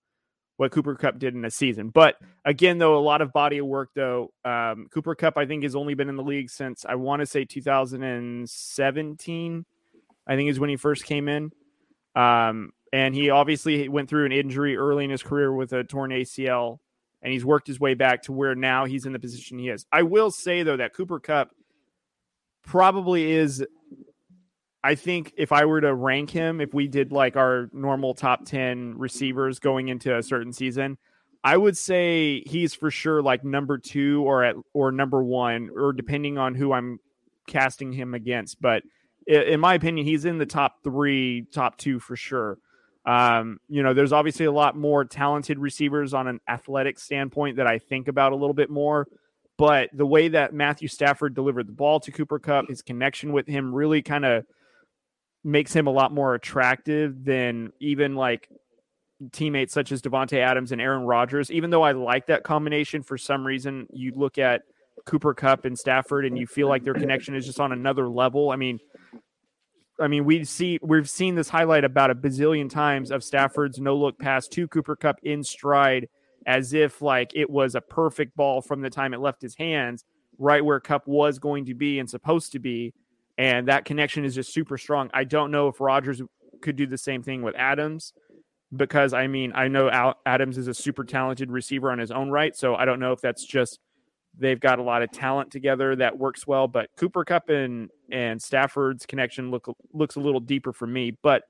what 0.56 0.72
Cooper 0.72 0.94
Kupp 0.94 1.18
did 1.18 1.34
in 1.34 1.44
a 1.44 1.50
season. 1.50 1.90
But 1.90 2.16
again, 2.44 2.78
though, 2.78 2.98
a 2.98 3.00
lot 3.00 3.20
of 3.20 3.32
body 3.32 3.58
of 3.58 3.66
work. 3.66 3.90
Though 3.94 4.32
um, 4.44 4.86
Cooper 4.90 5.14
Kupp, 5.14 5.36
I 5.36 5.44
think, 5.46 5.62
has 5.64 5.76
only 5.76 5.94
been 5.94 6.08
in 6.08 6.16
the 6.16 6.22
league 6.22 6.48
since 6.50 6.86
I 6.86 6.94
want 6.94 7.20
to 7.20 7.26
say 7.26 7.44
2017. 7.44 9.66
I 10.28 10.34
think 10.34 10.50
is 10.50 10.58
when 10.58 10.70
he 10.70 10.76
first 10.76 11.04
came 11.04 11.28
in. 11.28 11.52
Um, 12.14 12.72
and 12.92 13.14
he 13.14 13.30
obviously 13.30 13.88
went 13.88 14.08
through 14.08 14.26
an 14.26 14.32
injury 14.32 14.76
early 14.76 15.04
in 15.04 15.10
his 15.10 15.22
career 15.22 15.52
with 15.52 15.72
a 15.72 15.84
torn 15.84 16.10
ACL 16.10 16.78
and 17.22 17.32
he's 17.32 17.44
worked 17.44 17.66
his 17.66 17.80
way 17.80 17.94
back 17.94 18.22
to 18.22 18.32
where 18.32 18.54
now 18.54 18.84
he's 18.84 19.06
in 19.06 19.12
the 19.12 19.18
position 19.18 19.58
he 19.58 19.68
is. 19.68 19.86
I 19.90 20.02
will 20.02 20.30
say 20.30 20.62
though 20.62 20.76
that 20.76 20.94
Cooper 20.94 21.18
Kupp 21.18 21.50
probably 22.64 23.32
is 23.32 23.64
I 24.86 24.94
think 24.94 25.34
if 25.36 25.50
I 25.50 25.64
were 25.64 25.80
to 25.80 25.92
rank 25.92 26.30
him, 26.30 26.60
if 26.60 26.72
we 26.72 26.86
did 26.86 27.10
like 27.10 27.34
our 27.34 27.68
normal 27.72 28.14
top 28.14 28.44
10 28.44 28.96
receivers 28.96 29.58
going 29.58 29.88
into 29.88 30.16
a 30.16 30.22
certain 30.22 30.52
season, 30.52 30.96
I 31.42 31.56
would 31.56 31.76
say 31.76 32.44
he's 32.46 32.72
for 32.72 32.92
sure 32.92 33.20
like 33.20 33.42
number 33.42 33.78
two 33.78 34.22
or 34.24 34.44
at 34.44 34.54
or 34.74 34.92
number 34.92 35.24
one, 35.24 35.70
or 35.74 35.92
depending 35.92 36.38
on 36.38 36.54
who 36.54 36.72
I'm 36.72 37.00
casting 37.48 37.92
him 37.92 38.14
against. 38.14 38.62
But 38.62 38.84
in 39.26 39.58
my 39.58 39.74
opinion, 39.74 40.06
he's 40.06 40.24
in 40.24 40.38
the 40.38 40.46
top 40.46 40.84
three, 40.84 41.46
top 41.52 41.76
two 41.78 41.98
for 41.98 42.14
sure. 42.14 42.58
Um, 43.04 43.58
you 43.68 43.82
know, 43.82 43.92
there's 43.92 44.12
obviously 44.12 44.46
a 44.46 44.52
lot 44.52 44.76
more 44.76 45.04
talented 45.04 45.58
receivers 45.58 46.14
on 46.14 46.28
an 46.28 46.38
athletic 46.48 47.00
standpoint 47.00 47.56
that 47.56 47.66
I 47.66 47.80
think 47.80 48.06
about 48.06 48.30
a 48.30 48.36
little 48.36 48.54
bit 48.54 48.70
more. 48.70 49.08
But 49.58 49.90
the 49.92 50.06
way 50.06 50.28
that 50.28 50.54
Matthew 50.54 50.86
Stafford 50.86 51.34
delivered 51.34 51.66
the 51.66 51.72
ball 51.72 51.98
to 52.00 52.12
Cooper 52.12 52.38
Kupp, 52.38 52.68
his 52.68 52.82
connection 52.82 53.32
with 53.32 53.48
him 53.48 53.74
really 53.74 54.00
kind 54.00 54.24
of 54.24 54.44
makes 55.46 55.72
him 55.72 55.86
a 55.86 55.90
lot 55.90 56.12
more 56.12 56.34
attractive 56.34 57.24
than 57.24 57.72
even 57.78 58.16
like 58.16 58.48
teammates 59.32 59.72
such 59.72 59.92
as 59.92 60.02
Davante 60.02 60.38
Adams 60.38 60.72
and 60.72 60.80
Aaron 60.80 61.04
Rodgers. 61.04 61.50
Even 61.50 61.70
though 61.70 61.82
I 61.82 61.92
like 61.92 62.26
that 62.26 62.42
combination, 62.42 63.02
for 63.02 63.16
some 63.16 63.46
reason 63.46 63.86
you 63.92 64.12
look 64.14 64.38
at 64.38 64.62
Cooper 65.04 65.34
Kupp 65.34 65.64
and 65.64 65.78
Stafford 65.78 66.26
and 66.26 66.36
you 66.36 66.46
feel 66.46 66.68
like 66.68 66.82
their 66.82 66.94
connection 66.94 67.36
is 67.36 67.46
just 67.46 67.60
on 67.60 67.70
another 67.70 68.08
level. 68.08 68.50
I 68.50 68.56
mean, 68.56 68.80
I 70.00 70.08
mean, 70.08 70.24
we 70.24 70.44
see 70.44 70.80
we've 70.82 71.08
seen 71.08 71.36
this 71.36 71.48
highlight 71.48 71.84
about 71.84 72.10
a 72.10 72.14
bazillion 72.14 72.68
times 72.68 73.12
of 73.12 73.22
Stafford's 73.22 73.78
no 73.78 73.96
look 73.96 74.18
pass 74.18 74.48
to 74.48 74.66
Cooper 74.66 74.96
Kupp 74.96 75.20
in 75.22 75.44
stride, 75.44 76.08
as 76.44 76.74
if 76.74 77.00
like 77.00 77.30
it 77.34 77.48
was 77.48 77.76
a 77.76 77.80
perfect 77.80 78.36
ball 78.36 78.60
from 78.60 78.80
the 78.80 78.90
time 78.90 79.14
it 79.14 79.20
left 79.20 79.40
his 79.40 79.54
hands, 79.54 80.04
right 80.38 80.64
where 80.64 80.80
Kupp 80.80 81.06
was 81.06 81.38
going 81.38 81.66
to 81.66 81.74
be 81.74 82.00
and 82.00 82.10
supposed 82.10 82.52
to 82.52 82.58
be, 82.58 82.92
and 83.38 83.68
that 83.68 83.84
connection 83.84 84.24
is 84.24 84.34
just 84.34 84.52
super 84.52 84.78
strong. 84.78 85.10
I 85.12 85.24
don't 85.24 85.50
know 85.50 85.68
if 85.68 85.80
Rodgers 85.80 86.22
could 86.62 86.76
do 86.76 86.86
the 86.86 86.98
same 86.98 87.22
thing 87.22 87.42
with 87.42 87.54
Adams, 87.56 88.12
because 88.74 89.12
I 89.12 89.26
mean 89.26 89.52
I 89.54 89.68
know 89.68 90.14
Adams 90.24 90.58
is 90.58 90.68
a 90.68 90.74
super 90.74 91.04
talented 91.04 91.50
receiver 91.50 91.90
on 91.90 91.98
his 91.98 92.10
own 92.10 92.30
right, 92.30 92.56
so 92.56 92.74
I 92.74 92.84
don't 92.84 93.00
know 93.00 93.12
if 93.12 93.20
that's 93.20 93.44
just 93.44 93.78
They've 94.38 94.60
got 94.60 94.78
a 94.78 94.82
lot 94.82 95.02
of 95.02 95.10
talent 95.12 95.50
together 95.50 95.96
that 95.96 96.18
works 96.18 96.46
well, 96.46 96.68
but 96.68 96.90
Cooper 96.96 97.24
Kupp 97.24 97.48
and 97.48 97.90
and 98.10 98.40
Stafford's 98.40 99.06
connection 99.06 99.50
look 99.50 99.74
looks 99.94 100.16
a 100.16 100.20
little 100.20 100.40
deeper 100.40 100.72
for 100.74 100.86
me. 100.86 101.16
But 101.22 101.44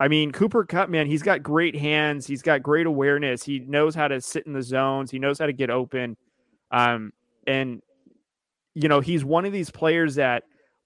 I 0.00 0.08
mean, 0.08 0.32
Cooper 0.32 0.64
Kupp, 0.64 0.88
man, 0.88 1.06
he's 1.06 1.22
got 1.22 1.44
great 1.44 1.76
hands. 1.76 2.26
He's 2.26 2.42
got 2.42 2.62
great 2.62 2.86
awareness. 2.86 3.44
He 3.44 3.60
knows 3.60 3.94
how 3.94 4.08
to 4.08 4.20
sit 4.20 4.46
in 4.46 4.52
the 4.52 4.62
zones. 4.62 5.12
He 5.12 5.20
knows 5.20 5.38
how 5.38 5.46
to 5.46 5.52
get 5.52 5.70
open. 5.70 6.16
Um, 6.72 7.12
and 7.46 7.80
you 8.74 8.88
know, 8.88 8.98
he's 8.98 9.24
one 9.24 9.44
of 9.44 9.52
these 9.52 9.70
players 9.70 10.16
that 10.16 10.42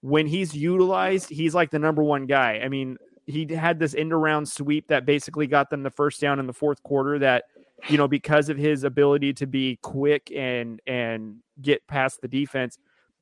when 0.06 0.26
he's 0.26 0.54
utilized, 0.54 1.28
he's 1.28 1.54
like 1.54 1.70
the 1.70 1.78
number 1.78 2.02
one 2.02 2.26
guy. 2.26 2.60
I 2.62 2.68
mean, 2.68 2.96
he 3.26 3.46
had 3.52 3.80
this 3.80 3.94
end 3.94 4.12
around 4.12 4.46
sweep 4.46 4.86
that 4.88 5.04
basically 5.04 5.48
got 5.48 5.68
them 5.68 5.82
the 5.82 5.90
first 5.90 6.20
down 6.20 6.38
in 6.38 6.46
the 6.46 6.52
fourth 6.52 6.80
quarter 6.84 7.18
that 7.18 7.44
you 7.88 7.98
know, 7.98 8.08
because 8.08 8.48
of 8.48 8.56
his 8.56 8.84
ability 8.84 9.32
to 9.34 9.46
be 9.46 9.78
quick 9.82 10.32
and 10.34 10.80
and 10.86 11.36
get 11.60 11.86
past 11.86 12.20
the 12.20 12.28
defense, 12.28 12.78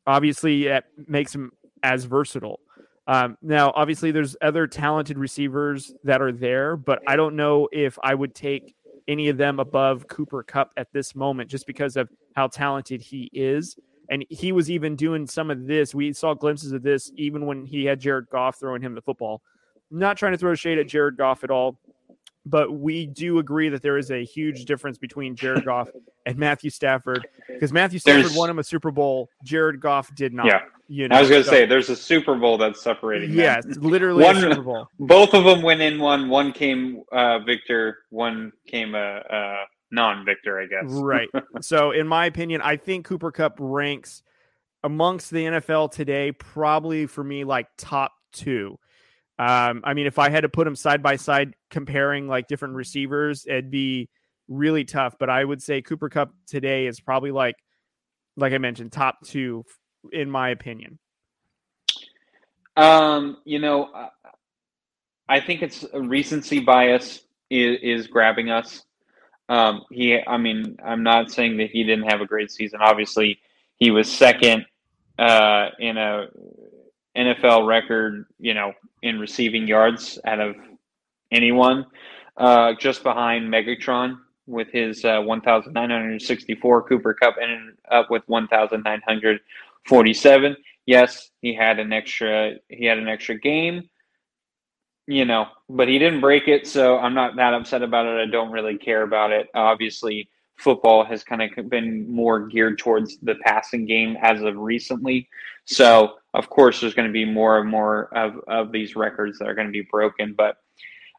obviously 0.06 0.64
that 0.64 0.84
makes 1.06 1.34
him 1.34 1.52
as 1.82 2.04
versatile. 2.04 2.60
Um, 3.06 3.36
now, 3.42 3.72
obviously, 3.74 4.10
there's 4.10 4.36
other 4.40 4.66
talented 4.66 5.18
receivers 5.18 5.92
that 6.04 6.22
are 6.22 6.32
there, 6.32 6.76
but 6.76 7.02
I 7.06 7.16
don't 7.16 7.36
know 7.36 7.68
if 7.72 7.98
I 8.02 8.14
would 8.14 8.34
take 8.34 8.74
any 9.08 9.28
of 9.28 9.36
them 9.36 9.58
above 9.58 10.06
Cooper 10.08 10.42
Kupp 10.42 10.72
at 10.76 10.92
this 10.92 11.14
moment, 11.14 11.50
just 11.50 11.66
because 11.66 11.96
of 11.96 12.08
how 12.34 12.46
talented 12.46 13.02
he 13.02 13.30
is. 13.32 13.76
And 14.10 14.24
he 14.28 14.52
was 14.52 14.70
even 14.70 14.96
doing 14.96 15.26
some 15.26 15.50
of 15.50 15.66
this. 15.66 15.94
We 15.94 16.12
saw 16.12 16.34
glimpses 16.34 16.72
of 16.72 16.82
this 16.82 17.10
even 17.16 17.46
when 17.46 17.64
he 17.64 17.84
had 17.84 18.00
Jared 18.00 18.28
Goff 18.30 18.58
throwing 18.58 18.82
him 18.82 18.94
the 18.94 19.02
football. 19.02 19.42
not 19.90 20.16
trying 20.16 20.32
to 20.32 20.38
throw 20.38 20.54
shade 20.54 20.78
at 20.78 20.88
Jared 20.88 21.16
Goff 21.16 21.44
at 21.44 21.50
all 21.50 21.78
but 22.46 22.72
we 22.72 23.06
do 23.06 23.38
agree 23.38 23.68
that 23.70 23.82
there 23.82 23.96
is 23.96 24.10
a 24.10 24.24
huge 24.24 24.64
difference 24.64 24.98
between 24.98 25.34
Jared 25.34 25.64
Goff 25.64 25.88
and 26.26 26.36
Matthew 26.38 26.70
Stafford 26.70 27.26
because 27.48 27.72
Matthew 27.72 27.98
Stafford 27.98 28.24
there's, 28.24 28.36
won 28.36 28.50
him 28.50 28.58
a 28.58 28.64
Super 28.64 28.90
Bowl. 28.90 29.28
Jared 29.44 29.80
Goff 29.80 30.14
did 30.14 30.32
not. 30.32 30.46
Yeah. 30.46 30.60
You 30.86 31.08
know, 31.08 31.16
I 31.16 31.20
was 31.20 31.30
going 31.30 31.42
to 31.42 31.46
so, 31.46 31.50
say 31.50 31.64
there's 31.64 31.88
a 31.88 31.96
Super 31.96 32.34
Bowl 32.34 32.58
that's 32.58 32.82
separating. 32.82 33.32
Yes, 33.32 33.64
yeah, 33.66 33.74
literally 33.78 34.22
one, 34.22 34.38
Super 34.38 34.60
Bowl. 34.60 34.86
Both 34.98 35.32
of 35.32 35.44
them 35.44 35.62
went 35.62 35.80
in 35.80 35.98
one. 35.98 36.28
One 36.28 36.52
came 36.52 37.02
uh, 37.10 37.38
victor. 37.38 38.00
One 38.10 38.52
came 38.66 38.94
a, 38.94 39.22
a 39.30 39.64
non-victor, 39.94 40.60
I 40.60 40.66
guess. 40.66 40.90
right. 40.90 41.28
So, 41.60 41.92
in 41.92 42.06
my 42.08 42.26
opinion, 42.26 42.60
I 42.60 42.76
think 42.76 43.06
Cooper 43.06 43.30
Kupp 43.30 43.56
ranks 43.58 44.22
amongst 44.82 45.30
the 45.30 45.44
NFL 45.44 45.92
today 45.92 46.32
probably 46.32 47.06
for 47.06 47.24
me 47.24 47.44
like 47.44 47.68
top 47.78 48.12
two. 48.32 48.78
Um, 49.38 49.82
I 49.84 49.94
mean, 49.94 50.06
if 50.06 50.18
I 50.18 50.28
had 50.28 50.42
to 50.42 50.48
put 50.48 50.64
them 50.64 50.76
side 50.76 51.02
by 51.02 51.16
side, 51.16 51.54
comparing 51.70 52.28
like 52.28 52.48
different 52.48 52.74
receivers, 52.74 53.46
it'd 53.46 53.70
be 53.70 54.08
really 54.48 54.84
tough. 54.84 55.16
But 55.18 55.30
I 55.30 55.44
would 55.44 55.62
say 55.62 55.80
Cooper 55.80 56.08
Kupp 56.08 56.32
today 56.46 56.86
is 56.86 57.00
probably 57.00 57.30
like, 57.30 57.56
like 58.36 58.52
I 58.52 58.58
mentioned, 58.58 58.92
top 58.92 59.18
two 59.24 59.64
in 60.12 60.30
my 60.30 60.50
opinion. 60.50 60.98
Um, 62.76 63.38
you 63.44 63.58
know, 63.58 63.90
I 65.28 65.40
think 65.40 65.62
it's 65.62 65.84
recency 65.94 66.60
bias 66.60 67.22
is, 67.50 67.78
is 67.82 68.06
grabbing 68.06 68.50
us. 68.50 68.84
Um, 69.48 69.84
he, 69.90 70.18
I 70.26 70.38
mean, 70.38 70.78
I'm 70.84 71.02
not 71.02 71.30
saying 71.30 71.58
that 71.58 71.70
he 71.70 71.84
didn't 71.84 72.10
have 72.10 72.20
a 72.20 72.26
great 72.26 72.50
season. 72.50 72.80
Obviously, 72.82 73.38
he 73.76 73.90
was 73.90 74.10
second 74.10 74.66
uh, 75.18 75.68
in 75.78 75.96
a 75.96 76.28
NFL 77.16 77.66
record, 77.66 78.26
you 78.38 78.54
know, 78.54 78.72
in 79.02 79.18
receiving 79.18 79.68
yards 79.68 80.18
out 80.24 80.40
of 80.40 80.56
anyone, 81.30 81.86
uh, 82.36 82.72
just 82.78 83.02
behind 83.02 83.52
Megatron 83.52 84.18
with 84.46 84.68
his 84.72 85.04
uh, 85.04 85.20
1,964. 85.20 86.88
Cooper 86.88 87.14
Kupp 87.14 87.36
ended 87.40 87.76
up 87.90 88.10
with 88.10 88.22
1,947. 88.26 90.56
Yes, 90.86 91.30
he 91.40 91.54
had 91.54 91.78
an 91.78 91.92
extra. 91.92 92.54
He 92.68 92.84
had 92.84 92.98
an 92.98 93.08
extra 93.08 93.38
game, 93.38 93.88
you 95.06 95.24
know, 95.24 95.46
but 95.68 95.88
he 95.88 95.98
didn't 95.98 96.20
break 96.20 96.48
it, 96.48 96.66
so 96.66 96.98
I'm 96.98 97.14
not 97.14 97.36
that 97.36 97.54
upset 97.54 97.82
about 97.82 98.06
it. 98.06 98.20
I 98.20 98.30
don't 98.30 98.50
really 98.50 98.78
care 98.78 99.02
about 99.02 99.32
it. 99.32 99.48
Obviously, 99.54 100.28
football 100.56 101.04
has 101.04 101.24
kind 101.24 101.42
of 101.42 101.68
been 101.68 102.10
more 102.10 102.46
geared 102.46 102.78
towards 102.78 103.18
the 103.18 103.34
passing 103.36 103.86
game 103.86 104.16
as 104.22 104.42
of 104.42 104.56
recently. 104.56 105.28
So, 105.64 106.14
of 106.32 106.48
course, 106.48 106.80
there's 106.80 106.94
going 106.94 107.08
to 107.08 107.12
be 107.12 107.24
more 107.24 107.58
and 107.58 107.68
more 107.68 108.14
of, 108.16 108.40
of 108.48 108.72
these 108.72 108.96
records 108.96 109.38
that 109.38 109.48
are 109.48 109.54
going 109.54 109.66
to 109.66 109.72
be 109.72 109.86
broken. 109.90 110.34
But, 110.36 110.56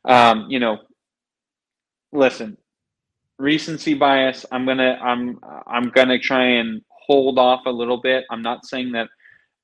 um, 0.06 0.48
you 0.50 0.60
know, 0.60 0.80
listen, 2.12 2.58
recency 3.38 3.94
bias. 3.94 4.46
I'm 4.52 4.66
gonna 4.66 4.98
I'm 5.02 5.40
I'm 5.68 5.90
gonna 5.90 6.20
try 6.20 6.44
and 6.46 6.82
hold 6.90 7.38
off 7.38 7.66
a 7.66 7.72
little 7.72 7.98
bit. 7.98 8.26
I'm 8.32 8.42
not 8.42 8.66
saying 8.66 8.92
that 8.94 9.10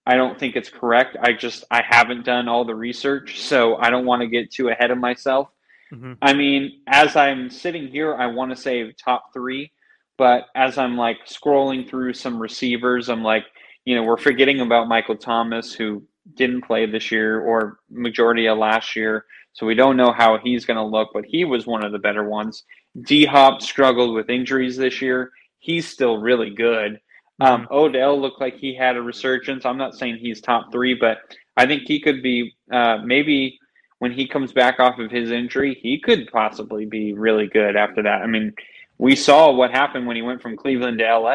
I 0.05 0.15
don't 0.15 0.39
think 0.39 0.55
it's 0.55 0.69
correct. 0.69 1.17
I 1.21 1.33
just 1.33 1.63
I 1.69 1.83
haven't 1.87 2.25
done 2.25 2.47
all 2.47 2.65
the 2.65 2.75
research, 2.75 3.41
so 3.41 3.77
I 3.77 3.89
don't 3.89 4.05
want 4.05 4.21
to 4.21 4.27
get 4.27 4.51
too 4.51 4.69
ahead 4.69 4.91
of 4.91 4.97
myself. 4.97 5.49
Mm-hmm. 5.93 6.13
I 6.21 6.33
mean, 6.33 6.81
as 6.87 7.15
I'm 7.15 7.49
sitting 7.49 7.87
here, 7.87 8.15
I 8.15 8.27
want 8.27 8.51
to 8.51 8.55
say 8.55 8.91
top 8.93 9.33
three, 9.33 9.71
but 10.17 10.45
as 10.55 10.77
I'm 10.77 10.97
like 10.97 11.17
scrolling 11.27 11.87
through 11.87 12.13
some 12.13 12.41
receivers, 12.41 13.09
I'm 13.09 13.23
like, 13.23 13.43
you 13.85 13.95
know, 13.95 14.03
we're 14.03 14.17
forgetting 14.17 14.61
about 14.61 14.87
Michael 14.87 15.17
Thomas, 15.17 15.73
who 15.73 16.03
didn't 16.35 16.61
play 16.61 16.85
this 16.85 17.11
year 17.11 17.41
or 17.41 17.79
majority 17.89 18.47
of 18.47 18.57
last 18.57 18.95
year. 18.95 19.25
So 19.53 19.65
we 19.65 19.75
don't 19.75 19.97
know 19.97 20.13
how 20.13 20.37
he's 20.37 20.65
going 20.65 20.77
to 20.77 20.83
look, 20.83 21.09
but 21.13 21.25
he 21.25 21.43
was 21.43 21.67
one 21.67 21.83
of 21.83 21.91
the 21.91 21.99
better 21.99 22.27
ones. 22.27 22.63
D 23.01 23.25
Hop 23.25 23.61
struggled 23.61 24.15
with 24.15 24.29
injuries 24.29 24.77
this 24.77 25.01
year. 25.01 25.31
He's 25.59 25.87
still 25.87 26.17
really 26.17 26.51
good. 26.51 26.99
Um. 27.45 27.67
Odell 27.71 28.19
looked 28.19 28.39
like 28.39 28.57
he 28.57 28.75
had 28.75 28.95
a 28.95 29.01
resurgence. 29.01 29.65
I'm 29.65 29.77
not 29.77 29.95
saying 29.95 30.17
he's 30.17 30.41
top 30.41 30.71
three, 30.71 30.93
but 30.93 31.17
I 31.57 31.65
think 31.65 31.83
he 31.83 31.99
could 31.99 32.21
be 32.21 32.55
uh, 32.71 32.97
maybe 33.03 33.59
when 33.99 34.11
he 34.11 34.27
comes 34.27 34.51
back 34.51 34.79
off 34.79 34.97
of 34.97 35.11
his 35.11 35.29
injury, 35.29 35.77
he 35.79 35.99
could 35.99 36.31
possibly 36.31 36.85
be 36.85 37.13
really 37.13 37.47
good 37.47 37.75
after 37.75 38.01
that. 38.01 38.23
I 38.23 38.27
mean, 38.27 38.53
we 38.97 39.15
saw 39.15 39.51
what 39.51 39.69
happened 39.69 40.07
when 40.07 40.15
he 40.15 40.23
went 40.23 40.41
from 40.41 40.57
Cleveland 40.57 40.97
to 40.99 41.05
LA. 41.05 41.31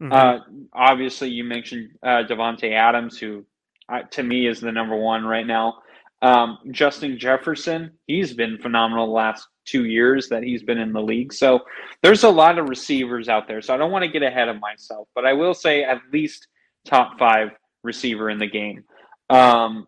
Mm-hmm. 0.00 0.12
Uh, 0.12 0.38
obviously, 0.72 1.28
you 1.28 1.44
mentioned 1.44 1.90
uh, 2.02 2.22
Davante 2.28 2.72
Adams, 2.72 3.18
who 3.18 3.44
uh, 3.88 4.02
to 4.10 4.22
me 4.22 4.46
is 4.46 4.60
the 4.60 4.72
number 4.72 4.96
one 4.96 5.24
right 5.24 5.46
now. 5.46 5.82
Um, 6.22 6.58
Justin 6.70 7.18
Jefferson, 7.18 7.92
he's 8.06 8.32
been 8.32 8.58
phenomenal 8.58 9.06
the 9.06 9.12
last 9.12 9.46
two 9.68 9.84
years 9.84 10.28
that 10.28 10.42
he's 10.42 10.62
been 10.62 10.78
in 10.78 10.92
the 10.92 11.02
league. 11.02 11.32
So 11.32 11.60
there's 12.02 12.24
a 12.24 12.28
lot 12.28 12.58
of 12.58 12.68
receivers 12.68 13.28
out 13.28 13.46
there. 13.46 13.60
So 13.60 13.74
I 13.74 13.76
don't 13.76 13.90
want 13.90 14.04
to 14.04 14.10
get 14.10 14.22
ahead 14.22 14.48
of 14.48 14.60
myself, 14.60 15.08
but 15.14 15.26
I 15.26 15.32
will 15.32 15.54
say 15.54 15.84
at 15.84 16.00
least 16.12 16.48
top 16.84 17.18
five 17.18 17.50
receiver 17.82 18.30
in 18.30 18.38
the 18.38 18.46
game. 18.46 18.84
Um, 19.30 19.86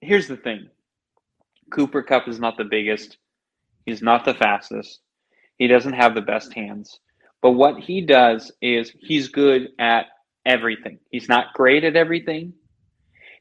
here's 0.00 0.28
the 0.28 0.36
thing 0.36 0.68
Cooper 1.70 2.02
Kupp 2.02 2.28
is 2.28 2.40
not 2.40 2.56
the 2.56 2.64
biggest. 2.64 3.18
He's 3.86 4.02
not 4.02 4.24
the 4.24 4.34
fastest. 4.34 5.00
He 5.56 5.66
doesn't 5.66 5.92
have 5.92 6.14
the 6.14 6.20
best 6.20 6.52
hands. 6.54 7.00
But 7.42 7.52
what 7.52 7.80
he 7.80 8.00
does 8.02 8.52
is 8.60 8.92
he's 9.00 9.28
good 9.28 9.68
at 9.78 10.06
everything. 10.44 10.98
He's 11.10 11.28
not 11.28 11.52
great 11.54 11.84
at 11.84 11.96
everything. 11.96 12.52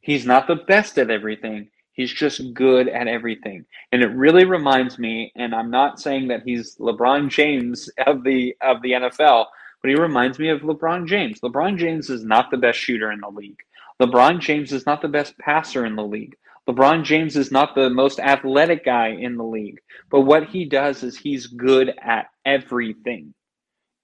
He's 0.01 0.25
not 0.25 0.47
the 0.47 0.55
best 0.55 0.97
at 0.97 1.09
everything. 1.09 1.69
He's 1.99 2.13
just 2.13 2.53
good 2.53 2.87
at 2.87 3.09
everything. 3.09 3.65
And 3.91 4.01
it 4.01 4.15
really 4.15 4.45
reminds 4.45 4.97
me, 4.97 5.33
and 5.35 5.53
I'm 5.53 5.69
not 5.69 5.99
saying 5.99 6.29
that 6.29 6.43
he's 6.43 6.77
LeBron 6.77 7.27
James 7.27 7.89
of 8.07 8.23
the 8.23 8.55
of 8.61 8.81
the 8.81 8.93
NFL, 8.93 9.47
but 9.81 9.89
he 9.89 9.95
reminds 9.95 10.39
me 10.39 10.47
of 10.47 10.61
LeBron 10.61 11.09
James. 11.09 11.41
LeBron 11.41 11.77
James 11.77 12.09
is 12.09 12.23
not 12.23 12.51
the 12.51 12.57
best 12.57 12.79
shooter 12.79 13.11
in 13.11 13.19
the 13.19 13.27
league. 13.27 13.59
LeBron 14.01 14.39
James 14.39 14.71
is 14.71 14.85
not 14.85 15.01
the 15.01 15.09
best 15.09 15.37
passer 15.39 15.85
in 15.85 15.97
the 15.97 16.05
league. 16.05 16.37
LeBron 16.69 17.03
James 17.03 17.35
is 17.35 17.51
not 17.51 17.75
the 17.75 17.89
most 17.89 18.21
athletic 18.21 18.85
guy 18.85 19.09
in 19.09 19.35
the 19.35 19.43
league. 19.43 19.81
But 20.09 20.21
what 20.21 20.47
he 20.47 20.63
does 20.63 21.03
is 21.03 21.17
he's 21.17 21.47
good 21.47 21.93
at 22.01 22.27
everything 22.45 23.33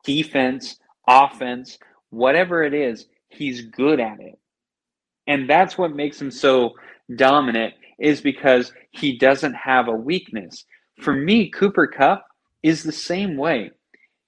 defense, 0.03 0.79
offense, 1.07 1.79
whatever 2.09 2.61
it 2.61 2.73
is, 2.73 3.05
he's 3.29 3.61
good 3.61 4.01
at 4.01 4.19
it. 4.19 4.37
And 5.27 5.49
that's 5.49 5.77
what 5.77 5.95
makes 5.95 6.21
him 6.21 6.29
so 6.29 6.73
dominant 7.15 7.73
is 7.99 8.21
because 8.21 8.71
he 8.91 9.17
doesn't 9.17 9.53
have 9.53 9.87
a 9.87 9.91
weakness. 9.91 10.65
For 11.01 11.13
me, 11.13 11.49
Cooper 11.49 11.87
Kupp 11.87 12.25
is 12.63 12.83
the 12.83 12.91
same 12.91 13.37
way. 13.37 13.71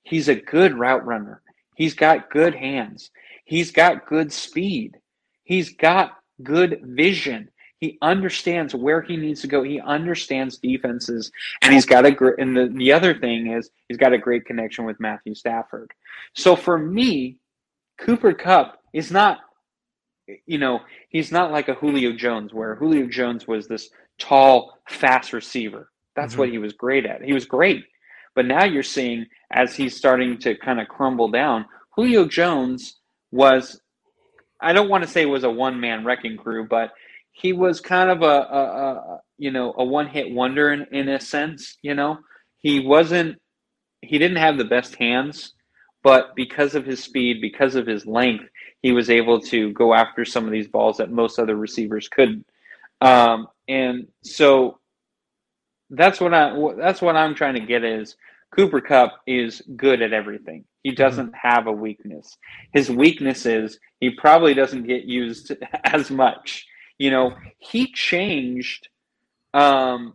He's 0.04 0.28
a 0.28 0.36
good 0.36 0.78
route 0.78 1.06
runner. 1.06 1.42
He's 1.76 1.94
got 1.94 2.30
good 2.30 2.56
hands. 2.56 3.12
He's 3.46 3.72
got 3.72 4.08
good 4.08 4.32
speed. 4.32 4.98
He's 5.44 5.74
got 5.76 6.18
good 6.44 6.80
vision. 6.84 7.50
He 7.80 7.98
understands 8.02 8.74
where 8.74 9.02
he 9.02 9.18
needs 9.18 9.42
to 9.42 9.48
go. 9.48 9.62
He 9.62 9.80
understands 9.80 10.58
defenses, 10.58 11.32
and 11.62 11.74
he's 11.74 11.86
got 11.86 12.06
a 12.06 12.12
great. 12.12 12.40
And 12.40 12.58
the, 12.58 12.68
the 12.74 12.92
other 12.92 13.14
thing 13.14 13.54
is 13.54 13.70
he's 13.88 13.98
got 13.98 14.14
a 14.14 14.18
great 14.18 14.46
connection 14.46 14.86
with 14.86 15.00
Matthew 15.00 15.36
Stafford. 15.36 15.92
So 16.34 16.56
for 16.56 16.78
me, 16.78 17.38
Cooper 18.00 18.34
Kupp 18.34 18.80
is 18.94 19.12
not, 19.12 19.40
you 20.46 20.58
know, 20.58 20.82
he's 21.10 21.32
not 21.32 21.52
like 21.52 21.70
a 21.70 21.74
Julio 21.76 22.14
Jones, 22.14 22.54
where 22.54 22.76
Julio 22.76 23.08
Jones 23.08 23.48
was 23.48 23.68
this 23.68 23.90
tall, 24.18 24.80
fast 24.88 25.34
receiver. 25.34 25.90
That's 26.16 26.34
mm-hmm. 26.34 26.40
what 26.40 26.50
he 26.50 26.58
was 26.58 26.74
great 26.74 27.06
at. 27.06 27.22
He 27.22 27.34
was 27.34 27.46
great. 27.46 27.86
But 28.36 28.46
now 28.46 28.66
you're 28.66 28.84
seeing 28.84 29.26
as 29.52 29.76
he's 29.76 29.96
starting 29.96 30.38
to 30.40 30.56
kind 30.58 30.80
of 30.80 30.88
crumble 30.88 31.30
down, 31.30 31.66
Julio 31.96 32.26
Jones 32.28 32.98
was, 33.32 33.82
I 34.62 34.74
don't 34.74 34.90
want 34.90 35.04
to 35.04 35.10
say 35.10 35.26
was 35.26 35.44
a 35.44 35.50
one 35.50 35.80
man 35.80 36.06
wrecking 36.06 36.38
crew, 36.38 36.68
but 36.68 36.92
he 37.32 37.54
was 37.54 37.80
kind 37.82 38.10
of 38.10 38.22
a, 38.22 38.26
a, 38.26 38.64
a 38.64 39.22
you 39.38 39.52
know 39.52 39.74
a 39.78 39.84
one 39.84 40.08
hit 40.08 40.32
wonder 40.32 40.74
in, 40.74 40.86
in 40.92 41.08
a 41.10 41.20
sense. 41.20 41.78
You 41.82 41.94
know, 41.94 42.18
he 42.58 42.80
wasn't 42.80 43.38
he 44.02 44.18
didn't 44.18 44.38
have 44.38 44.58
the 44.58 44.66
best 44.66 44.96
hands, 44.96 45.54
but 46.04 46.36
because 46.36 46.76
of 46.76 46.86
his 46.86 47.04
speed, 47.04 47.42
because 47.42 47.76
of 47.76 47.88
his 47.88 48.06
length, 48.06 48.46
he 48.82 48.92
was 48.92 49.10
able 49.10 49.40
to 49.42 49.72
go 49.74 49.94
after 49.94 50.26
some 50.26 50.46
of 50.46 50.52
these 50.52 50.68
balls 50.68 50.98
that 50.98 51.12
most 51.12 51.40
other 51.40 51.56
receivers 51.56 52.08
couldn't. 52.08 52.46
Um, 53.02 53.48
and 53.68 54.08
so 54.24 54.80
that's 55.90 56.20
what 56.20 56.34
I 56.34 56.54
that's 56.78 57.02
what 57.02 57.16
I'm 57.16 57.36
trying 57.36 57.56
to 57.56 57.60
get 57.66 57.84
is 57.84 58.16
Cooper 58.56 58.82
Kupp 58.82 59.20
is 59.28 59.62
good 59.76 60.02
at 60.02 60.14
everything. 60.14 60.66
He 60.84 60.92
mm-hmm. 60.92 61.04
doesn't 61.04 61.34
have 61.36 61.68
a 61.68 61.72
weakness. 61.72 62.38
His 62.74 62.90
weakness 62.90 63.46
is 63.46 63.80
he 64.00 64.12
probably 64.12 64.54
doesn't 64.54 64.88
get 64.88 65.04
used 65.04 65.52
as 65.84 66.10
much. 66.10 66.66
You 66.98 67.12
know, 67.12 67.36
he 67.60 67.92
changed 67.92 68.90
um, 69.54 70.14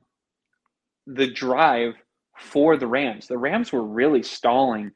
the 1.06 1.30
drive 1.30 1.94
for 2.36 2.76
the 2.76 2.86
Rams. 2.86 3.28
The 3.28 3.38
Rams 3.38 3.72
were 3.72 3.84
really 3.84 4.22
stalling 4.22 4.92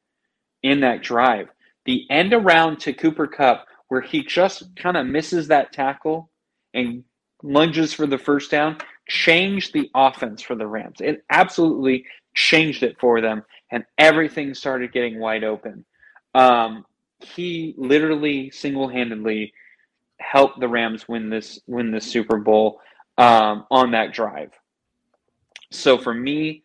in 0.62 0.80
that 0.80 1.02
drive. 1.02 1.48
The 1.86 2.06
end 2.10 2.34
around 2.34 2.80
to 2.80 2.92
Cooper 2.92 3.26
Kupp 3.26 3.66
where 3.88 4.00
he 4.00 4.24
just 4.24 4.74
kind 4.76 4.96
of 4.96 5.06
misses 5.06 5.48
that 5.48 5.72
tackle 5.72 6.30
and 6.74 7.04
lunges 7.42 7.92
for 7.92 8.06
the 8.06 8.18
first 8.18 8.50
down, 8.50 8.78
changed 9.08 9.72
the 9.72 9.90
offense 9.94 10.42
for 10.42 10.56
the 10.56 10.66
Rams. 10.66 10.98
It 11.00 11.24
absolutely 11.30 12.04
changed 12.34 12.82
it 12.82 12.98
for 12.98 13.20
them, 13.20 13.42
and 13.70 13.84
everything 13.98 14.54
started 14.54 14.92
getting 14.92 15.20
wide 15.20 15.44
open. 15.44 15.84
Um, 16.34 16.84
he 17.20 17.74
literally 17.78 18.50
single 18.50 18.88
handedly 18.88 19.52
helped 20.18 20.60
the 20.60 20.68
Rams 20.68 21.08
win 21.08 21.30
this 21.30 21.60
win 21.66 21.90
this 21.90 22.10
Super 22.10 22.38
Bowl 22.38 22.80
um, 23.16 23.64
on 23.70 23.92
that 23.92 24.12
drive. 24.12 24.50
So 25.70 25.98
for 25.98 26.12
me, 26.12 26.62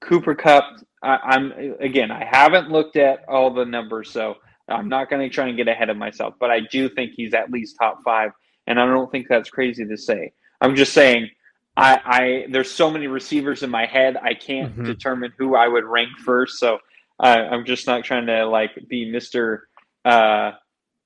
Cooper 0.00 0.34
Kupp, 0.34 0.64
I, 1.02 1.36
am 1.36 1.52
again, 1.80 2.10
I 2.10 2.24
haven't 2.24 2.70
looked 2.70 2.96
at 2.96 3.20
all 3.28 3.52
the 3.52 3.64
numbers, 3.64 4.10
so 4.10 4.36
I'm 4.68 4.88
not 4.88 5.10
going 5.10 5.28
to 5.28 5.34
try 5.34 5.48
and 5.48 5.56
get 5.56 5.68
ahead 5.68 5.90
of 5.90 5.96
myself. 5.96 6.34
But 6.40 6.50
I 6.50 6.60
do 6.60 6.88
think 6.88 7.12
he's 7.14 7.34
at 7.34 7.50
least 7.50 7.76
top 7.80 8.00
five, 8.04 8.30
and 8.66 8.80
I 8.80 8.86
don't 8.86 9.10
think 9.10 9.26
that's 9.28 9.50
crazy 9.50 9.86
to 9.86 9.96
say. 9.96 10.32
I'm 10.60 10.76
just 10.76 10.92
saying. 10.92 11.30
I, 11.78 12.00
I 12.06 12.46
there's 12.50 12.70
so 12.70 12.90
many 12.90 13.06
receivers 13.06 13.62
in 13.62 13.68
my 13.68 13.84
head 13.84 14.16
I 14.16 14.32
can't 14.32 14.72
mm-hmm. 14.72 14.84
determine 14.84 15.34
who 15.36 15.56
I 15.56 15.68
would 15.68 15.84
rank 15.84 16.08
first 16.24 16.58
so 16.58 16.78
I'm 17.18 17.64
just 17.64 17.86
not 17.86 18.04
trying 18.04 18.26
to 18.26 18.46
like 18.46 18.72
be 18.88 19.10
Mr. 19.10 19.60
Uh, 20.04 20.52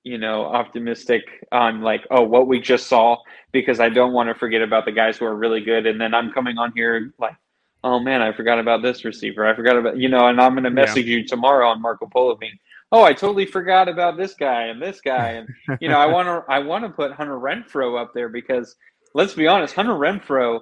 you 0.02 0.18
know, 0.18 0.44
optimistic 0.44 1.22
on 1.52 1.82
like, 1.82 2.06
oh, 2.10 2.22
what 2.22 2.46
we 2.46 2.60
just 2.60 2.86
saw, 2.86 3.18
because 3.52 3.80
I 3.80 3.90
don't 3.90 4.12
want 4.12 4.28
to 4.28 4.34
forget 4.34 4.62
about 4.62 4.86
the 4.86 4.92
guys 4.92 5.18
who 5.18 5.26
are 5.26 5.36
really 5.36 5.60
good. 5.60 5.86
And 5.86 6.00
then 6.00 6.14
I'm 6.14 6.32
coming 6.32 6.58
on 6.58 6.72
here 6.74 7.12
like, 7.18 7.36
oh 7.82 7.98
man, 7.98 8.22
I 8.22 8.32
forgot 8.32 8.58
about 8.58 8.82
this 8.82 9.04
receiver. 9.04 9.46
I 9.46 9.54
forgot 9.54 9.76
about, 9.76 9.96
you 9.96 10.08
know, 10.08 10.26
and 10.26 10.40
I'm 10.40 10.52
going 10.52 10.64
to 10.64 10.70
message 10.70 11.06
yeah. 11.06 11.18
you 11.18 11.26
tomorrow 11.26 11.68
on 11.68 11.80
Marco 11.80 12.06
Polo 12.06 12.36
being, 12.36 12.58
oh, 12.92 13.02
I 13.02 13.12
totally 13.12 13.46
forgot 13.46 13.88
about 13.88 14.16
this 14.16 14.34
guy 14.34 14.64
and 14.64 14.82
this 14.82 15.00
guy. 15.00 15.30
And, 15.32 15.48
you 15.80 15.88
know, 15.88 15.98
I 15.98 16.06
want 16.12 16.26
to, 16.28 16.52
I 16.52 16.58
want 16.58 16.84
to 16.84 16.90
put 16.90 17.12
Hunter 17.12 17.38
Renfrow 17.38 18.00
up 18.00 18.12
there 18.14 18.28
because 18.28 18.76
let's 19.14 19.34
be 19.34 19.46
honest, 19.46 19.74
Hunter 19.74 19.94
Renfrow 19.94 20.60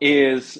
is 0.00 0.58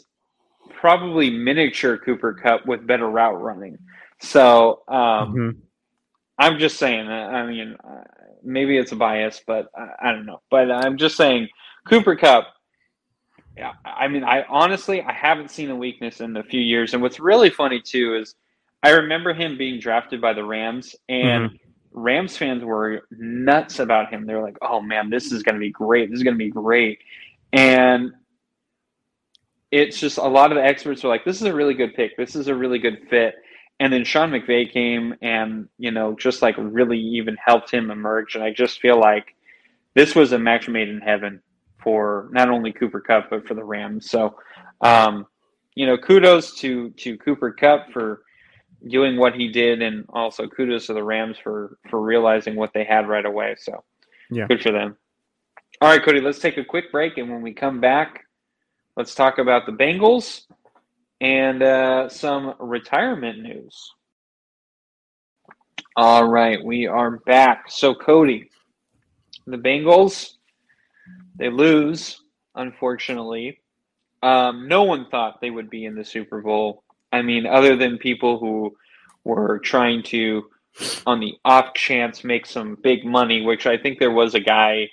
probably 0.70 1.30
miniature 1.30 1.98
Cooper 1.98 2.34
Kupp 2.34 2.66
with 2.66 2.86
better 2.86 3.08
route 3.08 3.40
running. 3.40 3.78
So, 4.20 4.82
um, 4.88 4.96
mm-hmm. 4.98 5.50
I'm 6.38 6.58
just 6.58 6.76
saying. 6.78 7.08
I 7.08 7.46
mean, 7.46 7.76
uh, 7.82 8.04
maybe 8.42 8.76
it's 8.76 8.92
a 8.92 8.96
bias, 8.96 9.40
but 9.46 9.68
I, 9.76 10.08
I 10.08 10.12
don't 10.12 10.26
know. 10.26 10.42
But 10.50 10.70
I'm 10.70 10.98
just 10.98 11.16
saying, 11.16 11.48
Cooper 11.88 12.16
Kupp. 12.16 12.48
Yeah, 13.56 13.72
I 13.84 14.08
mean, 14.08 14.22
I 14.22 14.44
honestly 14.48 15.02
I 15.02 15.12
haven't 15.12 15.50
seen 15.50 15.70
a 15.70 15.76
weakness 15.76 16.20
in 16.20 16.36
a 16.36 16.42
few 16.42 16.60
years. 16.60 16.92
And 16.92 17.02
what's 17.02 17.18
really 17.18 17.48
funny 17.48 17.80
too 17.80 18.16
is 18.16 18.34
I 18.82 18.90
remember 18.90 19.32
him 19.32 19.56
being 19.56 19.80
drafted 19.80 20.20
by 20.20 20.34
the 20.34 20.44
Rams, 20.44 20.94
and 21.08 21.50
mm-hmm. 21.50 21.56
Rams 21.92 22.36
fans 22.36 22.62
were 22.62 23.02
nuts 23.10 23.78
about 23.78 24.12
him. 24.12 24.26
They're 24.26 24.42
like, 24.42 24.58
"Oh 24.60 24.80
man, 24.80 25.08
this 25.08 25.32
is 25.32 25.42
going 25.42 25.54
to 25.54 25.60
be 25.60 25.70
great. 25.70 26.10
This 26.10 26.18
is 26.18 26.22
going 26.22 26.34
to 26.34 26.38
be 26.38 26.50
great," 26.50 26.98
and 27.52 28.12
it's 29.70 29.98
just 29.98 30.18
a 30.18 30.22
lot 30.22 30.52
of 30.52 30.56
the 30.56 30.64
experts 30.64 31.02
were 31.02 31.08
like, 31.08 31.24
"This 31.24 31.40
is 31.40 31.46
a 31.46 31.54
really 31.54 31.74
good 31.74 31.94
pick. 31.94 32.16
This 32.16 32.36
is 32.36 32.48
a 32.48 32.54
really 32.54 32.78
good 32.78 33.06
fit." 33.08 33.36
and 33.80 33.92
then 33.92 34.04
Sean 34.04 34.30
McVay 34.30 34.72
came 34.72 35.14
and 35.22 35.68
you 35.78 35.90
know 35.90 36.14
just 36.16 36.42
like 36.42 36.54
really 36.58 36.98
even 36.98 37.36
helped 37.44 37.70
him 37.70 37.90
emerge 37.90 38.34
and 38.34 38.42
I 38.42 38.50
just 38.50 38.80
feel 38.80 38.98
like 38.98 39.34
this 39.94 40.14
was 40.14 40.32
a 40.32 40.38
match 40.38 40.68
made 40.68 40.88
in 40.88 41.00
heaven 41.00 41.42
for 41.86 42.28
not 42.32 42.48
only 42.50 42.72
Cooper 42.72 43.00
Kupp 43.00 43.30
but 43.30 43.46
for 43.46 43.54
the 43.54 43.62
Rams 43.62 44.10
so 44.10 44.34
um, 44.80 45.26
you 45.76 45.86
know 45.86 45.96
kudos 45.96 46.54
to 46.56 46.90
to 46.90 47.16
Cooper 47.18 47.52
Kupp 47.52 47.92
for 47.92 48.22
doing 48.88 49.16
what 49.16 49.34
he 49.34 49.48
did 49.48 49.82
and 49.82 50.04
also 50.08 50.48
kudos 50.48 50.86
to 50.86 50.94
the 50.94 51.04
Rams 51.04 51.36
for 51.42 51.78
for 51.88 52.02
realizing 52.02 52.56
what 52.56 52.72
they 52.74 52.84
had 52.84 53.08
right 53.08 53.24
away 53.24 53.54
so 53.58 53.84
yeah 54.30 54.48
good 54.48 54.60
for 54.60 54.72
them 54.72 54.96
all 55.80 55.90
right 55.90 56.04
Cody 56.04 56.20
let's 56.20 56.40
take 56.40 56.56
a 56.56 56.64
quick 56.64 56.90
break 56.90 57.18
and 57.18 57.30
when 57.30 57.42
we 57.42 57.52
come 57.52 57.80
back 57.80 58.24
let's 58.96 59.14
talk 59.14 59.38
about 59.38 59.66
the 59.66 59.72
Bengals 59.72 60.46
and 61.20 61.62
uh, 61.62 62.08
some 62.08 62.54
retirement 62.58 63.42
news. 63.42 63.92
All 65.96 66.28
right, 66.28 66.62
we 66.62 66.86
are 66.86 67.18
back. 67.18 67.70
So, 67.70 67.94
Cody, 67.94 68.50
the 69.46 69.56
Bengals, 69.56 70.32
they 71.36 71.50
lose, 71.50 72.20
unfortunately. 72.54 73.60
Um, 74.22 74.68
no 74.68 74.82
one 74.82 75.08
thought 75.10 75.40
they 75.40 75.50
would 75.50 75.70
be 75.70 75.84
in 75.84 75.94
the 75.94 76.04
Super 76.04 76.40
Bowl. 76.40 76.82
I 77.12 77.22
mean, 77.22 77.46
other 77.46 77.76
than 77.76 77.98
people 77.98 78.38
who 78.38 78.76
were 79.24 79.58
trying 79.58 80.02
to, 80.04 80.50
on 81.06 81.20
the 81.20 81.34
off 81.44 81.74
chance, 81.74 82.24
make 82.24 82.46
some 82.46 82.76
big 82.82 83.04
money, 83.04 83.42
which 83.42 83.66
I 83.66 83.76
think 83.76 83.98
there 83.98 84.10
was 84.10 84.34
a 84.34 84.40
guy, 84.40 84.90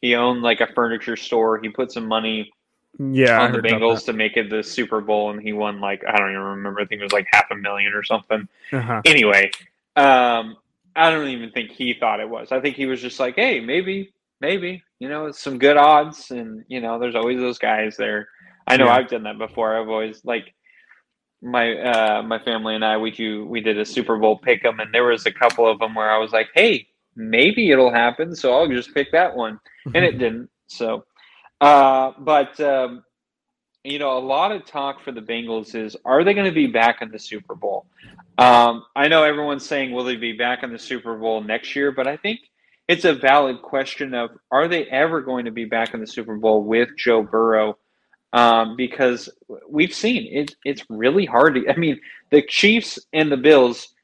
he 0.00 0.14
owned 0.14 0.42
like 0.42 0.60
a 0.60 0.72
furniture 0.74 1.16
store. 1.16 1.58
He 1.58 1.68
put 1.68 1.92
some 1.92 2.06
money 2.06 2.52
yeah, 2.98 3.40
on 3.40 3.52
the 3.52 3.58
Bengals 3.58 4.04
to 4.06 4.12
make 4.12 4.36
it 4.36 4.48
the 4.48 4.62
Super 4.62 5.00
Bowl, 5.00 5.30
and 5.30 5.40
he 5.40 5.52
won 5.52 5.80
like 5.80 6.02
I 6.06 6.16
don't 6.16 6.30
even 6.30 6.42
remember. 6.42 6.80
I 6.80 6.86
think 6.86 7.00
it 7.00 7.04
was 7.04 7.12
like 7.12 7.26
half 7.30 7.50
a 7.50 7.56
million 7.56 7.92
or 7.92 8.02
something. 8.02 8.48
Uh-huh. 8.72 9.02
Anyway, 9.04 9.50
um, 9.96 10.56
I 10.94 11.10
don't 11.10 11.28
even 11.28 11.50
think 11.50 11.70
he 11.70 11.94
thought 11.94 12.20
it 12.20 12.28
was. 12.28 12.52
I 12.52 12.60
think 12.60 12.76
he 12.76 12.86
was 12.86 13.02
just 13.02 13.20
like, 13.20 13.34
hey, 13.34 13.60
maybe, 13.60 14.12
maybe, 14.40 14.82
you 14.98 15.08
know, 15.08 15.30
some 15.32 15.58
good 15.58 15.76
odds, 15.76 16.30
and 16.30 16.64
you 16.68 16.80
know, 16.80 16.98
there's 16.98 17.14
always 17.14 17.38
those 17.38 17.58
guys 17.58 17.96
there. 17.96 18.28
I 18.66 18.76
know 18.76 18.86
yeah. 18.86 18.94
I've 18.94 19.08
done 19.08 19.22
that 19.24 19.38
before. 19.38 19.80
I've 19.80 19.88
always 19.88 20.24
like 20.24 20.54
my 21.42 21.78
uh, 21.78 22.22
my 22.22 22.38
family 22.38 22.74
and 22.74 22.84
I 22.84 22.96
we 22.96 23.10
do 23.10 23.46
we 23.46 23.60
did 23.60 23.78
a 23.78 23.84
Super 23.84 24.18
Bowl 24.18 24.38
pick 24.38 24.64
'em, 24.64 24.80
and 24.80 24.92
there 24.92 25.04
was 25.04 25.26
a 25.26 25.32
couple 25.32 25.70
of 25.70 25.78
them 25.78 25.94
where 25.94 26.10
I 26.10 26.18
was 26.18 26.32
like, 26.32 26.48
hey, 26.54 26.86
maybe 27.14 27.70
it'll 27.70 27.92
happen, 27.92 28.34
so 28.34 28.54
I'll 28.54 28.68
just 28.68 28.94
pick 28.94 29.12
that 29.12 29.34
one, 29.34 29.60
and 29.94 30.04
it 30.04 30.18
didn't. 30.18 30.50
So, 30.66 31.04
uh, 31.60 32.12
but 32.18 32.58
um, 32.60 33.04
you 33.84 33.98
know, 33.98 34.18
a 34.18 34.20
lot 34.20 34.52
of 34.52 34.66
talk 34.66 35.00
for 35.02 35.12
the 35.12 35.20
Bengals 35.20 35.74
is 35.74 35.96
are 36.04 36.24
they 36.24 36.34
going 36.34 36.46
to 36.46 36.52
be 36.52 36.66
back 36.66 37.02
in 37.02 37.10
the 37.10 37.18
Super 37.18 37.54
Bowl? 37.54 37.86
Um, 38.38 38.84
I 38.94 39.08
know 39.08 39.22
everyone's 39.22 39.64
saying 39.64 39.92
will 39.92 40.04
they 40.04 40.16
be 40.16 40.32
back 40.32 40.62
in 40.62 40.72
the 40.72 40.78
Super 40.78 41.16
Bowl 41.16 41.42
next 41.42 41.74
year, 41.76 41.92
but 41.92 42.06
I 42.06 42.16
think 42.16 42.40
it's 42.88 43.04
a 43.04 43.14
valid 43.14 43.62
question 43.62 44.14
of 44.14 44.30
are 44.50 44.68
they 44.68 44.84
ever 44.86 45.20
going 45.20 45.46
to 45.46 45.50
be 45.50 45.64
back 45.64 45.94
in 45.94 46.00
the 46.00 46.06
Super 46.06 46.36
Bowl 46.36 46.62
with 46.62 46.90
Joe 46.96 47.22
Burrow? 47.22 47.78
Um, 48.32 48.76
because 48.76 49.30
we've 49.68 49.94
seen 49.94 50.28
it, 50.30 50.54
it's 50.64 50.84
really 50.90 51.24
hard 51.24 51.54
to. 51.54 51.70
I 51.70 51.76
mean, 51.76 52.00
the 52.30 52.42
Chiefs 52.42 52.98
and 53.12 53.30
the 53.32 53.36
Bills 53.36 53.94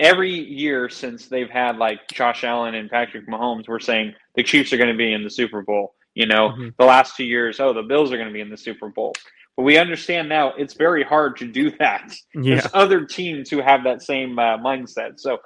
every 0.00 0.32
year 0.32 0.88
since 0.88 1.28
they've 1.28 1.50
had 1.50 1.78
like 1.78 2.00
Josh 2.12 2.44
Allen 2.44 2.74
and 2.74 2.90
Patrick 2.90 3.28
Mahomes, 3.28 3.68
we're 3.68 3.78
saying 3.80 4.14
the 4.34 4.42
Chiefs 4.42 4.72
are 4.72 4.76
going 4.76 4.90
to 4.90 4.96
be 4.96 5.12
in 5.12 5.24
the 5.24 5.30
Super 5.30 5.62
Bowl. 5.62 5.94
You 6.14 6.26
know, 6.26 6.50
mm-hmm. 6.50 6.68
the 6.78 6.84
last 6.84 7.16
two 7.16 7.24
years, 7.24 7.58
oh, 7.58 7.72
the 7.72 7.82
Bills 7.82 8.12
are 8.12 8.16
going 8.16 8.28
to 8.28 8.34
be 8.34 8.40
in 8.40 8.50
the 8.50 8.56
Super 8.56 8.88
Bowl. 8.88 9.14
But 9.56 9.62
we 9.62 9.78
understand 9.78 10.28
now 10.28 10.52
it's 10.56 10.74
very 10.74 11.04
hard 11.04 11.36
to 11.38 11.46
do 11.46 11.70
that. 11.78 12.12
Yeah. 12.34 12.56
There's 12.56 12.68
other 12.74 13.04
teams 13.04 13.50
who 13.50 13.60
have 13.60 13.84
that 13.84 14.02
same 14.02 14.38
uh, 14.38 14.58
mindset. 14.58 15.20
So, 15.20 15.38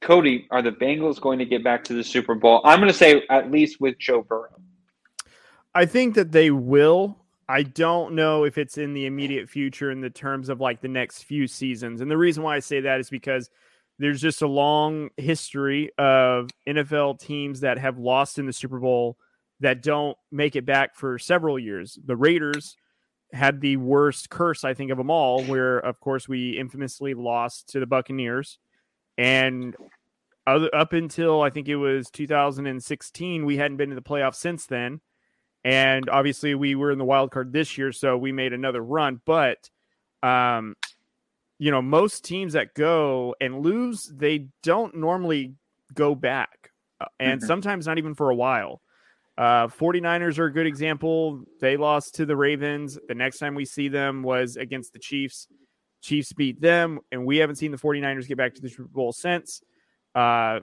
Cody, 0.00 0.46
are 0.50 0.62
the 0.62 0.72
Bengals 0.72 1.20
going 1.20 1.38
to 1.38 1.44
get 1.44 1.64
back 1.64 1.84
to 1.84 1.94
the 1.94 2.04
Super 2.04 2.34
Bowl? 2.34 2.60
I'm 2.64 2.78
going 2.78 2.92
to 2.92 2.96
say 2.96 3.22
at 3.30 3.50
least 3.50 3.80
with 3.80 3.98
Joe 3.98 4.22
Burrow. 4.22 4.60
I 5.74 5.86
think 5.86 6.14
that 6.14 6.32
they 6.32 6.50
will. 6.50 7.18
I 7.48 7.62
don't 7.62 8.14
know 8.14 8.44
if 8.44 8.58
it's 8.58 8.78
in 8.78 8.92
the 8.92 9.06
immediate 9.06 9.48
future 9.48 9.90
in 9.90 10.00
the 10.00 10.10
terms 10.10 10.48
of 10.48 10.60
like 10.60 10.80
the 10.80 10.88
next 10.88 11.22
few 11.22 11.46
seasons. 11.46 12.00
And 12.00 12.10
the 12.10 12.16
reason 12.16 12.42
why 12.42 12.56
I 12.56 12.60
say 12.60 12.80
that 12.80 12.98
is 12.98 13.08
because 13.08 13.50
there's 13.98 14.20
just 14.20 14.42
a 14.42 14.48
long 14.48 15.10
history 15.16 15.90
of 15.96 16.50
NFL 16.66 17.20
teams 17.20 17.60
that 17.60 17.78
have 17.78 17.98
lost 17.98 18.38
in 18.38 18.46
the 18.46 18.52
Super 18.52 18.78
Bowl 18.78 19.16
that 19.60 19.82
don't 19.82 20.16
make 20.30 20.56
it 20.56 20.66
back 20.66 20.94
for 20.94 21.18
several 21.18 21.58
years. 21.58 21.98
The 22.04 22.16
Raiders 22.16 22.76
had 23.32 23.60
the 23.60 23.76
worst 23.76 24.28
curse, 24.28 24.64
I 24.64 24.74
think, 24.74 24.90
of 24.90 24.98
them 24.98 25.10
all, 25.10 25.42
where, 25.44 25.78
of 25.78 26.00
course, 26.00 26.28
we 26.28 26.58
infamously 26.58 27.14
lost 27.14 27.68
to 27.70 27.80
the 27.80 27.86
Buccaneers. 27.86 28.58
And 29.18 29.76
up 30.46 30.92
until 30.92 31.42
I 31.42 31.50
think 31.50 31.68
it 31.68 31.76
was 31.76 32.08
2016, 32.10 33.44
we 33.44 33.56
hadn't 33.56 33.76
been 33.76 33.88
to 33.88 33.94
the 33.94 34.02
playoffs 34.02 34.36
since 34.36 34.66
then. 34.66 35.00
And 35.64 36.08
obviously, 36.08 36.54
we 36.54 36.76
were 36.76 36.92
in 36.92 36.98
the 36.98 37.04
wild 37.04 37.32
card 37.32 37.52
this 37.52 37.76
year, 37.76 37.90
so 37.90 38.16
we 38.16 38.30
made 38.30 38.52
another 38.52 38.80
run. 38.80 39.20
But, 39.26 39.68
um, 40.22 40.76
you 41.58 41.72
know, 41.72 41.82
most 41.82 42.24
teams 42.24 42.52
that 42.52 42.74
go 42.74 43.34
and 43.40 43.60
lose, 43.60 44.04
they 44.14 44.46
don't 44.62 44.94
normally 44.94 45.54
go 45.92 46.14
back, 46.14 46.70
uh, 47.00 47.06
and 47.18 47.40
mm-hmm. 47.40 47.46
sometimes 47.46 47.86
not 47.86 47.98
even 47.98 48.14
for 48.14 48.30
a 48.30 48.34
while. 48.34 48.80
Uh, 49.36 49.66
49ers 49.66 50.38
are 50.38 50.46
a 50.46 50.52
good 50.52 50.66
example. 50.66 51.42
They 51.60 51.76
lost 51.76 52.14
to 52.14 52.26
the 52.26 52.36
Ravens. 52.36 52.98
The 53.08 53.14
next 53.14 53.38
time 53.38 53.54
we 53.54 53.64
see 53.64 53.88
them 53.88 54.22
was 54.22 54.56
against 54.56 54.92
the 54.92 54.98
Chiefs. 54.98 55.48
Chiefs 56.06 56.32
beat 56.32 56.60
them, 56.60 57.00
and 57.10 57.26
we 57.26 57.38
haven't 57.38 57.56
seen 57.56 57.72
the 57.72 57.78
49ers 57.78 58.28
get 58.28 58.36
back 58.36 58.54
to 58.54 58.62
the 58.62 58.68
Super 58.68 58.84
Bowl 58.84 59.12
since. 59.12 59.60
Uh, 60.14 60.60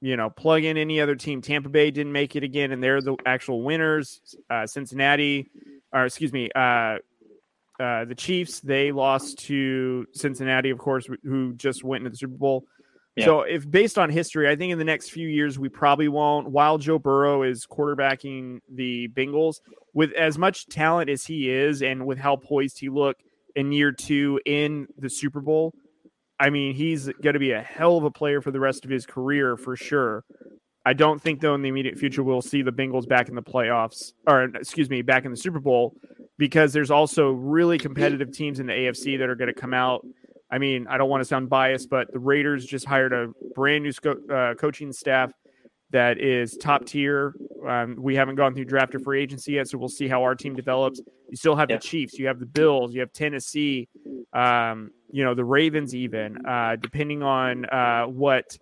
you 0.00 0.16
know, 0.16 0.30
plug 0.30 0.62
in 0.62 0.76
any 0.76 1.00
other 1.00 1.16
team. 1.16 1.42
Tampa 1.42 1.68
Bay 1.68 1.90
didn't 1.90 2.12
make 2.12 2.36
it 2.36 2.44
again, 2.44 2.70
and 2.70 2.82
they're 2.82 3.00
the 3.00 3.16
actual 3.26 3.62
winners. 3.62 4.20
Uh, 4.48 4.66
Cincinnati, 4.66 5.50
or 5.92 6.04
excuse 6.04 6.32
me, 6.32 6.50
uh, 6.54 6.98
uh, 7.80 8.04
the 8.04 8.14
Chiefs, 8.16 8.60
they 8.60 8.92
lost 8.92 9.38
to 9.46 10.06
Cincinnati, 10.12 10.70
of 10.70 10.78
course, 10.78 11.08
who 11.24 11.52
just 11.54 11.82
went 11.82 12.02
into 12.02 12.10
the 12.10 12.16
Super 12.16 12.36
Bowl. 12.36 12.64
Yeah. 13.16 13.24
So, 13.24 13.40
if 13.40 13.68
based 13.68 13.98
on 13.98 14.10
history, 14.10 14.48
I 14.48 14.54
think 14.54 14.70
in 14.70 14.78
the 14.78 14.84
next 14.84 15.10
few 15.10 15.26
years 15.26 15.58
we 15.58 15.68
probably 15.68 16.06
won't. 16.06 16.48
While 16.48 16.78
Joe 16.78 17.00
Burrow 17.00 17.42
is 17.42 17.66
quarterbacking 17.66 18.60
the 18.72 19.08
Bengals, 19.08 19.56
with 19.92 20.12
as 20.12 20.38
much 20.38 20.66
talent 20.68 21.10
as 21.10 21.24
he 21.24 21.50
is, 21.50 21.82
and 21.82 22.06
with 22.06 22.18
how 22.18 22.36
poised 22.36 22.78
he 22.78 22.88
look 22.88 23.16
in 23.56 23.72
year 23.72 23.92
two 23.92 24.40
in 24.44 24.86
the 24.98 25.10
Super 25.10 25.40
Bowl, 25.40 25.72
I 26.40 26.50
mean, 26.50 26.74
he's 26.74 27.06
going 27.22 27.34
to 27.34 27.38
be 27.38 27.52
a 27.52 27.60
hell 27.60 27.96
of 27.96 28.04
a 28.04 28.10
player 28.10 28.40
for 28.40 28.50
the 28.50 28.60
rest 28.60 28.84
of 28.84 28.90
his 28.90 29.06
career 29.06 29.56
for 29.56 29.76
sure. 29.76 30.24
I 30.86 30.92
don't 30.92 31.20
think, 31.20 31.40
though, 31.40 31.54
in 31.54 31.62
the 31.62 31.68
immediate 31.68 31.98
future, 31.98 32.22
we'll 32.22 32.40
see 32.40 32.62
the 32.62 32.72
Bengals 32.72 33.06
back 33.06 33.28
in 33.28 33.34
the 33.34 33.42
playoffs, 33.42 34.12
or 34.26 34.44
excuse 34.44 34.88
me, 34.88 35.02
back 35.02 35.24
in 35.24 35.30
the 35.30 35.36
Super 35.36 35.60
Bowl, 35.60 35.94
because 36.38 36.72
there's 36.72 36.90
also 36.90 37.30
really 37.30 37.76
competitive 37.78 38.32
teams 38.32 38.60
in 38.60 38.66
the 38.66 38.72
AFC 38.72 39.18
that 39.18 39.28
are 39.28 39.34
going 39.34 39.52
to 39.52 39.60
come 39.60 39.74
out 39.74 40.04
I 40.50 40.58
mean, 40.58 40.86
I 40.88 40.96
don't 40.96 41.10
want 41.10 41.20
to 41.20 41.26
sound 41.26 41.50
biased, 41.50 41.90
but 41.90 42.10
the 42.12 42.18
Raiders 42.18 42.64
just 42.64 42.86
hired 42.86 43.12
a 43.12 43.28
brand 43.54 43.84
new 43.84 43.92
sco- 43.92 44.20
uh, 44.32 44.54
coaching 44.54 44.92
staff 44.92 45.30
that 45.90 46.18
is 46.18 46.56
top 46.56 46.84
tier. 46.84 47.34
Um, 47.66 47.96
we 47.98 48.14
haven't 48.14 48.36
gone 48.36 48.54
through 48.54 48.66
draft 48.66 48.94
or 48.94 48.98
free 48.98 49.22
agency 49.22 49.52
yet, 49.52 49.68
so 49.68 49.78
we'll 49.78 49.88
see 49.88 50.08
how 50.08 50.22
our 50.22 50.34
team 50.34 50.54
develops. 50.54 51.00
You 51.30 51.36
still 51.36 51.56
have 51.56 51.68
the 51.68 51.78
Chiefs, 51.78 52.18
you 52.18 52.26
have 52.26 52.38
the 52.38 52.46
Bills, 52.46 52.94
you 52.94 53.00
have 53.00 53.12
Tennessee, 53.12 53.88
um, 54.32 54.90
you 55.10 55.24
know, 55.24 55.34
the 55.34 55.44
Ravens, 55.44 55.94
even 55.94 56.44
uh, 56.46 56.76
depending 56.80 57.22
on 57.22 57.64
uh, 57.66 58.04
what 58.04 58.56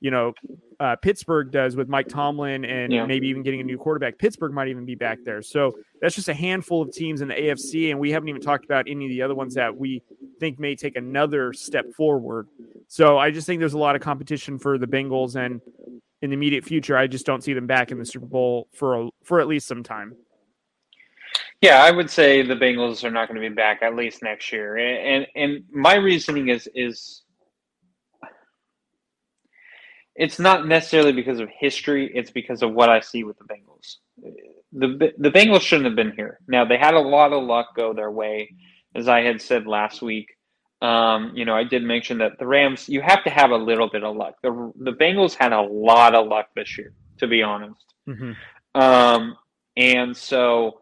you 0.00 0.10
know 0.10 0.32
uh, 0.80 0.96
Pittsburgh 0.96 1.50
does 1.50 1.76
with 1.76 1.88
Mike 1.88 2.08
Tomlin 2.08 2.64
and 2.64 2.92
yeah. 2.92 3.04
maybe 3.04 3.28
even 3.28 3.42
getting 3.42 3.60
a 3.60 3.64
new 3.64 3.76
quarterback. 3.76 4.18
Pittsburgh 4.18 4.52
might 4.52 4.68
even 4.68 4.86
be 4.86 4.94
back 4.94 5.18
there. 5.24 5.42
So 5.42 5.72
that's 6.00 6.14
just 6.14 6.28
a 6.28 6.34
handful 6.34 6.82
of 6.82 6.90
teams 6.90 7.20
in 7.20 7.28
the 7.28 7.34
AFC, 7.34 7.90
and 7.90 8.00
we 8.00 8.10
haven't 8.10 8.28
even 8.28 8.40
talked 8.40 8.64
about 8.64 8.86
any 8.88 9.04
of 9.04 9.10
the 9.10 9.22
other 9.22 9.34
ones 9.34 9.54
that 9.54 9.76
we 9.76 10.02
think 10.38 10.58
may 10.58 10.74
take 10.74 10.96
another 10.96 11.52
step 11.52 11.84
forward. 11.96 12.48
So 12.88 13.18
I 13.18 13.30
just 13.30 13.46
think 13.46 13.60
there's 13.60 13.74
a 13.74 13.78
lot 13.78 13.94
of 13.94 14.02
competition 14.02 14.58
for 14.58 14.78
the 14.78 14.86
Bengals, 14.86 15.36
and 15.36 15.60
in 16.22 16.30
the 16.30 16.34
immediate 16.34 16.64
future, 16.64 16.96
I 16.96 17.06
just 17.06 17.26
don't 17.26 17.42
see 17.42 17.54
them 17.54 17.66
back 17.66 17.90
in 17.90 17.98
the 17.98 18.04
Super 18.04 18.26
Bowl 18.26 18.68
for 18.74 18.94
a, 18.94 19.08
for 19.24 19.40
at 19.40 19.48
least 19.48 19.66
some 19.66 19.82
time. 19.82 20.14
Yeah, 21.60 21.82
I 21.82 21.90
would 21.90 22.10
say 22.10 22.42
the 22.42 22.54
Bengals 22.54 23.04
are 23.04 23.10
not 23.10 23.28
going 23.28 23.40
to 23.40 23.48
be 23.48 23.54
back 23.54 23.82
at 23.82 23.94
least 23.94 24.22
next 24.22 24.50
year, 24.50 24.76
and 24.76 25.26
and, 25.26 25.26
and 25.36 25.64
my 25.70 25.94
reasoning 25.94 26.48
is 26.48 26.68
is 26.74 27.22
it's 30.16 30.38
not 30.38 30.66
necessarily 30.66 31.12
because 31.12 31.38
of 31.38 31.48
history. 31.56 32.10
It's 32.14 32.30
because 32.30 32.62
of 32.62 32.72
what 32.72 32.88
I 32.88 33.00
see 33.00 33.24
with 33.24 33.36
the 33.38 33.44
Bengals. 33.44 33.96
The 34.72 35.12
the 35.18 35.30
Bengals 35.30 35.60
shouldn't 35.60 35.86
have 35.86 35.96
been 35.96 36.12
here. 36.12 36.40
Now 36.48 36.64
they 36.64 36.78
had 36.78 36.94
a 36.94 37.00
lot 37.00 37.32
of 37.32 37.42
luck 37.42 37.76
go 37.76 37.92
their 37.92 38.10
way, 38.10 38.54
as 38.94 39.06
I 39.08 39.20
had 39.20 39.42
said 39.42 39.66
last 39.66 40.00
week. 40.00 40.28
Um, 40.82 41.32
you 41.34 41.44
know, 41.44 41.54
I 41.54 41.64
did 41.64 41.82
mention 41.82 42.18
that 42.18 42.38
the 42.38 42.46
Rams. 42.46 42.88
You 42.88 43.02
have 43.02 43.22
to 43.24 43.30
have 43.30 43.50
a 43.50 43.56
little 43.56 43.88
bit 43.88 44.02
of 44.02 44.16
luck. 44.16 44.36
The 44.42 44.72
the 44.76 44.92
Bengals 44.92 45.34
had 45.34 45.52
a 45.52 45.60
lot 45.60 46.14
of 46.14 46.26
luck 46.26 46.48
this 46.56 46.78
year, 46.78 46.92
to 47.18 47.26
be 47.26 47.42
honest. 47.42 47.84
Mm-hmm. 48.08 48.80
Um, 48.80 49.36
and 49.76 50.16
so 50.16 50.80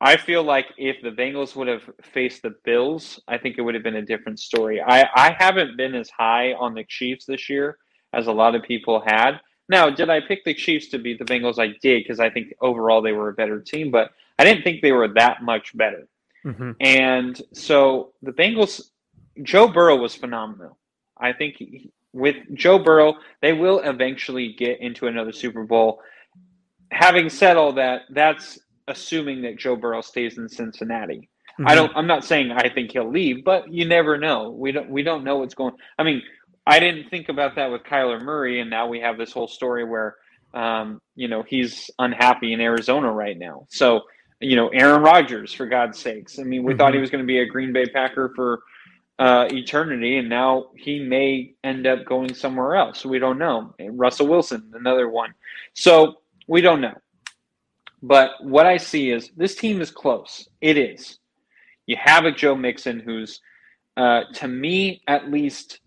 I 0.00 0.16
feel 0.16 0.42
like 0.44 0.66
if 0.76 1.02
the 1.02 1.10
Bengals 1.10 1.56
would 1.56 1.68
have 1.68 1.82
faced 2.02 2.42
the 2.42 2.54
Bills, 2.64 3.20
I 3.26 3.36
think 3.36 3.58
it 3.58 3.62
would 3.62 3.74
have 3.74 3.82
been 3.82 3.96
a 3.96 4.02
different 4.02 4.38
story. 4.38 4.80
I, 4.80 5.08
I 5.14 5.36
haven't 5.38 5.76
been 5.76 5.94
as 5.94 6.08
high 6.08 6.52
on 6.52 6.74
the 6.74 6.84
Chiefs 6.84 7.26
this 7.26 7.48
year 7.48 7.78
as 8.12 8.28
a 8.28 8.32
lot 8.32 8.54
of 8.54 8.62
people 8.62 9.02
had. 9.04 9.40
Now, 9.68 9.90
did 9.90 10.08
I 10.08 10.20
pick 10.20 10.44
the 10.44 10.54
Chiefs 10.54 10.88
to 10.88 10.98
beat 10.98 11.18
the 11.18 11.24
Bengals? 11.24 11.58
I 11.58 11.74
did 11.82 12.04
because 12.04 12.20
I 12.20 12.30
think 12.30 12.54
overall 12.60 13.02
they 13.02 13.12
were 13.12 13.28
a 13.28 13.34
better 13.34 13.60
team, 13.60 13.90
but 13.90 14.12
I 14.38 14.44
didn't 14.44 14.62
think 14.62 14.82
they 14.82 14.92
were 14.92 15.08
that 15.08 15.42
much 15.42 15.76
better. 15.76 16.06
Mm-hmm. 16.44 16.72
And 16.80 17.42
so 17.52 18.12
the 18.22 18.32
Bengals, 18.32 18.90
Joe 19.42 19.68
Burrow 19.68 19.96
was 19.96 20.14
phenomenal. 20.14 20.78
I 21.20 21.32
think 21.32 21.56
he, 21.56 21.90
with 22.12 22.36
Joe 22.54 22.78
Burrow, 22.78 23.14
they 23.42 23.52
will 23.52 23.80
eventually 23.80 24.54
get 24.58 24.80
into 24.80 25.06
another 25.06 25.32
Super 25.32 25.64
Bowl. 25.64 26.00
Having 26.90 27.30
said 27.30 27.56
all 27.56 27.72
that, 27.74 28.02
that's 28.10 28.58
assuming 28.86 29.42
that 29.42 29.58
Joe 29.58 29.76
Burrow 29.76 30.00
stays 30.00 30.38
in 30.38 30.48
Cincinnati. 30.48 31.28
Mm-hmm. 31.58 31.68
I 31.68 31.74
don't. 31.74 31.92
I'm 31.96 32.06
not 32.06 32.24
saying 32.24 32.52
I 32.52 32.68
think 32.68 32.92
he'll 32.92 33.10
leave, 33.10 33.44
but 33.44 33.70
you 33.72 33.86
never 33.86 34.16
know. 34.16 34.50
We 34.50 34.72
don't. 34.72 34.88
We 34.88 35.02
don't 35.02 35.24
know 35.24 35.38
what's 35.38 35.54
going. 35.54 35.74
I 35.98 36.04
mean, 36.04 36.22
I 36.66 36.78
didn't 36.80 37.08
think 37.10 37.28
about 37.28 37.56
that 37.56 37.70
with 37.70 37.82
Kyler 37.82 38.22
Murray, 38.22 38.60
and 38.60 38.70
now 38.70 38.86
we 38.86 39.00
have 39.00 39.18
this 39.18 39.32
whole 39.32 39.48
story 39.48 39.84
where, 39.84 40.16
um, 40.54 41.00
you 41.16 41.26
know, 41.26 41.42
he's 41.42 41.90
unhappy 41.98 42.52
in 42.52 42.60
Arizona 42.60 43.10
right 43.10 43.38
now. 43.38 43.66
So, 43.70 44.02
you 44.40 44.54
know, 44.54 44.68
Aaron 44.68 45.02
Rodgers, 45.02 45.52
for 45.52 45.66
God's 45.66 45.98
sakes. 45.98 46.38
I 46.38 46.42
mean, 46.42 46.62
we 46.62 46.72
mm-hmm. 46.72 46.78
thought 46.78 46.94
he 46.94 47.00
was 47.00 47.10
going 47.10 47.24
to 47.24 47.26
be 47.26 47.38
a 47.38 47.46
Green 47.46 47.72
Bay 47.72 47.86
Packer 47.86 48.32
for 48.36 48.60
uh, 49.18 49.48
eternity, 49.50 50.18
and 50.18 50.28
now 50.28 50.66
he 50.76 51.00
may 51.00 51.54
end 51.64 51.86
up 51.86 52.04
going 52.04 52.34
somewhere 52.34 52.76
else. 52.76 53.04
We 53.04 53.18
don't 53.18 53.38
know. 53.38 53.74
Russell 53.80 54.28
Wilson, 54.28 54.70
another 54.74 55.08
one. 55.08 55.34
So 55.74 56.18
we 56.46 56.60
don't 56.60 56.80
know. 56.80 56.94
But 58.02 58.32
what 58.40 58.66
I 58.66 58.76
see 58.76 59.10
is 59.10 59.30
this 59.36 59.56
team 59.56 59.80
is 59.80 59.90
close. 59.90 60.48
It 60.60 60.76
is. 60.76 61.18
You 61.86 61.96
have 61.98 62.26
a 62.26 62.32
Joe 62.32 62.54
Mixon 62.54 63.00
who's, 63.00 63.40
uh, 63.96 64.22
to 64.34 64.46
me, 64.46 65.02
at 65.08 65.30
least 65.30 65.80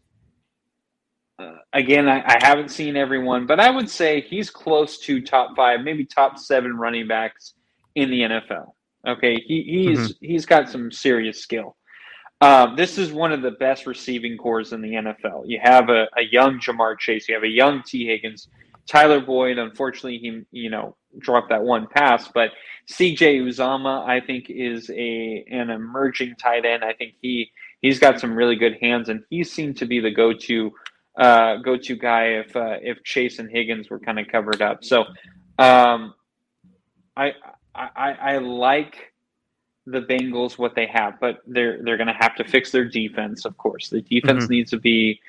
uh, 1.42 1.56
again, 1.74 2.08
I, 2.08 2.22
I, 2.26 2.38
haven't 2.46 2.70
seen 2.70 2.96
everyone, 2.96 3.48
but 3.48 3.60
I 3.60 3.70
would 3.70 3.90
say 3.90 4.22
he's 4.22 4.50
close 4.50 5.00
to 5.00 5.22
top 5.22 5.56
five, 5.56 5.82
maybe 5.82 6.06
top 6.06 6.38
seven 6.38 6.78
running 6.78 7.08
backs 7.08 7.54
in 7.96 8.10
the 8.12 8.22
NFL. 8.22 8.74
Okay, 9.08 9.36
he, 9.36 9.64
he's 9.64 10.00
mm-hmm. 10.00 10.26
he's 10.26 10.46
got 10.46 10.70
some 10.70 10.92
serious 10.92 11.42
skill. 11.42 11.76
Um, 12.42 12.76
this 12.76 12.98
is 12.98 13.12
one 13.12 13.32
of 13.32 13.44
the 13.44 13.52
best 13.52 13.86
receiving 13.86 14.36
cores 14.36 14.74
in 14.74 14.82
the 14.82 14.94
NFL. 14.94 15.44
You 15.46 15.60
have 15.62 15.89
a, 15.89 16.08
a 16.18 16.24
young 16.32 16.60
Ja'Marr 16.60 16.98
Chase, 16.98 17.30
you 17.30 17.36
have 17.36 17.44
a 17.44 17.48
young 17.50 17.84
Tee 17.84 18.08
Higgins, 18.08 18.48
Tyler 18.88 19.22
Boyd. 19.22 19.60
Unfortunately, 19.60 20.18
he 20.18 20.42
you 20.52 20.70
know 20.70 20.96
dropped 21.20 21.50
that 21.50 21.62
one 21.62 21.88
pass, 21.88 22.28
but 22.34 22.50
CJ 22.89 23.44
Uzomah, 23.44 24.06
I 24.08 24.20
think, 24.20 24.50
is 24.50 24.89
a 24.89 25.46
an 25.52 25.70
emerging 25.70 26.36
tight 26.36 26.66
end. 26.66 26.84
I 26.84 26.94
think 26.94 27.14
he 27.22 27.52
he's 27.82 28.00
got 28.00 28.20
some 28.20 28.34
really 28.34 28.56
good 28.56 28.78
hands, 28.82 29.10
and 29.10 29.24
he 29.30 29.44
seemed 29.44 29.78
to 29.78 29.86
be 29.86 30.00
the 30.00 30.12
go 30.12 30.34
to 30.34 30.72
uh, 31.18 31.58
go 31.58 31.78
to 31.78 31.96
guy 31.96 32.26
if 32.26 32.56
uh, 32.56 32.78
if 32.82 33.04
Chase 33.04 33.39
and 33.39 33.50
Higgins 33.52 33.89
were 33.89 34.00
kind 34.00 34.20
of 34.20 34.28
covered 34.28 34.62
up. 34.62 34.84
So 34.84 35.02
um, 35.60 36.16
I, 37.16 37.34
I 37.76 38.12
I 38.20 38.38
like 38.39 39.11
the 39.86 40.02
Bengals 40.02 40.58
what 40.58 40.76
they 40.76 40.86
have, 40.88 41.20
but 41.20 41.40
they're 41.48 41.82
they're 41.84 41.98
going 41.98 42.08
to 42.08 42.14
have 42.14 42.36
to 42.36 42.44
fix 42.44 42.72
their 42.72 42.86
defense. 42.86 43.46
Of 43.46 43.58
course, 43.58 43.90
the 43.90 44.02
defense 44.02 44.44
mm-hmm. 44.44 44.54
needs 44.54 44.72
to 44.72 44.80
be. 44.80 45.20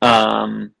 Um, 0.00 0.72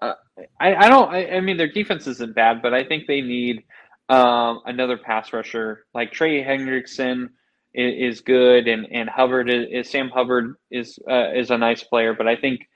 uh, 0.00 0.14
I, 0.58 0.74
I 0.74 0.88
don't. 0.88 1.10
I, 1.10 1.36
I, 1.36 1.40
mean, 1.40 1.56
their 1.56 1.70
defense 1.70 2.06
isn't 2.06 2.34
bad, 2.34 2.62
but 2.62 2.72
I 2.72 2.84
think 2.84 3.06
they 3.06 3.20
need 3.20 3.64
um, 4.08 4.60
another 4.64 4.96
pass 4.96 5.32
rusher 5.32 5.84
like 5.94 6.12
Trey 6.12 6.42
Hendrickson 6.42 7.30
is, 7.74 8.16
is 8.16 8.20
good, 8.22 8.66
and 8.66 8.86
and 8.90 9.08
Hubbard 9.08 9.50
is, 9.50 9.66
is 9.70 9.90
Sam 9.90 10.08
Hubbard 10.08 10.54
is 10.70 10.98
uh, 11.08 11.32
is 11.34 11.50
a 11.50 11.58
nice 11.58 11.84
player, 11.84 12.14
but 12.14 12.26
I 12.26 12.36
think 12.36 12.68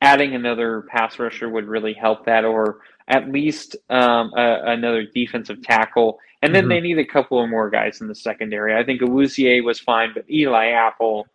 adding 0.00 0.34
another 0.34 0.82
pass 0.82 1.18
rusher 1.18 1.48
would 1.48 1.66
really 1.66 1.94
help 1.94 2.26
that, 2.26 2.44
or 2.44 2.78
at 3.08 3.28
least 3.30 3.76
um, 3.90 4.32
a, 4.36 4.62
another 4.66 5.04
defensive 5.04 5.62
tackle. 5.62 6.18
And 6.42 6.54
then 6.54 6.64
mm-hmm. 6.64 6.68
they 6.70 6.80
need 6.80 6.98
a 6.98 7.04
couple 7.04 7.42
of 7.42 7.50
more 7.50 7.68
guys 7.68 8.00
in 8.00 8.06
the 8.06 8.14
secondary. 8.14 8.76
I 8.76 8.84
think 8.84 9.00
Awuzie 9.00 9.64
was 9.64 9.80
fine, 9.80 10.10
but 10.14 10.30
Eli 10.30 10.68
Apple 10.68 11.26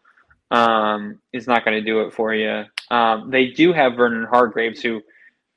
um, 0.51 1.19
is 1.33 1.47
not 1.47 1.65
going 1.65 1.77
to 1.77 1.85
do 1.85 2.01
it 2.01 2.13
for 2.13 2.33
you. 2.33 2.63
Um, 2.89 3.29
they 3.29 3.47
do 3.47 3.73
have 3.73 3.95
Vernon 3.95 4.25
Hargreaves, 4.25 4.81
who 4.81 5.01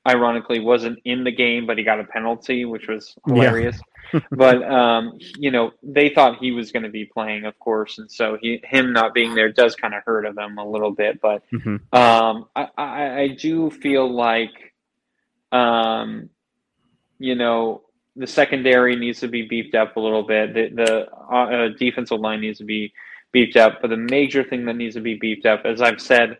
ironically 0.09 0.61
wasn't 0.61 0.99
in 1.05 1.25
the 1.25 1.33
game, 1.33 1.67
but 1.67 1.79
he 1.79 1.85
got 1.85 2.01
a 2.01 2.05
penalty, 2.05 2.65
which 2.65 2.89
was 2.89 3.15
hilarious. 3.27 3.79
Yeah. 4.13 4.21
but 4.31 4.63
um, 4.63 5.19
you 5.37 5.51
know, 5.51 5.73
they 5.83 6.11
thought 6.11 6.39
he 6.39 6.53
was 6.53 6.71
going 6.71 6.85
to 6.85 6.89
be 6.89 7.05
playing, 7.05 7.45
of 7.45 7.59
course, 7.59 7.99
and 7.99 8.11
so 8.11 8.39
he 8.41 8.61
him 8.65 8.93
not 8.93 9.15
being 9.15 9.35
there 9.35 9.53
does 9.53 9.75
kind 9.75 9.95
of 9.95 10.03
hurt 10.05 10.33
them 10.35 10.59
a 10.59 10.67
little 10.67 10.93
bit. 10.93 11.21
But 11.21 11.43
mm-hmm. 11.53 11.77
um, 11.97 12.47
I, 12.55 12.69
I, 12.79 13.21
I 13.21 13.29
do 13.29 13.69
feel 13.71 14.09
like, 14.09 14.66
um, 15.53 16.31
you 17.19 17.35
know, 17.35 17.83
the 18.17 18.27
secondary 18.27 18.97
needs 18.97 19.21
to 19.21 19.29
be 19.29 19.43
beefed 19.43 19.75
up 19.75 19.97
a 19.97 20.01
little 20.01 20.23
bit. 20.23 20.55
The 20.55 20.69
the 20.75 21.11
uh, 21.13 21.69
defensive 21.79 22.21
line 22.21 22.41
needs 22.41 22.59
to 22.59 22.65
be 22.65 22.93
beefed 23.33 23.57
up. 23.57 23.81
But 23.83 23.89
the 23.89 23.97
major 23.97 24.43
thing 24.43 24.65
that 24.67 24.77
needs 24.77 24.95
to 24.95 25.01
be 25.01 25.15
beefed 25.15 25.47
up, 25.47 25.63
as 25.65 25.81
I've 25.83 26.01
said 26.01 26.39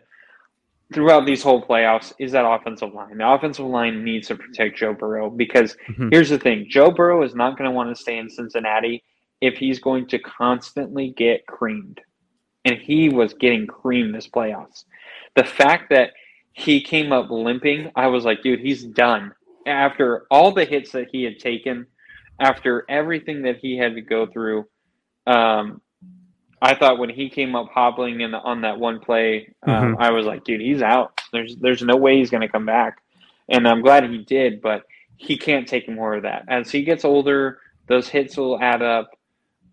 throughout 0.93 1.25
these 1.25 1.43
whole 1.43 1.61
playoffs 1.61 2.13
is 2.19 2.31
that 2.31 2.45
offensive 2.45 2.93
line. 2.93 3.17
The 3.17 3.27
offensive 3.27 3.65
line 3.65 4.03
needs 4.03 4.27
to 4.29 4.35
protect 4.35 4.77
Joe 4.77 4.93
Burrow 4.93 5.29
because 5.29 5.75
mm-hmm. 5.89 6.09
here's 6.11 6.29
the 6.29 6.39
thing 6.39 6.65
Joe 6.69 6.91
Burrow 6.91 7.23
is 7.23 7.35
not 7.35 7.57
going 7.57 7.69
to 7.69 7.75
want 7.75 7.95
to 7.95 8.01
stay 8.01 8.17
in 8.17 8.29
Cincinnati 8.29 9.03
if 9.41 9.55
he's 9.57 9.79
going 9.79 10.07
to 10.07 10.19
constantly 10.19 11.09
get 11.09 11.45
creamed. 11.45 12.01
And 12.65 12.77
he 12.77 13.09
was 13.09 13.33
getting 13.33 13.67
creamed 13.67 14.13
this 14.13 14.27
playoffs. 14.27 14.83
The 15.35 15.43
fact 15.43 15.89
that 15.91 16.11
he 16.57 16.81
came 16.81 17.11
up 17.11 17.29
limping, 17.29 17.91
I 17.95 18.07
was 18.07 18.25
like, 18.25 18.41
dude, 18.41 18.59
he's 18.59 18.83
done. 18.83 19.31
After 19.67 20.25
all 20.31 20.51
the 20.51 20.65
hits 20.65 20.91
that 20.93 21.09
he 21.11 21.23
had 21.23 21.37
taken, 21.37 21.85
after 22.39 22.83
everything 22.89 23.43
that 23.43 23.57
he 23.57 23.77
had 23.77 23.93
to 23.93 24.01
go 24.01 24.25
through, 24.25 24.65
um, 25.27 25.81
I 26.59 26.73
thought 26.73 26.97
when 26.97 27.11
he 27.11 27.29
came 27.29 27.55
up 27.55 27.69
hobbling 27.69 28.21
in 28.21 28.31
the, 28.31 28.39
on 28.39 28.61
that 28.61 28.79
one 28.79 28.99
play, 28.99 29.53
um, 29.67 29.93
mm-hmm. 29.93 30.01
I 30.01 30.09
was 30.09 30.25
like, 30.25 30.45
dude, 30.45 30.61
he's 30.61 30.81
out. 30.81 31.21
There's 31.31 31.55
there's 31.57 31.83
no 31.83 31.95
way 31.95 32.17
he's 32.17 32.31
going 32.31 32.41
to 32.41 32.49
come 32.49 32.65
back, 32.65 33.03
and 33.47 33.67
I'm 33.67 33.81
glad 33.83 34.09
he 34.09 34.23
did, 34.23 34.59
but 34.59 34.81
he 35.15 35.37
can't 35.37 35.67
take 35.67 35.87
more 35.87 36.15
of 36.15 36.23
that. 36.23 36.45
As 36.47 36.71
he 36.71 36.81
gets 36.81 37.05
older, 37.05 37.59
those 37.87 38.07
hits 38.07 38.35
will 38.35 38.59
add 38.59 38.81
up. 38.81 39.11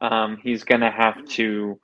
Um, 0.03 0.37
he's 0.43 0.65
going 0.65 0.83
to 0.83 0.91
have 0.91 1.25
to 1.29 1.81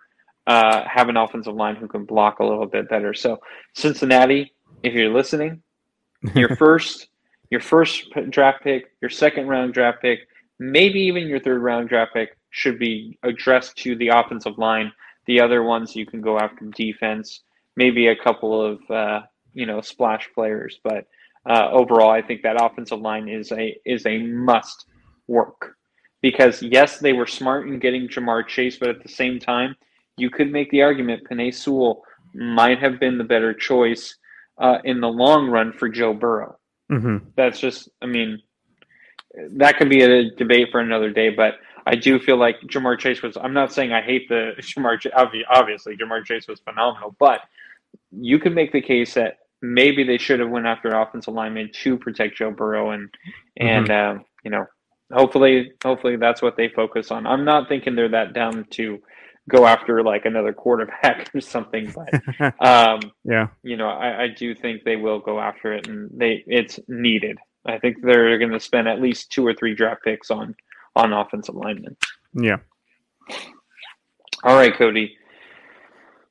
uh, 0.46 0.84
have 0.86 1.08
an 1.08 1.16
offensive 1.16 1.54
line 1.54 1.76
who 1.76 1.88
can 1.88 2.04
block 2.04 2.40
a 2.40 2.44
little 2.44 2.66
bit 2.66 2.90
better. 2.90 3.14
So 3.14 3.40
Cincinnati, 3.74 4.52
if 4.82 4.94
you're 4.94 5.12
listening, 5.12 5.62
your 6.34 6.56
first 6.56 7.08
your 7.50 7.60
first 7.60 8.04
draft 8.30 8.62
pick, 8.62 8.92
your 9.00 9.10
second 9.10 9.48
round 9.48 9.74
draft 9.74 10.00
pick, 10.02 10.20
maybe 10.58 11.00
even 11.00 11.26
your 11.26 11.40
third 11.40 11.62
round 11.62 11.88
draft 11.88 12.14
pick 12.14 12.36
should 12.50 12.78
be 12.78 13.18
addressed 13.22 13.76
to 13.78 13.96
the 13.96 14.08
offensive 14.08 14.58
line. 14.58 14.92
The 15.26 15.40
other 15.40 15.62
ones 15.62 15.96
you 15.96 16.06
can 16.06 16.20
go 16.20 16.38
after 16.38 16.64
defense, 16.66 17.42
maybe 17.76 18.08
a 18.08 18.16
couple 18.16 18.64
of 18.64 18.90
uh, 18.90 19.20
you 19.52 19.66
know 19.66 19.80
splash 19.80 20.28
players, 20.34 20.78
but 20.84 21.06
uh, 21.48 21.70
overall, 21.70 22.10
I 22.10 22.22
think 22.22 22.42
that 22.42 22.62
offensive 22.62 23.00
line 23.00 23.28
is 23.28 23.50
a 23.52 23.76
is 23.84 24.06
a 24.06 24.18
must 24.18 24.86
work 25.26 25.76
because 26.20 26.62
yes, 26.62 26.98
they 26.98 27.12
were 27.12 27.26
smart 27.26 27.66
in 27.66 27.78
getting 27.78 28.08
Ja'Marr 28.08 28.46
Chase, 28.46 28.78
but 28.78 28.90
at 28.90 29.02
the 29.02 29.08
same 29.08 29.38
time, 29.38 29.74
you 30.16 30.30
could 30.30 30.52
make 30.52 30.70
the 30.70 30.82
argument 30.82 31.26
Penei 31.30 31.54
Sewell 31.54 32.02
might 32.34 32.78
have 32.78 33.00
been 33.00 33.18
the 33.18 33.24
better 33.24 33.54
choice 33.54 34.16
uh, 34.60 34.78
in 34.84 35.00
the 35.00 35.08
long 35.08 35.48
run 35.48 35.72
for 35.72 35.88
Joe 35.88 36.12
Burrow. 36.12 36.56
Mm-hmm. 36.92 37.28
That's 37.36 37.58
just, 37.58 37.88
I 38.02 38.06
mean, 38.06 38.42
that 39.56 39.78
could 39.78 39.88
be 39.88 40.02
a 40.02 40.30
debate 40.30 40.68
for 40.70 40.80
another 40.80 41.10
day, 41.10 41.30
but 41.30 41.54
I 41.86 41.96
do 41.96 42.18
feel 42.18 42.36
like 42.36 42.60
Ja'Marr 42.62 42.98
Chase 42.98 43.22
was. 43.22 43.36
I'm 43.36 43.54
not 43.54 43.72
saying 43.72 43.92
I 43.92 44.02
hate 44.02 44.28
the 44.28 44.52
Ja'Marr. 44.60 44.98
Obviously, 45.48 45.96
Ja'Marr 45.96 46.24
Chase 46.24 46.46
was 46.46 46.60
phenomenal, 46.60 47.16
but 47.18 47.40
you 48.12 48.38
could 48.38 48.54
make 48.54 48.72
the 48.72 48.82
case 48.82 49.14
that 49.14 49.38
maybe 49.62 50.04
they 50.04 50.18
should 50.18 50.40
have 50.40 50.50
went 50.50 50.66
after 50.66 50.88
an 50.88 50.94
offensive 50.94 51.34
lineman 51.34 51.70
to 51.82 51.96
protect 51.96 52.36
Joe 52.36 52.50
Burrow, 52.50 52.90
and 52.90 53.08
and 53.56 53.88
mm-hmm. 53.88 54.18
uh, 54.18 54.22
you 54.44 54.50
know, 54.50 54.66
hopefully, 55.12 55.72
hopefully 55.82 56.16
that's 56.16 56.42
what 56.42 56.56
they 56.56 56.68
focus 56.68 57.10
on. 57.10 57.26
I'm 57.26 57.44
not 57.44 57.68
thinking 57.68 57.94
they're 57.94 58.08
that 58.10 58.34
dumb 58.34 58.66
to 58.70 59.00
go 59.48 59.66
after 59.66 60.02
like 60.02 60.24
another 60.26 60.52
quarterback 60.52 61.30
or 61.34 61.40
something, 61.40 61.92
but 61.94 62.54
um, 62.60 63.00
yeah, 63.24 63.48
you 63.62 63.76
know, 63.76 63.88
I, 63.88 64.24
I 64.24 64.28
do 64.28 64.54
think 64.54 64.84
they 64.84 64.96
will 64.96 65.18
go 65.18 65.40
after 65.40 65.72
it, 65.72 65.88
and 65.88 66.10
they 66.12 66.44
it's 66.46 66.78
needed. 66.88 67.38
I 67.66 67.78
think 67.78 67.98
they're 68.02 68.38
going 68.38 68.52
to 68.52 68.60
spend 68.60 68.88
at 68.88 69.00
least 69.00 69.30
two 69.30 69.46
or 69.46 69.54
three 69.54 69.74
draft 69.74 70.02
picks 70.04 70.30
on 70.30 70.54
on 70.96 71.12
offensive 71.12 71.54
linemen. 71.54 71.96
Yeah. 72.34 72.58
All 74.42 74.56
right, 74.56 74.74
Cody. 74.74 75.16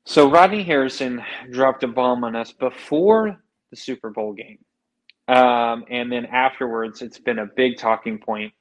So 0.06 0.30
Rodney 0.30 0.64
Harrison 0.64 1.22
dropped 1.52 1.84
a 1.84 1.88
bomb 1.88 2.24
on 2.24 2.36
us 2.36 2.52
before 2.52 3.40
the 3.70 3.76
Super 3.76 4.10
Bowl 4.10 4.34
game. 4.34 4.58
Um, 5.28 5.86
and 5.92 6.12
then 6.12 6.26
afterwards, 6.26 7.04
it's 7.04 7.20
been 7.20 7.38
a 7.38 7.46
big 7.46 7.78
talking 7.78 8.18
point. 8.18 8.52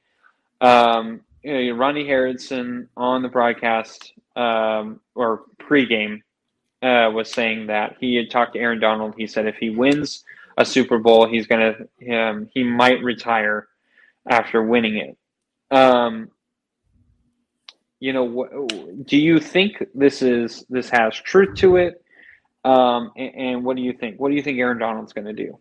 Um, 0.61 1.21
you 1.43 1.73
know, 1.73 1.79
Rodney 1.79 2.05
Harrison 2.05 2.89
on 2.95 3.23
the 3.23 3.29
broadcast 3.29 4.13
um, 4.39 5.01
or 5.15 5.43
pregame 5.61 6.21
uh, 6.81 7.11
was 7.13 7.29
saying 7.29 7.67
that 7.67 7.97
he 7.99 8.15
had 8.15 8.31
talked 8.31 8.53
to 8.53 8.59
Aaron 8.59 8.79
Donald. 8.79 9.13
He 9.17 9.27
said 9.27 9.45
if 9.45 9.57
he 9.57 9.69
wins 9.69 10.23
a 10.57 10.65
Super 10.65 10.97
Bowl, 10.97 11.27
he's 11.27 11.45
gonna 11.45 11.75
um, 12.11 12.49
he 12.53 12.63
might 12.63 13.03
retire 13.03 13.67
after 14.29 14.63
winning 14.63 14.97
it. 14.97 15.17
Um, 15.75 16.29
you 17.99 18.13
know, 18.13 18.67
do 19.05 19.17
you 19.17 19.39
think 19.39 19.83
this 19.93 20.21
is 20.21 20.65
this 20.69 20.89
has 20.89 21.15
truth 21.15 21.55
to 21.57 21.75
it? 21.75 22.01
Um, 22.63 23.11
and, 23.17 23.35
and 23.35 23.63
what 23.65 23.75
do 23.75 23.81
you 23.81 23.93
think? 23.93 24.19
What 24.19 24.29
do 24.29 24.35
you 24.35 24.41
think 24.41 24.57
Aaron 24.57 24.79
Donald's 24.79 25.11
going 25.11 25.27
to 25.27 25.33
do? 25.33 25.57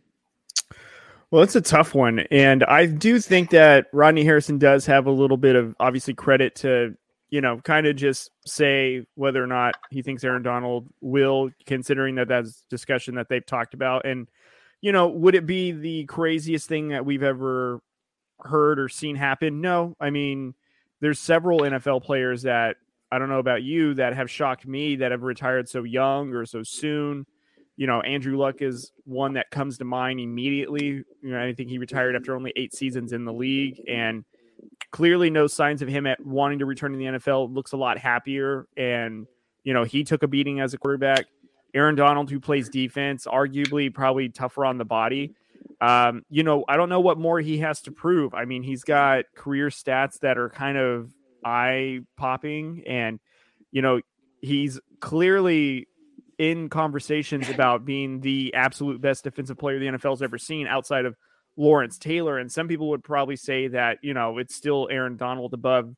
Well, 1.31 1.43
it's 1.43 1.57
a 1.57 1.61
tough 1.61 1.95
one, 1.95 2.20
and 2.31 2.64
I 2.64 2.87
do 2.87 3.20
think 3.20 3.51
that 3.51 3.87
Rodney 3.93 4.24
Harrison 4.24 4.59
does 4.59 4.87
have 4.87 5.07
a 5.07 5.11
little 5.11 5.37
bit 5.37 5.57
of 5.57 5.74
obviously 5.79 6.14
credit 6.14 6.55
to 6.57 6.97
you 7.31 7.41
know 7.41 7.59
kind 7.59 7.87
of 7.87 7.97
just 7.97 8.31
say 8.47 9.07
whether 9.14 9.43
or 9.43 9.47
not 9.47 9.74
he 9.91 10.03
thinks 10.03 10.24
Aaron 10.24 10.43
Donald 10.43 10.89
will, 11.01 11.51
considering 11.66 12.16
that 12.16 12.29
that's 12.29 12.64
discussion 12.70 13.14
that 13.16 13.29
they've 13.29 13.45
talked 13.45 13.74
about, 13.74 14.07
and 14.07 14.29
you 14.81 14.93
know, 14.93 15.09
would 15.09 15.35
it 15.35 15.47
be 15.47 15.72
the 15.72 16.05
craziest 16.05 16.68
thing 16.68 16.89
that 16.89 17.05
we've 17.05 17.22
ever 17.22 17.81
heard 18.41 18.79
or 18.79 18.89
seen 18.89 19.16
happen? 19.16 19.61
No. 19.61 19.97
I 20.01 20.11
mean, 20.11 20.55
there's 21.01 21.18
several 21.18 21.61
NFL 21.61 22.05
players 22.05 22.43
that 22.43 22.76
I 23.11 23.18
don't 23.18 23.29
know 23.29 23.39
about 23.39 23.62
you 23.62 23.95
that 23.95 24.14
have 24.14 24.31
shocked 24.31 24.66
me 24.66 24.97
that 24.97 25.11
have 25.11 25.22
retired 25.22 25.68
so 25.68 25.83
young 25.83 26.33
or 26.35 26.47
so 26.47 26.62
soon. 26.62 27.26
You 27.76 27.87
know, 27.87 28.01
Andrew 28.01 28.37
Luck 28.37 28.61
is 28.61 28.93
one 29.05 29.35
that 29.35 29.51
comes 29.51 29.79
to 29.79 29.85
mind 29.85 30.20
immediately. 30.20 30.85
You 30.87 31.07
know, 31.22 31.41
I 31.41 31.55
think 31.55 31.70
he 31.70 31.79
retired 31.79 32.16
after 32.16 32.35
only 32.35 32.53
eight 32.57 32.74
seasons 32.74 33.12
in 33.12 33.24
the 33.24 33.33
league 33.33 33.81
and 33.89 34.24
clearly 34.91 35.30
no 35.30 35.47
signs 35.47 35.82
of 35.82 35.89
him 35.89 36.07
at 36.07 36.24
wanting 36.24 36.61
to 36.61 36.66
return 36.66 36.93
to 36.93 36.99
the 36.99 37.05
NFL. 37.05 37.55
Looks 37.55 37.72
a 37.72 37.76
lot 37.76 37.99
happier. 37.99 38.66
And, 38.76 39.26
you 39.64 39.74
know, 39.74 39.84
he 39.84 40.05
took 40.05 40.22
a 40.22 40.28
beating 40.28 40.61
as 40.61 40.74
a 40.74 40.78
quarterback. 40.78 41.26
Aaron 41.74 41.95
Donald, 41.95 42.30
who 42.30 42.41
plays 42.41 42.68
defense, 42.68 43.26
arguably 43.26 43.93
probably 43.93 44.28
tougher 44.28 44.64
on 44.64 44.78
the 44.78 44.84
body. 44.84 45.34
Um, 45.80 46.24
you 46.30 46.43
know, 46.43 46.64
I 46.68 46.76
don't 46.76 46.89
know 46.89 47.01
what 47.01 47.18
more 47.18 47.41
he 47.41 47.59
has 47.59 47.82
to 47.82 47.93
prove. 47.93 48.34
I 48.34 48.47
mean, 48.47 48.62
he's 48.62 48.84
got 48.84 49.26
career 49.34 49.68
stats 49.68 50.20
that 50.20 50.39
are 50.39 50.49
kind 50.49 50.78
of 50.78 51.12
eye 51.45 52.01
popping, 52.16 52.82
and 52.86 53.20
you 53.70 53.82
know, 53.82 54.01
he's 54.41 54.80
clearly 55.01 55.86
in 56.39 56.68
conversations 56.68 57.49
about 57.49 57.84
being 57.84 58.20
the 58.20 58.55
absolute 58.55 59.01
best 59.01 59.24
defensive 59.24 59.59
player 59.59 59.78
the 59.78 59.86
NFL's 59.86 60.22
ever 60.22 60.39
seen 60.39 60.66
outside 60.66 61.05
of 61.05 61.16
Lawrence 61.59 61.99
Taylor. 61.99 62.39
And 62.39 62.51
some 62.51 62.69
people 62.69 62.89
would 62.91 63.03
probably 63.03 63.37
say 63.37 63.69
that, 63.69 63.99
you 64.01 64.15
know, 64.15 64.39
it's 64.39 64.55
still 64.55 64.89
Aaron 64.91 65.17
Donald 65.17 65.53
above 65.53 65.95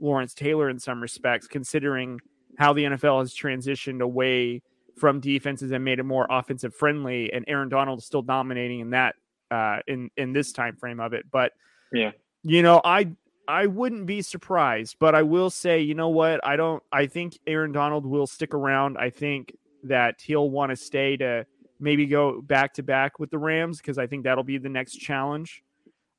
Lawrence 0.00 0.34
Taylor 0.34 0.68
in 0.68 0.78
some 0.78 1.00
respects, 1.00 1.46
considering 1.46 2.20
how 2.58 2.72
the 2.72 2.84
NFL 2.84 3.20
has 3.20 3.32
transitioned 3.34 4.02
away 4.02 4.60
from 4.98 5.20
defenses 5.20 5.70
and 5.70 5.84
made 5.84 6.00
it 6.00 6.02
more 6.02 6.26
offensive 6.28 6.74
friendly. 6.74 7.32
And 7.32 7.44
Aaron 7.46 7.68
Donald 7.68 8.00
is 8.00 8.04
still 8.04 8.22
dominating 8.22 8.80
in 8.80 8.90
that 8.90 9.14
uh, 9.50 9.78
in 9.86 10.10
in 10.16 10.32
this 10.32 10.52
time 10.52 10.76
frame 10.76 10.98
of 10.98 11.12
it. 11.12 11.26
But 11.30 11.52
yeah, 11.92 12.10
you 12.42 12.62
know, 12.62 12.80
I 12.84 13.12
I 13.46 13.66
wouldn't 13.66 14.06
be 14.06 14.20
surprised, 14.20 14.96
but 14.98 15.14
I 15.14 15.22
will 15.22 15.50
say, 15.50 15.80
you 15.80 15.94
know 15.94 16.08
what? 16.08 16.44
I 16.44 16.56
don't. 16.56 16.82
I 16.90 17.06
think 17.06 17.38
Aaron 17.46 17.70
Donald 17.70 18.04
will 18.04 18.26
stick 18.26 18.52
around. 18.52 18.98
I 18.98 19.10
think 19.10 19.56
that 19.84 20.20
he'll 20.20 20.50
want 20.50 20.70
to 20.70 20.76
stay 20.76 21.16
to 21.18 21.46
maybe 21.80 22.06
go 22.06 22.40
back 22.40 22.74
to 22.74 22.82
back 22.82 23.18
with 23.18 23.30
the 23.30 23.38
Rams 23.38 23.78
because 23.78 23.98
I 23.98 24.06
think 24.06 24.24
that'll 24.24 24.44
be 24.44 24.58
the 24.58 24.68
next 24.68 24.96
challenge. 24.96 25.62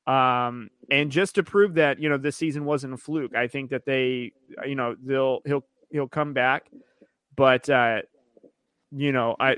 Um, 0.08 0.70
and 0.92 1.12
just 1.12 1.36
to 1.36 1.44
prove 1.44 1.76
that 1.76 2.00
you 2.00 2.10
know 2.10 2.18
this 2.18 2.36
season 2.36 2.66
wasn't 2.66 2.94
a 2.94 2.98
fluke, 2.98 3.36
I 3.36 3.48
think 3.48 3.72
that 3.72 3.86
they, 3.86 4.34
you 4.66 4.76
know, 4.76 4.96
they'll 5.04 5.42
he'll 5.46 5.66
he'll 5.90 6.08
come 6.08 6.34
back, 6.34 6.70
but 7.36 7.70
uh, 7.70 8.02
you 8.92 9.12
know, 9.12 9.36
I 9.40 9.58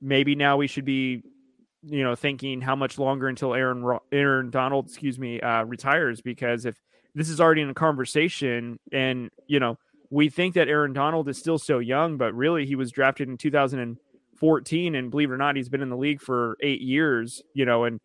maybe 0.00 0.34
now 0.34 0.56
we 0.56 0.66
should 0.66 0.84
be, 0.84 1.22
you 1.84 2.02
know, 2.02 2.16
thinking 2.16 2.60
how 2.60 2.74
much 2.74 2.98
longer 2.98 3.28
until 3.28 3.54
Aaron 3.54 3.98
Aaron 4.10 4.50
Donald, 4.50 4.86
excuse 4.86 5.18
me, 5.18 5.40
uh, 5.40 5.64
retires 5.64 6.20
because 6.20 6.66
if 6.66 6.76
this 7.14 7.28
is 7.28 7.40
already 7.40 7.62
in 7.62 7.70
a 7.70 7.74
conversation 7.74 8.80
and 8.90 9.30
you 9.46 9.60
know 9.60 9.78
we 10.10 10.28
think 10.28 10.54
that 10.54 10.68
Aaron 10.68 10.92
Donald 10.92 11.28
is 11.28 11.38
still 11.38 11.58
so 11.58 11.78
young, 11.78 12.16
but 12.16 12.34
really 12.34 12.66
he 12.66 12.76
was 12.76 12.92
drafted 12.92 13.28
in 13.28 13.36
2000. 13.36 13.78
and 13.78 13.96
believe 15.10 15.30
it 15.30 15.34
or 15.34 15.38
not, 15.38 15.56
he's 15.56 15.68
been 15.68 15.82
in 15.82 15.90
the 15.90 15.96
league 15.96 16.20
for 16.20 16.56
eight 16.60 16.80
years. 16.80 17.42
You 17.54 17.64
know, 17.64 17.84
and 17.84 18.00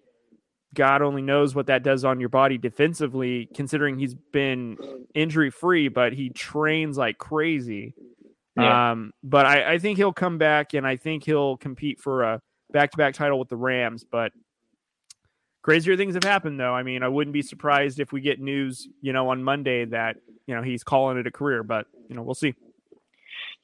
God 0.73 1.01
only 1.01 1.21
knows 1.21 1.55
what 1.55 1.67
that 1.67 1.83
does 1.83 2.05
on 2.05 2.19
your 2.19 2.29
body 2.29 2.57
defensively, 2.57 3.49
considering 3.53 3.97
he's 3.97 4.13
been 4.13 4.77
injury 5.15 5.49
free, 5.49 5.87
but 5.87 6.13
he 6.13 6.29
trains 6.29 6.97
like 6.97 7.17
crazy. 7.17 7.93
Yeah. 8.55 8.91
Um, 8.91 9.11
but 9.23 9.45
I, 9.45 9.73
I 9.73 9.79
think 9.79 9.97
he'll 9.97 10.13
come 10.13 10.37
back, 10.37 10.73
and 10.73 10.85
I 10.85 10.97
think 10.97 11.23
he'll 11.23 11.57
compete 11.57 11.99
for 11.99 12.23
a 12.23 12.41
back 12.71 12.91
to 12.91 12.97
back 12.97 13.13
title 13.13 13.39
with 13.39 13.49
the 13.49 13.55
Rams. 13.55 14.03
But 14.03 14.31
crazier 15.61 15.97
things 15.97 16.15
have 16.15 16.23
happened 16.23 16.59
though. 16.59 16.73
I 16.73 16.83
mean, 16.83 17.03
I 17.03 17.07
wouldn't 17.07 17.33
be 17.33 17.41
surprised 17.41 17.99
if 17.99 18.11
we 18.11 18.21
get 18.21 18.39
news, 18.39 18.87
you 19.01 19.13
know, 19.13 19.29
on 19.29 19.43
Monday 19.43 19.85
that, 19.85 20.17
you 20.47 20.55
know, 20.55 20.61
he's 20.61 20.83
calling 20.83 21.17
it 21.17 21.27
a 21.27 21.31
career, 21.31 21.63
but 21.63 21.87
you 22.09 22.15
know, 22.15 22.23
we'll 22.23 22.35
see. 22.35 22.53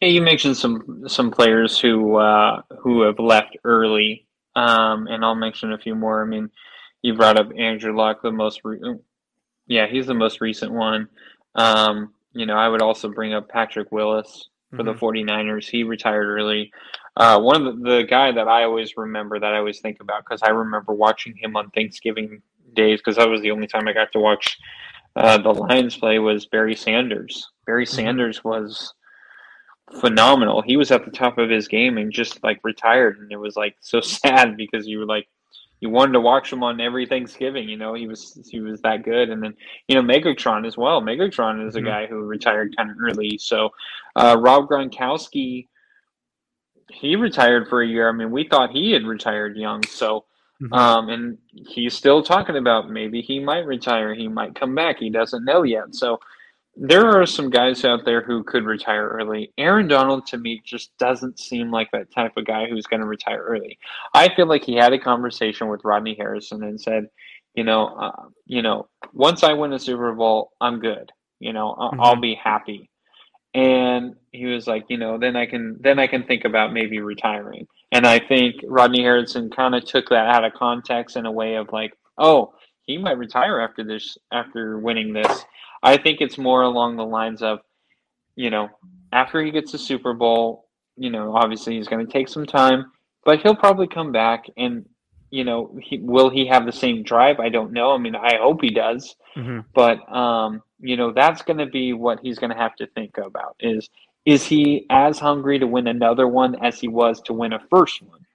Yeah, 0.02 0.10
you 0.10 0.22
mentioned 0.22 0.58
some 0.58 1.04
some 1.08 1.32
players 1.32 1.80
who 1.80 2.18
uh 2.18 2.62
who 2.80 3.02
have 3.02 3.20
left 3.20 3.58
early. 3.64 4.28
Um 4.56 5.08
and 5.08 5.24
I'll 5.24 5.36
mention 5.36 5.74
a 5.74 5.78
few 5.78 5.96
more. 5.96 6.22
I 6.22 6.26
mean, 6.26 6.50
you 7.02 7.14
brought 7.14 7.40
up 7.40 7.50
Andrew 7.58 7.96
Luck, 7.96 8.22
the 8.22 8.32
most 8.32 8.62
re- 8.64 8.98
yeah, 9.68 9.88
he's 9.88 10.08
the 10.08 10.14
most 10.14 10.42
recent 10.42 10.72
one. 10.72 11.08
Um, 11.56 12.14
you 12.34 12.46
know, 12.46 12.56
I 12.56 12.68
would 12.68 12.82
also 12.82 13.10
bring 13.10 13.34
up 13.34 13.50
Patrick 13.50 13.92
Willis 13.92 14.50
for 14.72 14.84
mm-hmm. 14.84 14.88
the 14.88 14.94
49ers. 14.94 15.70
He 15.70 15.84
retired 15.84 16.28
early. 16.28 16.72
Uh, 17.18 17.40
one 17.40 17.66
of 17.66 17.78
the, 17.78 17.90
the 17.98 18.04
guy 18.04 18.32
that 18.32 18.48
I 18.48 18.64
always 18.64 18.98
remember 18.98 19.40
that 19.40 19.54
I 19.54 19.58
always 19.58 19.80
think 19.80 20.02
about 20.02 20.24
because 20.26 20.42
I 20.44 20.50
remember 20.50 20.94
watching 20.94 21.36
him 21.38 21.56
on 21.56 21.70
Thanksgiving 21.72 22.42
days 22.74 23.00
because 23.00 23.16
that 23.16 23.30
was 23.30 23.42
the 23.42 23.52
only 23.52 23.68
time 23.68 23.88
I 23.88 23.94
got 23.94 24.12
to 24.12 24.20
watch 24.20 24.58
uh, 25.16 25.38
the 25.38 25.54
Lions 25.54 25.96
play 25.96 26.20
was 26.20 26.46
Barry 26.46 26.76
Sanders. 26.76 27.50
Barry 27.66 27.86
mm-hmm. 27.86 27.96
Sanders 27.96 28.44
was 28.44 28.94
phenomenal. 30.00 30.62
He 30.62 30.78
was 30.78 30.92
at 30.92 31.06
the 31.06 31.12
top 31.12 31.38
of 31.38 31.50
his 31.50 31.68
game 31.68 31.98
and 31.98 32.12
just 32.12 32.44
like 32.44 32.60
retired, 32.64 33.20
and 33.20 33.32
it 33.32 33.38
was 33.38 33.56
like 33.56 33.76
so 33.82 34.02
sad 34.02 34.58
because 34.58 34.88
you 34.88 35.00
were 35.00 35.06
like 35.06 35.28
you 35.82 35.90
wanted 35.90 36.14
to 36.14 36.22
watch 36.22 36.52
him 36.52 36.64
on 36.64 36.80
every 36.80 37.06
Thanksgiving. 37.06 37.68
You 37.70 37.78
know, 37.78 37.94
he 37.94 38.08
was 38.08 38.40
he 38.50 38.60
was 38.60 38.82
that 38.82 39.04
good. 39.04 39.30
And 39.30 39.42
then 39.44 39.56
you 39.88 39.96
know 39.96 40.02
Megatron 40.02 40.66
as 40.66 40.78
well. 40.78 41.02
Megatron 41.02 41.66
is 41.68 41.76
a 41.76 41.80
mm-hmm. 41.80 41.88
guy 41.88 42.06
who 42.08 42.24
retired 42.24 42.76
kind 42.76 42.90
of 42.90 42.98
early. 43.00 43.38
So 43.38 43.70
uh, 44.16 44.38
Rob 44.40 44.68
Gronkowski, 44.68 45.68
he 46.90 47.16
retired 47.16 47.68
for 47.68 47.82
a 47.82 47.88
year. 47.88 48.10
I 48.10 48.14
mean, 48.14 48.32
we 48.32 48.48
thought 48.48 48.72
he 48.72 48.92
had 48.92 49.04
retired 49.04 49.58
young. 49.58 49.84
So. 49.86 50.26
Mm-hmm. 50.62 50.74
Um, 50.74 51.10
and 51.10 51.38
he's 51.68 51.94
still 51.94 52.24
talking 52.24 52.56
about 52.56 52.90
maybe 52.90 53.22
he 53.22 53.42
might 53.42 53.66
retire, 53.66 54.16
he 54.16 54.30
might 54.30 54.56
come 54.56 54.74
back. 54.74 55.00
He 55.00 55.10
doesn't 55.10 55.44
know 55.44 55.64
yet. 55.64 55.94
So 55.94 56.22
there 56.78 57.06
are 57.06 57.26
some 57.26 57.50
guys 57.50 57.86
out 57.86 58.04
there 58.04 58.22
who 58.22 58.44
could 58.44 58.66
retire 58.66 59.08
early. 59.08 59.54
Aaron 59.58 59.88
Donald 59.88 60.26
to 60.28 60.38
me 60.38 60.62
just 60.66 60.98
doesn't 60.98 61.40
seem 61.40 61.72
like 61.72 61.90
that 61.92 62.12
type 62.12 62.36
of 62.36 62.46
guy 62.46 62.68
who's 62.68 62.86
going 62.86 63.02
to 63.02 63.08
retire 63.08 63.42
early. 63.42 63.78
I 64.14 64.34
feel 64.36 64.48
like 64.48 64.64
he 64.64 64.76
had 64.76 64.94
a 64.94 65.00
conversation 65.00 65.68
with 65.70 65.86
Rodney 65.86 66.16
Harrison 66.18 66.64
and 66.64 66.80
said, 66.80 67.08
you 67.54 67.64
know, 67.64 67.88
uh, 67.88 68.26
you 68.46 68.62
know, 68.62 68.90
once 69.14 69.44
I 69.44 69.54
win 69.54 69.74
a 69.74 69.80
Super 69.80 70.14
Bowl, 70.14 70.52
I'm 70.60 70.80
good. 70.80 71.12
You 71.40 71.54
know, 71.54 71.72
I'll, 71.78 71.92
mm-hmm. 71.92 72.02
I'll 72.02 72.20
be 72.20 72.36
happy. 72.36 72.90
And 73.54 74.16
he 74.34 74.46
was 74.48 74.68
like, 74.68 74.84
you 74.90 74.98
know, 74.98 75.18
then 75.18 75.38
I 75.38 75.46
can 75.46 75.78
then 75.80 75.98
I 75.98 76.08
can 76.08 76.24
think 76.24 76.44
about 76.44 76.74
maybe 76.74 77.00
retiring. 77.00 77.68
And 77.94 78.06
I 78.06 78.20
think 78.20 78.56
Rodney 78.68 79.02
Harrison 79.02 79.50
kind 79.50 79.76
of 79.76 79.86
took 79.86 80.10
that 80.10 80.28
out 80.28 80.44
of 80.44 80.54
context 80.54 81.16
in 81.16 81.26
a 81.26 81.32
way 81.32 81.56
of 81.56 81.72
like, 81.72 81.94
oh, 82.18 82.54
he 82.86 82.98
might 82.98 83.18
retire 83.18 83.62
after 83.62 83.84
this 83.84 84.18
after 84.34 84.78
winning 84.78 85.14
this 85.14 85.46
I 85.86 85.98
think 85.98 86.20
it's 86.20 86.38
more 86.40 86.64
along 86.64 86.98
the 86.98 87.06
lines 87.06 87.44
of, 87.44 87.60
you 88.36 88.50
know, 88.50 88.70
after 89.14 89.42
he 89.44 89.52
gets 89.52 89.72
the 89.72 89.78
Super 89.78 90.16
Bowl, 90.16 90.68
you 90.98 91.12
know, 91.12 91.36
obviously 91.36 91.76
he's 91.78 91.88
going 91.88 92.04
to 92.06 92.12
take 92.12 92.28
some 92.28 92.48
time, 92.48 92.92
but 93.24 93.40
he'll 93.42 93.56
probably 93.56 93.88
come 93.88 94.12
back 94.12 94.46
and, 94.58 94.86
you 95.30 95.44
know, 95.44 95.78
he, 95.80 96.00
will 96.00 96.32
he 96.32 96.48
have 96.48 96.66
the 96.66 96.72
same 96.72 97.04
drive? 97.04 97.40
I 97.40 97.50
don't 97.50 97.72
know. 97.72 97.92
I 97.92 98.00
mean, 98.00 98.16
I 98.16 98.38
hope 98.42 98.62
he 98.62 98.72
does, 98.72 99.16
mm-hmm. 99.38 99.60
but, 99.76 100.12
um, 100.12 100.64
you 100.80 100.98
know, 100.98 101.12
that's 101.14 101.44
going 101.44 101.60
to 101.60 101.68
be 101.68 101.94
what 101.94 102.20
he's 102.20 102.40
going 102.40 102.52
to 102.52 102.58
have 102.58 102.76
to 102.78 102.88
think 102.88 103.20
about 103.20 103.56
is, 103.60 103.88
is 104.26 104.44
he 104.44 104.88
as 104.90 105.20
hungry 105.20 105.60
to 105.60 105.68
win 105.68 105.86
another 105.86 106.28
one 106.28 106.56
as 106.64 106.80
he 106.80 106.88
was 106.88 107.22
to 107.22 107.34
win 107.34 107.54
a 107.54 107.60
first 107.70 108.02
one? 108.02 108.26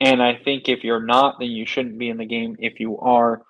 And 0.00 0.20
I 0.20 0.34
think 0.34 0.68
if 0.68 0.82
you're 0.82 1.04
not, 1.04 1.38
then 1.38 1.50
you 1.50 1.66
shouldn't 1.66 1.98
be 1.98 2.08
in 2.08 2.16
the 2.16 2.24
game. 2.24 2.56
If 2.58 2.80
you 2.80 2.98
are, 2.98 3.42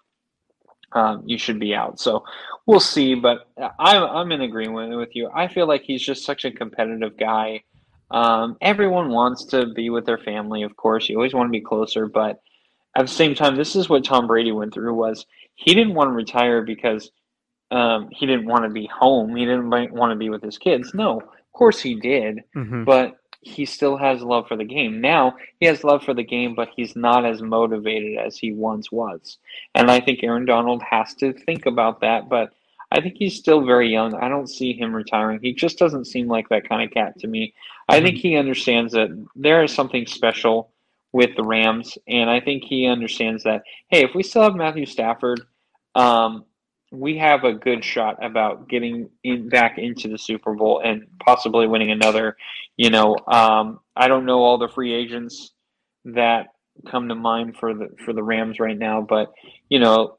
um, 0.92 1.22
you 1.26 1.38
should 1.38 1.60
be 1.60 1.74
out. 1.74 2.00
So 2.00 2.24
we'll 2.66 2.80
see. 2.80 3.14
But 3.14 3.48
I'm 3.78 4.02
I'm 4.02 4.32
in 4.32 4.42
agreement 4.42 4.96
with 4.96 5.14
you. 5.14 5.30
I 5.34 5.48
feel 5.48 5.66
like 5.66 5.82
he's 5.82 6.02
just 6.02 6.24
such 6.24 6.44
a 6.44 6.50
competitive 6.50 7.16
guy. 7.16 7.62
Um, 8.10 8.56
everyone 8.60 9.10
wants 9.10 9.44
to 9.46 9.72
be 9.74 9.90
with 9.90 10.06
their 10.06 10.18
family, 10.18 10.62
of 10.62 10.76
course. 10.76 11.08
You 11.08 11.16
always 11.16 11.34
want 11.34 11.48
to 11.48 11.52
be 11.52 11.60
closer, 11.60 12.06
but 12.06 12.40
at 12.96 13.06
the 13.06 13.12
same 13.12 13.34
time, 13.34 13.56
this 13.56 13.76
is 13.76 13.88
what 13.88 14.04
Tom 14.04 14.26
Brady 14.26 14.52
went 14.52 14.72
through. 14.72 14.94
Was 14.94 15.26
he 15.54 15.74
didn't 15.74 15.94
want 15.94 16.08
to 16.08 16.12
retire 16.12 16.62
because 16.62 17.10
um, 17.70 18.08
he 18.10 18.26
didn't 18.26 18.46
want 18.46 18.64
to 18.64 18.70
be 18.70 18.86
home. 18.86 19.36
He 19.36 19.44
didn't 19.44 19.68
want 19.68 20.10
to 20.10 20.16
be 20.16 20.30
with 20.30 20.42
his 20.42 20.56
kids. 20.56 20.92
No, 20.94 21.20
of 21.20 21.52
course 21.52 21.80
he 21.80 21.94
did. 21.96 22.40
Mm-hmm. 22.56 22.84
But 22.84 23.16
he 23.40 23.64
still 23.64 23.96
has 23.96 24.22
love 24.22 24.48
for 24.48 24.56
the 24.56 24.64
game. 24.64 25.00
Now 25.00 25.36
he 25.60 25.66
has 25.66 25.84
love 25.84 26.02
for 26.02 26.14
the 26.14 26.24
game, 26.24 26.54
but 26.54 26.70
he's 26.74 26.96
not 26.96 27.24
as 27.24 27.40
motivated 27.40 28.18
as 28.18 28.36
he 28.36 28.52
once 28.52 28.90
was. 28.90 29.38
And 29.74 29.90
I 29.90 30.00
think 30.00 30.22
Aaron 30.22 30.44
Donald 30.44 30.82
has 30.82 31.14
to 31.16 31.32
think 31.32 31.66
about 31.66 32.00
that. 32.00 32.28
But 32.28 32.52
I 32.90 33.00
think 33.00 33.16
he's 33.16 33.36
still 33.36 33.64
very 33.64 33.90
young. 33.90 34.14
I 34.14 34.28
don't 34.28 34.48
see 34.48 34.72
him 34.72 34.94
retiring. 34.94 35.40
He 35.42 35.52
just 35.52 35.78
doesn't 35.78 36.06
seem 36.06 36.26
like 36.26 36.48
that 36.48 36.68
kind 36.68 36.82
of 36.82 36.92
cat 36.92 37.18
to 37.20 37.26
me. 37.26 37.54
I 37.88 38.00
think 38.00 38.16
mm-hmm. 38.16 38.28
he 38.28 38.36
understands 38.36 38.92
that 38.94 39.08
there 39.36 39.62
is 39.62 39.72
something 39.72 40.06
special 40.06 40.72
with 41.12 41.36
the 41.36 41.44
Rams, 41.44 41.96
and 42.06 42.28
I 42.28 42.40
think 42.40 42.64
he 42.64 42.86
understands 42.86 43.44
that. 43.44 43.62
Hey, 43.88 44.04
if 44.04 44.14
we 44.14 44.22
still 44.22 44.42
have 44.42 44.54
Matthew 44.54 44.86
Stafford, 44.86 45.40
um, 45.94 46.44
we 46.90 47.18
have 47.18 47.44
a 47.44 47.52
good 47.52 47.84
shot 47.84 48.24
about 48.24 48.68
getting 48.68 49.10
in, 49.22 49.48
back 49.48 49.78
into 49.78 50.08
the 50.08 50.18
Super 50.18 50.54
Bowl 50.54 50.80
and 50.82 51.06
possibly 51.24 51.66
winning 51.66 51.90
another. 51.90 52.36
You 52.76 52.90
know, 52.90 53.16
um, 53.26 53.80
I 53.96 54.08
don't 54.08 54.26
know 54.26 54.42
all 54.42 54.58
the 54.58 54.68
free 54.68 54.94
agents 54.94 55.52
that 56.06 56.48
come 56.86 57.08
to 57.08 57.14
mind 57.14 57.56
for 57.56 57.74
the 57.74 57.88
for 58.04 58.12
the 58.12 58.22
Rams 58.22 58.60
right 58.60 58.78
now, 58.78 59.00
but 59.02 59.32
you 59.68 59.78
know, 59.78 60.18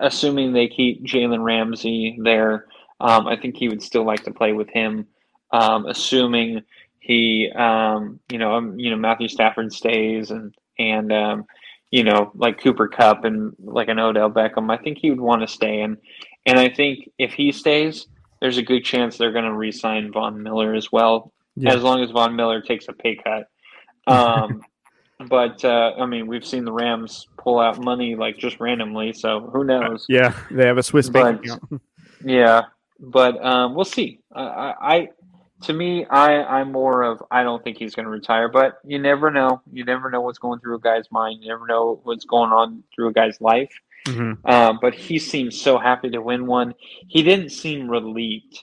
assuming 0.00 0.52
they 0.52 0.68
keep 0.68 1.04
Jalen 1.04 1.42
Ramsey 1.42 2.18
there, 2.22 2.66
um, 3.00 3.26
I 3.26 3.36
think 3.36 3.56
he 3.56 3.68
would 3.68 3.82
still 3.82 4.04
like 4.04 4.24
to 4.24 4.32
play 4.32 4.52
with 4.52 4.68
him. 4.68 5.06
Um, 5.52 5.86
assuming 5.86 6.62
he, 6.98 7.50
um, 7.54 8.20
you 8.30 8.38
know, 8.38 8.54
um, 8.54 8.78
you 8.78 8.90
know 8.90 8.96
Matthew 8.96 9.28
Stafford 9.28 9.72
stays 9.72 10.30
and 10.30 10.54
and 10.78 11.12
um, 11.12 11.46
you 11.90 12.04
know, 12.04 12.32
like 12.34 12.60
Cooper 12.60 12.88
Kupp 12.88 13.24
and 13.24 13.54
like 13.58 13.88
an 13.88 13.98
Odell 13.98 14.30
Beckham, 14.30 14.70
I 14.70 14.82
think 14.82 14.98
he 14.98 15.10
would 15.10 15.20
want 15.20 15.42
to 15.42 15.48
stay. 15.48 15.80
And 15.80 15.96
and 16.44 16.58
I 16.58 16.68
think 16.68 17.10
if 17.18 17.32
he 17.32 17.52
stays, 17.52 18.06
there's 18.40 18.58
a 18.58 18.62
good 18.62 18.84
chance 18.84 19.16
they're 19.16 19.32
going 19.32 19.44
to 19.44 19.54
re-sign 19.54 20.12
Von 20.12 20.42
Miller 20.42 20.74
as 20.74 20.92
well, 20.92 21.32
yeah. 21.56 21.74
as 21.74 21.82
long 21.82 22.02
as 22.02 22.10
Von 22.10 22.36
Miller 22.36 22.60
takes 22.60 22.86
a 22.88 22.92
pay 22.92 23.16
cut. 23.16 23.48
Um, 24.06 24.62
but 25.28 25.64
uh, 25.64 25.92
I 25.98 26.06
mean, 26.06 26.26
we've 26.26 26.44
seen 26.44 26.64
the 26.64 26.72
Rams 26.72 27.26
pull 27.38 27.58
out 27.58 27.80
money 27.80 28.14
like 28.14 28.38
just 28.38 28.60
randomly, 28.60 29.12
so 29.12 29.50
who 29.52 29.64
knows? 29.64 30.02
Uh, 30.02 30.14
yeah, 30.14 30.36
they 30.50 30.66
have 30.66 30.78
a 30.78 30.82
Swiss 30.82 31.08
bank 31.08 31.44
yeah, 32.24 32.62
but 33.00 33.44
um, 33.44 33.74
we'll 33.74 33.84
see. 33.84 34.20
I, 34.34 34.74
I 34.80 35.08
to 35.62 35.72
me, 35.72 36.04
I 36.06 36.42
I'm 36.42 36.72
more 36.72 37.02
of 37.02 37.22
I 37.30 37.42
don't 37.42 37.62
think 37.64 37.78
he's 37.78 37.94
going 37.94 38.04
to 38.04 38.10
retire, 38.10 38.48
but 38.48 38.78
you 38.84 38.98
never 38.98 39.30
know. 39.30 39.62
You 39.72 39.84
never 39.84 40.10
know 40.10 40.20
what's 40.20 40.38
going 40.38 40.60
through 40.60 40.76
a 40.76 40.80
guy's 40.80 41.10
mind. 41.10 41.42
You 41.42 41.48
never 41.48 41.66
know 41.66 42.00
what's 42.04 42.24
going 42.24 42.52
on 42.52 42.82
through 42.94 43.08
a 43.08 43.12
guy's 43.12 43.40
life. 43.40 43.72
Mm-hmm. 44.06 44.46
Um, 44.48 44.78
but 44.80 44.94
he 44.94 45.18
seemed 45.18 45.52
so 45.54 45.78
happy 45.78 46.10
to 46.10 46.20
win 46.20 46.46
one. 46.46 46.74
He 47.08 47.22
didn't 47.22 47.50
seem 47.50 47.88
relieved. 47.90 48.62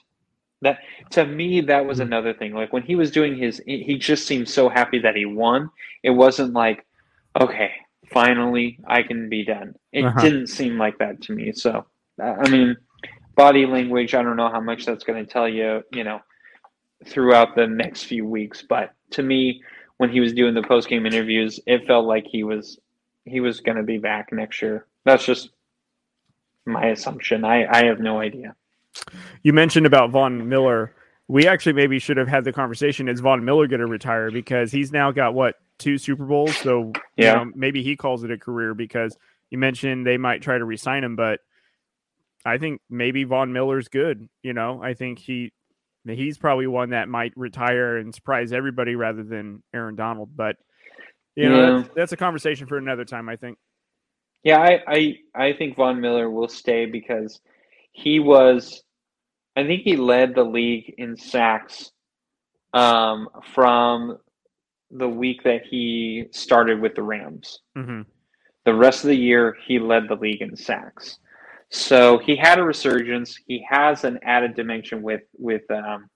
That 0.62 0.78
to 1.10 1.26
me, 1.26 1.60
that 1.62 1.84
was 1.84 1.98
Mhm. 1.98 2.02
another 2.02 2.32
thing. 2.32 2.54
Like 2.54 2.72
when 2.72 2.82
he 2.82 2.96
was 2.96 3.10
doing 3.10 3.36
his, 3.36 3.60
he 3.66 3.98
just 3.98 4.26
seemed 4.26 4.48
so 4.48 4.68
happy 4.68 4.98
that 5.00 5.16
he 5.16 5.26
won. 5.26 5.70
It 6.02 6.10
wasn't 6.10 6.54
like, 6.54 6.86
okay, 7.38 7.72
finally 8.12 8.78
I 8.86 9.02
can 9.02 9.28
be 9.28 9.44
done. 9.44 9.74
It 9.92 10.04
Uh-huh. 10.04 10.20
didn't 10.20 10.46
seem 10.46 10.78
like 10.78 10.98
that 10.98 11.20
to 11.22 11.32
me. 11.32 11.52
So, 11.52 11.84
uh, 12.22 12.34
I 12.38 12.48
mean, 12.48 12.76
body 13.34 13.66
language. 13.66 14.14
I 14.14 14.22
don't 14.22 14.36
know 14.36 14.48
how 14.48 14.60
much 14.60 14.86
that's 14.86 15.04
going 15.04 15.24
to 15.24 15.30
tell 15.30 15.48
you. 15.48 15.82
You 15.92 16.04
know, 16.04 16.20
throughout 17.06 17.54
the 17.54 17.66
next 17.66 18.04
few 18.04 18.26
weeks. 18.26 18.62
But 18.62 18.92
to 19.10 19.22
me, 19.22 19.62
when 19.98 20.10
he 20.10 20.20
was 20.20 20.32
doing 20.32 20.54
the 20.54 20.62
post 20.62 20.88
game 20.88 21.06
interviews, 21.06 21.60
it 21.66 21.86
felt 21.86 22.06
like 22.06 22.26
he 22.26 22.44
was 22.44 22.78
he 23.24 23.40
was 23.40 23.60
going 23.60 23.76
to 23.76 23.82
be 23.82 23.98
back 23.98 24.32
next 24.32 24.60
year. 24.62 24.86
That's 25.04 25.24
just 25.24 25.50
my 26.66 26.86
assumption. 26.86 27.44
I 27.44 27.66
I 27.66 27.84
have 27.86 28.00
no 28.00 28.20
idea. 28.20 28.54
You 29.42 29.52
mentioned 29.52 29.86
about 29.86 30.10
Von 30.10 30.48
Miller. 30.48 30.94
We 31.26 31.46
actually 31.46 31.72
maybe 31.72 31.98
should 31.98 32.16
have 32.18 32.28
had 32.28 32.44
the 32.44 32.52
conversation. 32.52 33.08
Is 33.08 33.20
Von 33.20 33.44
Miller 33.44 33.66
going 33.66 33.80
to 33.80 33.86
retire 33.86 34.30
because 34.30 34.70
he's 34.72 34.92
now 34.92 35.10
got 35.10 35.34
what 35.34 35.56
two 35.78 35.98
Super 35.98 36.24
Bowls? 36.24 36.58
So 36.58 36.96
you 37.16 37.24
Yeah. 37.24 37.44
know, 37.44 37.52
maybe 37.54 37.82
he 37.82 37.96
calls 37.96 38.24
it 38.24 38.30
a 38.30 38.38
career 38.38 38.74
because 38.74 39.16
you 39.50 39.58
mentioned 39.58 40.06
they 40.06 40.16
might 40.18 40.42
try 40.42 40.58
to 40.58 40.64
resign 40.64 41.04
him, 41.04 41.16
but 41.16 41.40
I 42.44 42.58
think 42.58 42.80
maybe 42.90 43.24
Von 43.24 43.52
Miller's 43.52 43.88
good. 43.88 44.28
You 44.42 44.52
know, 44.52 44.82
I 44.82 44.94
think 44.94 45.18
he 45.18 45.52
he's 46.06 46.38
probably 46.38 46.66
one 46.66 46.90
that 46.90 47.08
might 47.08 47.32
retire 47.36 47.96
and 47.96 48.14
surprise 48.14 48.52
everybody 48.52 48.94
rather 48.94 49.22
than 49.22 49.62
Aaron 49.72 49.96
Donald. 49.96 50.30
But 50.36 50.56
you 51.36 51.48
know, 51.48 51.56
Yeah. 51.60 51.70
that's, 51.82 51.94
that's 51.94 52.12
a 52.12 52.16
conversation 52.16 52.66
for 52.66 52.76
another 52.78 53.04
time. 53.04 53.28
I 53.28 53.36
think. 53.36 53.58
Yeah, 54.42 54.58
I, 54.60 54.80
I 54.86 55.16
I 55.34 55.52
think 55.54 55.76
Von 55.76 56.00
Miller 56.00 56.30
will 56.30 56.48
stay 56.48 56.84
because 56.86 57.40
he 57.92 58.20
was 58.20 58.82
I 59.56 59.64
think 59.64 59.82
he 59.82 59.96
led 59.96 60.34
the 60.34 60.44
league 60.44 60.94
in 60.98 61.16
sacks 61.16 61.90
um, 62.72 63.28
from 63.54 64.18
the 64.90 65.08
week 65.08 65.42
that 65.44 65.62
he 65.64 66.24
started 66.32 66.80
with 66.80 66.94
the 66.94 67.02
Rams. 67.02 67.60
hmm 67.74 68.02
The 68.64 68.74
rest 68.74 69.04
of 69.04 69.08
the 69.08 69.16
year, 69.16 69.56
he 69.66 69.78
led 69.78 70.08
the 70.08 70.16
league 70.16 70.42
in 70.42 70.56
sacks. 70.56 71.18
So 71.74 72.18
he 72.18 72.36
had 72.36 72.58
a 72.60 72.62
resurgence. 72.62 73.36
He 73.46 73.66
has 73.68 74.04
an 74.04 74.20
added 74.22 74.54
dimension 74.54 75.02
with 75.02 75.22
with 75.36 75.68
um, 75.70 76.08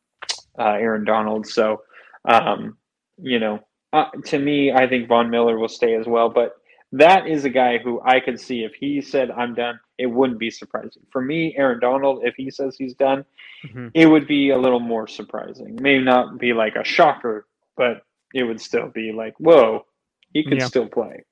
uh, 0.59 0.63
Aaron 0.75 1.05
Donald. 1.05 1.47
So, 1.49 1.83
um, 2.27 2.79
you 3.21 3.41
know, 3.41 3.61
uh, 3.93 4.11
to 4.27 4.39
me, 4.39 4.73
I 4.73 4.89
think 4.89 5.09
Von 5.09 5.31
Miller 5.31 5.59
will 5.59 5.69
stay 5.69 5.97
as 5.97 6.07
well. 6.07 6.29
But 6.29 6.53
that 6.93 7.27
is 7.27 7.45
a 7.45 7.51
guy 7.51 7.79
who 7.79 8.01
I 8.05 8.21
could 8.21 8.41
see 8.41 8.63
if 8.63 8.73
he 8.75 9.01
said 9.01 9.33
I'm 9.33 9.55
done, 9.55 9.81
it 9.99 10.07
wouldn't 10.07 10.39
be 10.39 10.51
surprising. 10.51 11.03
For 11.11 11.21
me, 11.21 11.55
Aaron 11.59 11.81
Donald, 11.81 12.23
if 12.25 12.35
he 12.37 12.51
says 12.51 12.77
he's 12.79 12.95
done, 12.95 13.25
hmm 13.73 13.89
it 13.95 14.07
would 14.07 14.29
be 14.29 14.51
a 14.51 14.59
little 14.59 14.81
more 14.81 15.09
surprising. 15.09 15.77
Maybe 15.81 16.05
not 16.05 16.39
be 16.39 16.53
like 16.53 16.77
a 16.77 16.85
shocker, 16.85 17.49
but 17.77 18.03
it 18.33 18.45
would 18.45 18.61
still 18.61 18.89
be 18.91 19.13
like, 19.13 19.35
whoa, 19.39 19.87
he 20.33 20.45
could 20.45 20.59
Yeah. 20.59 20.67
still 20.67 20.87
play. 20.89 21.25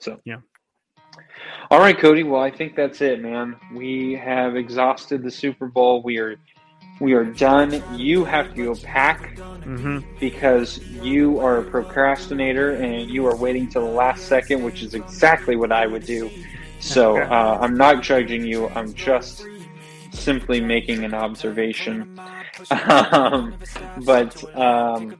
So 0.00 0.20
Yeah. 0.24 0.38
All 1.70 1.78
right, 1.78 1.98
Cody. 1.98 2.22
Well, 2.22 2.40
I 2.40 2.50
think 2.50 2.76
that's 2.76 3.00
it, 3.00 3.20
man. 3.20 3.56
We 3.74 4.14
have 4.14 4.56
exhausted 4.56 5.22
the 5.22 5.30
Super 5.30 5.66
Bowl. 5.66 6.02
We 6.02 6.18
are 6.18 6.36
we 7.00 7.14
are 7.14 7.24
done. 7.24 7.82
You 7.96 8.24
have 8.24 8.54
to 8.54 8.64
go 8.64 8.74
pack 8.74 9.38
hmm 9.64 10.00
because 10.18 10.78
you 10.78 11.40
are 11.40 11.58
a 11.58 11.62
procrastinator 11.64 12.72
and 12.72 13.10
you 13.10 13.26
are 13.26 13.36
waiting 13.36 13.68
till 13.68 13.82
the 13.82 13.92
last 13.92 14.26
second, 14.26 14.62
which 14.62 14.82
is 14.82 14.94
exactly 14.94 15.56
what 15.56 15.72
I 15.72 15.86
would 15.86 16.04
do. 16.04 16.30
So 16.80 17.16
uh, 17.22 17.58
I'm 17.60 17.76
not 17.76 18.02
judging 18.02 18.44
you. 18.44 18.68
I'm 18.68 18.92
just 18.94 19.44
simply 20.12 20.60
making 20.60 21.04
an 21.04 21.14
observation. 21.14 22.18
Um, 22.70 23.54
but 24.04 24.56
um, 24.56 25.16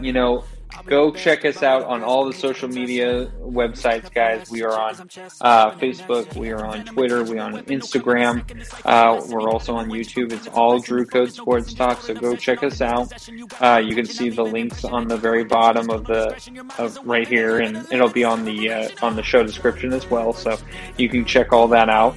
you 0.00 0.12
know, 0.12 0.44
go 0.86 1.12
check 1.12 1.44
us 1.44 1.62
out 1.62 1.84
on 1.84 2.02
all 2.02 2.26
the 2.26 2.32
social 2.32 2.68
media 2.68 3.30
websites, 3.40 4.12
guys. 4.12 4.50
We 4.50 4.62
are 4.62 4.72
on 4.72 4.94
uh, 5.40 5.72
Facebook, 5.72 6.34
we 6.36 6.50
are 6.52 6.64
on 6.64 6.84
Twitter, 6.84 7.24
we 7.24 7.38
are 7.38 7.52
on 7.52 7.64
Instagram. 7.64 8.44
Uh, 8.84 9.20
we're 9.28 9.50
also 9.50 9.74
on 9.74 9.88
YouTube. 9.88 10.32
It's 10.32 10.46
all 10.48 10.78
Drew 10.78 11.04
Code 11.04 11.32
Sports 11.32 11.74
Talk. 11.74 12.00
So 12.02 12.14
go 12.14 12.36
check 12.36 12.62
us 12.62 12.80
out. 12.80 13.12
Uh, 13.60 13.82
you 13.84 13.94
can 13.94 14.06
see 14.06 14.30
the 14.30 14.44
links 14.44 14.84
on 14.84 15.08
the 15.08 15.16
very 15.16 15.44
bottom 15.44 15.90
of 15.90 16.06
the 16.06 16.36
of 16.78 16.98
right 17.04 17.26
here, 17.26 17.60
and 17.60 17.76
it'll 17.92 18.08
be 18.08 18.24
on 18.24 18.44
the 18.44 18.70
uh, 18.70 18.88
on 19.02 19.16
the 19.16 19.22
show 19.22 19.42
description 19.42 19.92
as 19.92 20.08
well. 20.08 20.32
So 20.32 20.56
you 20.96 21.08
can 21.08 21.24
check 21.24 21.52
all 21.52 21.68
that 21.68 21.88
out. 21.88 22.14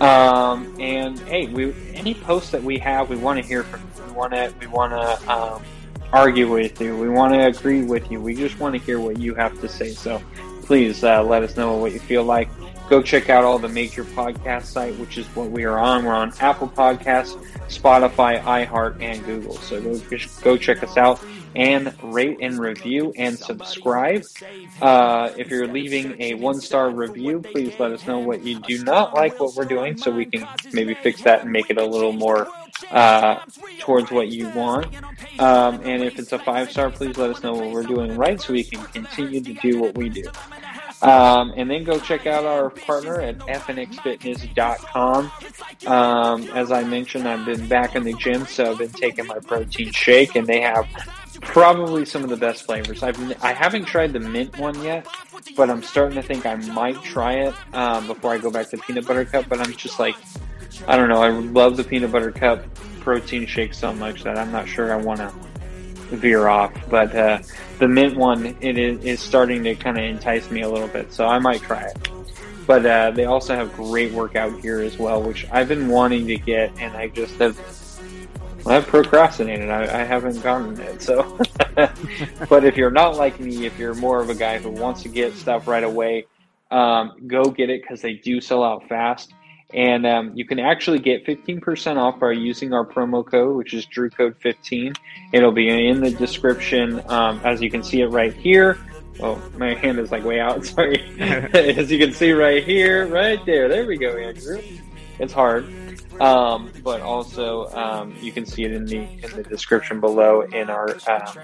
Um, 0.00 0.74
and 0.80 1.18
hey, 1.20 1.46
we 1.46 1.72
any 1.94 2.14
posts 2.14 2.50
that 2.50 2.62
we 2.62 2.78
have, 2.78 3.08
we 3.08 3.16
want 3.16 3.40
to 3.40 3.46
hear 3.46 3.62
from 3.62 3.80
you. 3.80 4.04
We 4.06 4.12
want 4.12 4.32
to 4.32 4.52
we 4.60 4.66
want 4.66 4.92
to 4.92 5.32
um, 5.32 5.62
argue 6.12 6.50
with 6.50 6.80
you. 6.80 6.96
We 6.96 7.08
want 7.08 7.34
to 7.34 7.46
agree 7.46 7.82
with 7.82 8.10
you. 8.10 8.20
We 8.20 8.34
just 8.34 8.58
want 8.58 8.74
to 8.74 8.80
hear 8.80 8.98
what 8.98 9.18
you 9.18 9.34
have 9.34 9.60
to 9.60 9.68
say. 9.68 9.90
So 9.90 10.20
please 10.62 11.04
uh, 11.04 11.22
let 11.22 11.42
us 11.42 11.56
know 11.56 11.76
what 11.76 11.92
you 11.92 12.00
feel 12.00 12.24
like. 12.24 12.48
Go 12.88 13.02
check 13.02 13.30
out 13.30 13.44
all 13.44 13.58
the 13.58 13.68
major 13.68 14.04
podcast 14.04 14.64
site, 14.64 14.96
which 14.98 15.16
is 15.16 15.26
what 15.28 15.50
we 15.50 15.64
are 15.64 15.78
on. 15.78 16.04
We're 16.04 16.12
on 16.12 16.32
Apple 16.38 16.68
Podcasts, 16.68 17.34
Spotify, 17.68 18.42
iHeart, 18.42 19.00
and 19.00 19.24
Google. 19.24 19.56
So 19.56 19.80
go 19.80 20.00
go 20.42 20.56
check 20.56 20.82
us 20.82 20.96
out 20.96 21.24
and 21.56 21.94
rate 22.02 22.38
and 22.40 22.58
review 22.58 23.12
and 23.16 23.38
subscribe. 23.38 24.24
Uh, 24.80 25.30
if 25.36 25.50
you're 25.50 25.68
leaving 25.68 26.20
a 26.20 26.34
one 26.34 26.60
star 26.60 26.90
review, 26.90 27.40
please 27.40 27.74
let 27.78 27.92
us 27.92 28.06
know 28.06 28.18
what 28.18 28.44
you 28.44 28.60
do 28.60 28.82
not 28.84 29.14
like 29.14 29.38
what 29.40 29.54
we're 29.54 29.64
doing, 29.64 29.96
so 29.96 30.10
we 30.10 30.26
can 30.26 30.46
maybe 30.72 30.94
fix 30.94 31.22
that 31.22 31.42
and 31.42 31.50
make 31.50 31.70
it 31.70 31.78
a 31.78 31.84
little 31.84 32.12
more 32.12 32.48
uh, 32.90 33.40
towards 33.80 34.10
what 34.10 34.28
you 34.28 34.48
want. 34.50 34.94
Um, 35.38 35.80
and 35.84 36.02
if 36.02 36.18
it's 36.18 36.32
a 36.32 36.38
five 36.38 36.70
star, 36.70 36.90
please 36.90 37.16
let 37.16 37.30
us 37.30 37.42
know 37.42 37.52
what 37.52 37.70
we're 37.70 37.82
doing 37.82 38.16
right, 38.16 38.40
so 38.40 38.52
we 38.52 38.64
can 38.64 38.82
continue 38.86 39.40
to 39.40 39.54
do 39.54 39.80
what 39.80 39.96
we 39.96 40.08
do. 40.08 40.24
Um, 41.02 41.52
and 41.56 41.70
then 41.70 41.84
go 41.84 41.98
check 41.98 42.26
out 42.26 42.44
our 42.44 42.70
partner 42.70 43.20
at 43.20 43.38
fnxfitness.com. 43.38 45.32
Um, 45.86 46.42
as 46.54 46.72
I 46.72 46.82
mentioned, 46.84 47.28
I've 47.28 47.44
been 47.44 47.68
back 47.68 47.94
in 47.94 48.04
the 48.04 48.14
gym, 48.14 48.46
so 48.46 48.70
I've 48.70 48.78
been 48.78 48.88
taking 48.88 49.26
my 49.26 49.38
protein 49.38 49.92
shake, 49.92 50.34
and 50.34 50.46
they 50.46 50.62
have 50.62 50.86
probably 51.44 52.04
some 52.04 52.24
of 52.24 52.30
the 52.30 52.36
best 52.36 52.64
flavors. 52.64 53.02
I've 53.02 53.18
I 53.42 53.52
haven't 53.52 53.84
tried 53.84 54.12
the 54.12 54.20
mint 54.20 54.58
one 54.58 54.80
yet, 54.82 55.06
but 55.56 55.70
I'm 55.70 55.82
starting 55.82 56.16
to 56.16 56.22
think 56.22 56.46
I 56.46 56.54
might 56.54 57.00
try 57.02 57.34
it 57.34 57.54
um, 57.74 58.06
before 58.06 58.32
I 58.32 58.38
go 58.38 58.50
back 58.50 58.70
to 58.70 58.78
peanut 58.78 59.06
butter 59.06 59.24
cup. 59.24 59.48
But 59.48 59.60
I'm 59.60 59.72
just 59.72 59.98
like, 59.98 60.16
I 60.88 60.96
don't 60.96 61.08
know. 61.08 61.22
I 61.22 61.30
love 61.30 61.76
the 61.76 61.84
peanut 61.84 62.12
butter 62.12 62.32
cup 62.32 62.64
protein 63.00 63.46
shake 63.46 63.74
so 63.74 63.92
much 63.92 64.22
that 64.24 64.38
I'm 64.38 64.50
not 64.50 64.66
sure 64.66 64.92
I 64.92 64.96
want 64.96 65.20
to 65.20 65.32
veer 66.16 66.48
off. 66.48 66.72
But 66.88 67.14
uh, 67.14 67.40
the 67.78 67.88
mint 67.88 68.16
one, 68.16 68.56
it 68.60 68.78
is, 68.78 69.04
is 69.04 69.20
starting 69.20 69.62
to 69.64 69.74
kind 69.74 69.98
of 69.98 70.04
entice 70.04 70.50
me 70.50 70.62
a 70.62 70.68
little 70.68 70.88
bit, 70.88 71.12
so 71.12 71.26
I 71.26 71.38
might 71.38 71.62
try 71.62 71.82
it. 71.82 72.08
But 72.66 72.86
uh, 72.86 73.10
they 73.10 73.26
also 73.26 73.54
have 73.54 73.74
great 73.74 74.12
workout 74.12 74.62
gear 74.62 74.80
as 74.80 74.98
well, 74.98 75.22
which 75.22 75.46
I've 75.50 75.68
been 75.68 75.88
wanting 75.88 76.26
to 76.28 76.36
get, 76.36 76.72
and 76.78 76.96
I 76.96 77.08
just 77.08 77.34
have 77.36 77.58
I've 78.66 78.86
procrastinated. 78.86 79.68
I, 79.70 79.82
I 79.82 80.04
haven't 80.04 80.42
gotten 80.42 80.80
it. 80.80 81.02
So, 81.02 81.38
but 82.48 82.64
if 82.64 82.76
you're 82.76 82.90
not 82.90 83.16
like 83.16 83.38
me, 83.40 83.66
if 83.66 83.78
you're 83.78 83.94
more 83.94 84.20
of 84.20 84.30
a 84.30 84.34
guy 84.34 84.58
who 84.58 84.70
wants 84.70 85.02
to 85.02 85.08
get 85.08 85.34
stuff 85.34 85.68
right 85.68 85.84
away, 85.84 86.26
um, 86.70 87.12
go 87.26 87.44
get 87.44 87.70
it 87.70 87.82
because 87.82 88.00
they 88.00 88.14
do 88.14 88.40
sell 88.40 88.64
out 88.64 88.88
fast. 88.88 89.32
And 89.72 90.06
um, 90.06 90.32
you 90.34 90.44
can 90.44 90.60
actually 90.60 91.00
get 91.00 91.26
15% 91.26 91.96
off 91.96 92.20
by 92.20 92.32
using 92.32 92.72
our 92.72 92.86
promo 92.86 93.26
code, 93.26 93.56
which 93.56 93.74
is 93.74 93.86
DrewCode15. 93.86 94.96
It'll 95.32 95.52
be 95.52 95.88
in 95.88 96.00
the 96.00 96.10
description, 96.10 97.02
um, 97.10 97.40
as 97.44 97.60
you 97.60 97.70
can 97.70 97.82
see 97.82 98.00
it 98.00 98.06
right 98.06 98.32
here. 98.32 98.78
Oh, 99.20 99.40
my 99.56 99.74
hand 99.74 99.98
is 99.98 100.12
like 100.12 100.24
way 100.24 100.40
out. 100.40 100.64
Sorry. 100.66 101.02
as 101.20 101.90
you 101.90 101.98
can 101.98 102.12
see 102.12 102.32
right 102.32 102.62
here, 102.62 103.06
right 103.06 103.44
there. 103.46 103.68
There 103.68 103.86
we 103.86 103.96
go, 103.96 104.16
Andrew. 104.16 104.62
It's 105.18 105.32
hard. 105.32 105.66
Um, 106.20 106.70
but 106.82 107.00
also 107.00 107.68
um, 107.70 108.14
you 108.20 108.32
can 108.32 108.46
see 108.46 108.64
it 108.64 108.72
in 108.72 108.86
the 108.86 108.98
in 108.98 109.30
the 109.36 109.42
description 109.42 110.00
below 110.00 110.42
in 110.42 110.70
our 110.70 110.90
um, 111.08 111.38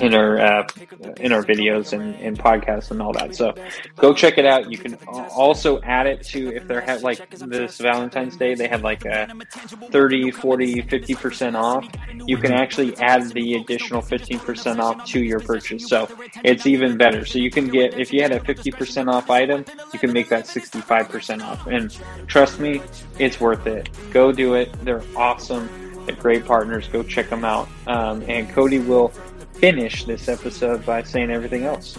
in 0.00 0.14
our 0.14 0.38
uh, 0.40 0.68
in 1.16 1.32
our 1.32 1.42
videos 1.42 1.92
and, 1.92 2.14
and 2.16 2.38
podcasts 2.38 2.90
and 2.90 3.00
all 3.02 3.12
that. 3.12 3.34
So 3.34 3.54
go 3.96 4.12
check 4.12 4.38
it 4.38 4.46
out. 4.46 4.70
You 4.70 4.78
can 4.78 4.94
also 5.06 5.80
add 5.82 6.06
it 6.06 6.22
to 6.26 6.54
if 6.54 6.66
they're 6.66 6.80
had 6.80 7.02
like 7.02 7.30
this 7.30 7.78
Valentine's 7.78 8.36
Day 8.36 8.54
they 8.54 8.68
have 8.68 8.82
like 8.82 9.04
a 9.04 9.28
30, 9.90 10.30
40, 10.30 10.82
50% 10.82 11.54
off. 11.54 11.86
You 12.26 12.36
can 12.36 12.52
actually 12.52 12.96
add 12.98 13.30
the 13.32 13.54
additional 13.54 14.02
15% 14.02 14.78
off 14.78 15.04
to 15.06 15.20
your 15.22 15.40
purchase. 15.40 15.88
So 15.88 16.08
it's 16.44 16.66
even 16.66 16.96
better. 16.96 17.24
So 17.24 17.38
you 17.38 17.50
can 17.50 17.68
get 17.68 17.98
if 17.98 18.12
you 18.12 18.22
had 18.22 18.32
a 18.32 18.40
50% 18.40 19.12
off 19.12 19.30
item, 19.30 19.64
you 19.92 19.98
can 19.98 20.12
make 20.12 20.28
that 20.28 20.44
65% 20.44 21.42
off. 21.42 21.66
And 21.66 21.96
trust 22.26 22.60
me, 22.60 22.82
it's 23.18 23.40
worth 23.40 23.66
it. 23.66 23.88
Go 24.12 24.32
do 24.32 24.54
it. 24.54 24.72
They're 24.84 25.02
awesome. 25.16 25.68
They're 26.06 26.16
great 26.16 26.44
partners. 26.44 26.88
Go 26.88 27.02
check 27.02 27.28
them 27.28 27.44
out. 27.44 27.68
Um, 27.86 28.22
and 28.28 28.48
Cody 28.50 28.78
will 28.78 29.12
finish 29.54 30.04
this 30.04 30.28
episode 30.28 30.84
by 30.86 31.02
saying 31.02 31.30
everything 31.30 31.64
else. 31.64 31.98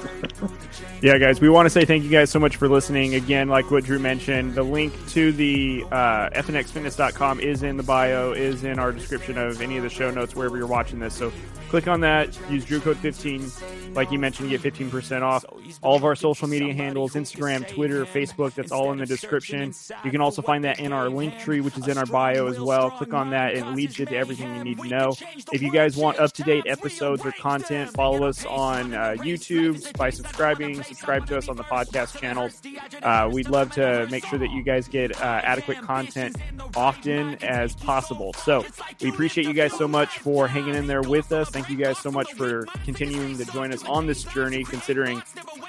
yeah, 1.01 1.17
guys, 1.17 1.39
we 1.39 1.49
want 1.49 1.65
to 1.65 1.69
say 1.69 1.85
thank 1.85 2.03
you 2.03 2.09
guys 2.09 2.29
so 2.29 2.39
much 2.39 2.55
for 2.55 2.67
listening. 2.67 3.15
Again, 3.15 3.47
like 3.47 3.69
what 3.69 3.83
Drew 3.83 3.99
mentioned, 3.99 4.55
the 4.55 4.63
link 4.63 4.93
to 5.09 5.31
the 5.31 5.85
uh, 5.91 6.29
fnxfitness.com 6.31 7.39
is 7.39 7.63
in 7.63 7.77
the 7.77 7.83
bio, 7.83 8.31
is 8.31 8.63
in 8.63 8.79
our 8.79 8.91
description 8.91 9.37
of 9.37 9.61
any 9.61 9.77
of 9.77 9.83
the 9.83 9.89
show 9.89 10.09
notes 10.11 10.35
wherever 10.35 10.57
you're 10.57 10.67
watching 10.67 10.99
this. 10.99 11.15
So 11.15 11.31
click 11.69 11.87
on 11.87 12.01
that, 12.01 12.37
use 12.49 12.65
Drew 12.65 12.79
Code 12.79 12.97
15. 12.97 13.51
Like 13.93 14.11
you 14.11 14.19
mentioned, 14.19 14.49
you 14.49 14.57
get 14.57 14.73
15% 14.73 15.21
off. 15.21 15.45
All 15.81 15.95
of 15.95 16.05
our 16.05 16.15
social 16.15 16.47
media 16.47 16.73
handles 16.73 17.13
Instagram, 17.13 17.67
Twitter, 17.67 18.05
Facebook, 18.05 18.53
that's 18.53 18.71
all 18.71 18.91
in 18.91 18.97
the 18.97 19.05
description. 19.05 19.73
You 20.03 20.11
can 20.11 20.21
also 20.21 20.41
find 20.41 20.63
that 20.63 20.79
in 20.79 20.93
our 20.93 21.09
link 21.09 21.37
tree, 21.39 21.61
which 21.61 21.77
is 21.77 21.87
in 21.87 21.97
our 21.97 22.05
bio 22.05 22.47
as 22.47 22.59
well. 22.59 22.91
Click 22.91 23.13
on 23.13 23.31
that, 23.31 23.53
and 23.53 23.67
it 23.67 23.75
leads 23.75 23.99
you 23.99 24.05
to 24.05 24.15
everything 24.15 24.55
you 24.55 24.63
need 24.63 24.79
to 24.79 24.87
know. 24.87 25.15
If 25.51 25.61
you 25.61 25.71
guys 25.71 25.97
want 25.97 26.19
up 26.19 26.31
to 26.33 26.43
date 26.43 26.65
episodes 26.67 27.25
or 27.25 27.31
content, 27.41 27.89
follow 27.91 28.23
us 28.27 28.45
on 28.45 28.93
uh, 28.93 29.15
YouTube 29.17 29.97
by 29.97 30.11
subscribing. 30.11 30.83
Subscribe 30.83 31.25
to 31.25 31.37
us 31.37 31.49
on 31.49 31.57
the 31.57 31.63
podcast 31.63 32.19
channels. 32.19 32.61
Uh, 33.01 33.27
we'd 33.31 33.49
love 33.49 33.71
to 33.71 34.07
make 34.11 34.23
sure 34.25 34.37
that 34.37 34.51
you 34.51 34.61
guys 34.61 34.87
get 34.87 35.19
uh, 35.19 35.41
adequate 35.43 35.81
content 35.81 36.37
often 36.75 37.35
as 37.43 37.75
possible. 37.75 38.33
So 38.33 38.63
we 39.01 39.09
appreciate 39.09 39.47
you 39.47 39.53
guys 39.53 39.73
so 39.73 39.87
much 39.87 40.19
for 40.19 40.47
hanging 40.47 40.75
in 40.75 40.85
there 40.85 41.01
with 41.01 41.31
us. 41.31 41.49
Thank 41.49 41.69
you 41.69 41.77
guys 41.77 41.97
so 41.97 42.11
much 42.11 42.31
for 42.33 42.65
continuing 42.85 43.37
to 43.37 43.45
join 43.45 43.73
us 43.73 43.83
on 43.85 44.05
this 44.05 44.23
journey, 44.23 44.63
considering, 44.63 45.23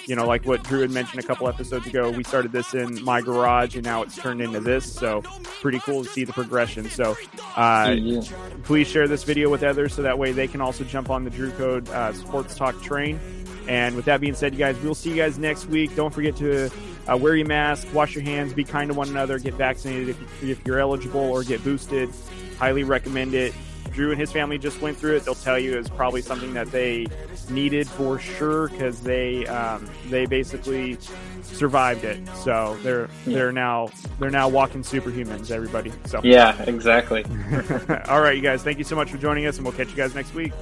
you 0.04 0.14
know, 0.14 0.26
like 0.26 0.44
what 0.44 0.62
Drew 0.64 0.80
had 0.80 0.90
mentioned 0.90 1.24
a 1.24 1.26
couple 1.26 1.48
episodes 1.48 1.86
ago, 1.86 2.10
we 2.10 2.22
started 2.22 2.52
this 2.52 2.74
in 2.74 3.02
my 3.02 3.22
garage 3.22 3.76
and 3.76 3.84
now 3.84 4.02
it's 4.02 4.16
turned 4.16 4.42
into 4.42 4.60
this. 4.60 4.92
So 4.92 5.22
pretty 5.62 5.78
cool 5.78 6.04
to 6.04 6.10
see 6.10 6.24
the 6.24 6.34
progression. 6.34 6.90
So 6.90 7.16
uh, 7.56 7.94
yeah. 7.96 8.20
please 8.64 8.88
share 8.88 9.08
this 9.08 9.24
video 9.24 9.48
with 9.48 9.62
others 9.62 9.94
so 9.94 10.02
that 10.02 10.18
way 10.18 10.32
they 10.32 10.48
can 10.48 10.60
also 10.60 10.84
jump 10.84 11.08
on 11.08 11.24
the 11.24 11.30
Drew 11.30 11.50
Code 11.62 11.88
uh, 11.90 12.12
Sports 12.12 12.56
Talk 12.56 12.82
train. 12.82 13.20
And 13.68 13.94
with 13.94 14.04
that 14.06 14.20
being 14.20 14.34
said, 14.34 14.52
you 14.52 14.58
guys, 14.58 14.76
we'll 14.80 14.96
see 14.96 15.10
you 15.10 15.16
guys 15.16 15.38
next 15.38 15.66
week. 15.66 15.94
Don't 15.94 16.12
forget 16.12 16.34
to 16.38 16.68
uh, 17.08 17.16
wear 17.16 17.36
your 17.36 17.46
mask, 17.46 17.86
wash 17.94 18.16
your 18.16 18.24
hands, 18.24 18.52
be 18.52 18.64
kind 18.64 18.90
to 18.90 18.94
one 18.94 19.08
another, 19.08 19.38
get 19.38 19.54
vaccinated 19.54 20.08
if, 20.08 20.42
if 20.42 20.66
you're 20.66 20.80
eligible 20.80 21.20
or 21.20 21.44
get 21.44 21.62
boosted. 21.62 22.10
Highly 22.58 22.82
recommend 22.82 23.34
it. 23.34 23.54
Drew 23.92 24.10
and 24.10 24.18
his 24.18 24.32
family 24.32 24.58
just 24.58 24.80
went 24.80 24.96
through 24.96 25.16
it. 25.16 25.24
They'll 25.24 25.34
tell 25.36 25.58
you 25.58 25.78
it's 25.78 25.88
probably 25.88 26.22
something 26.22 26.52
that 26.54 26.72
they 26.72 27.06
needed 27.48 27.86
for 27.86 28.18
sure 28.18 28.68
because 28.70 29.00
they 29.02 29.46
um, 29.46 29.88
they 30.08 30.26
basically 30.26 30.98
survived 31.42 32.02
it. 32.04 32.18
So 32.36 32.76
they're 32.82 33.08
they're 33.26 33.52
now 33.52 33.90
they're 34.18 34.30
now 34.30 34.48
walking 34.48 34.82
superhumans. 34.82 35.50
Everybody. 35.50 35.92
So 36.06 36.22
yeah, 36.24 36.60
exactly. 36.62 37.24
All 38.08 38.22
right, 38.22 38.34
you 38.34 38.42
guys. 38.42 38.62
Thank 38.62 38.78
you 38.78 38.84
so 38.84 38.96
much 38.96 39.10
for 39.10 39.18
joining 39.18 39.44
us, 39.44 39.56
and 39.56 39.66
we'll 39.66 39.76
catch 39.76 39.90
you 39.90 39.96
guys 39.96 40.14
next 40.14 40.32
week. 40.32 40.52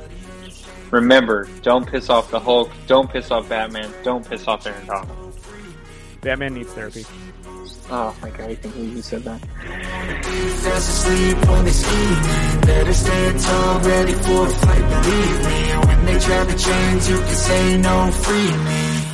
Remember, 0.90 1.48
don't 1.62 1.86
piss 1.86 2.10
off 2.10 2.30
the 2.30 2.40
Hulk. 2.40 2.70
Don't 2.86 3.10
piss 3.10 3.30
off 3.30 3.48
Batman. 3.48 3.90
Don't 4.02 4.28
piss 4.28 4.46
off 4.48 4.66
Aaron 4.66 4.86
Donald. 4.86 5.34
Batman 6.20 6.54
needs 6.54 6.72
therapy. 6.72 7.04
Oh 7.92 8.16
my 8.22 8.30
god, 8.30 8.50
I 8.50 8.54
can't 8.54 8.74
believe 8.74 8.96
you 8.96 9.02
said 9.02 9.24
that. 9.24 9.40
Better 12.66 12.92
stand 12.92 13.40
tall, 13.40 13.80
ready 13.80 14.12
for 14.12 14.46
a 14.46 14.50
fight, 14.50 15.02
believe 15.02 15.38
me. 15.46 15.86
When 15.86 16.06
they 16.06 16.18
try 16.18 16.46
to 16.46 16.56
change, 16.56 17.08
you 17.08 17.18
can 17.18 17.34
say 17.34 17.78
no, 17.78 18.10
free 18.12 18.56
me. 18.64 19.09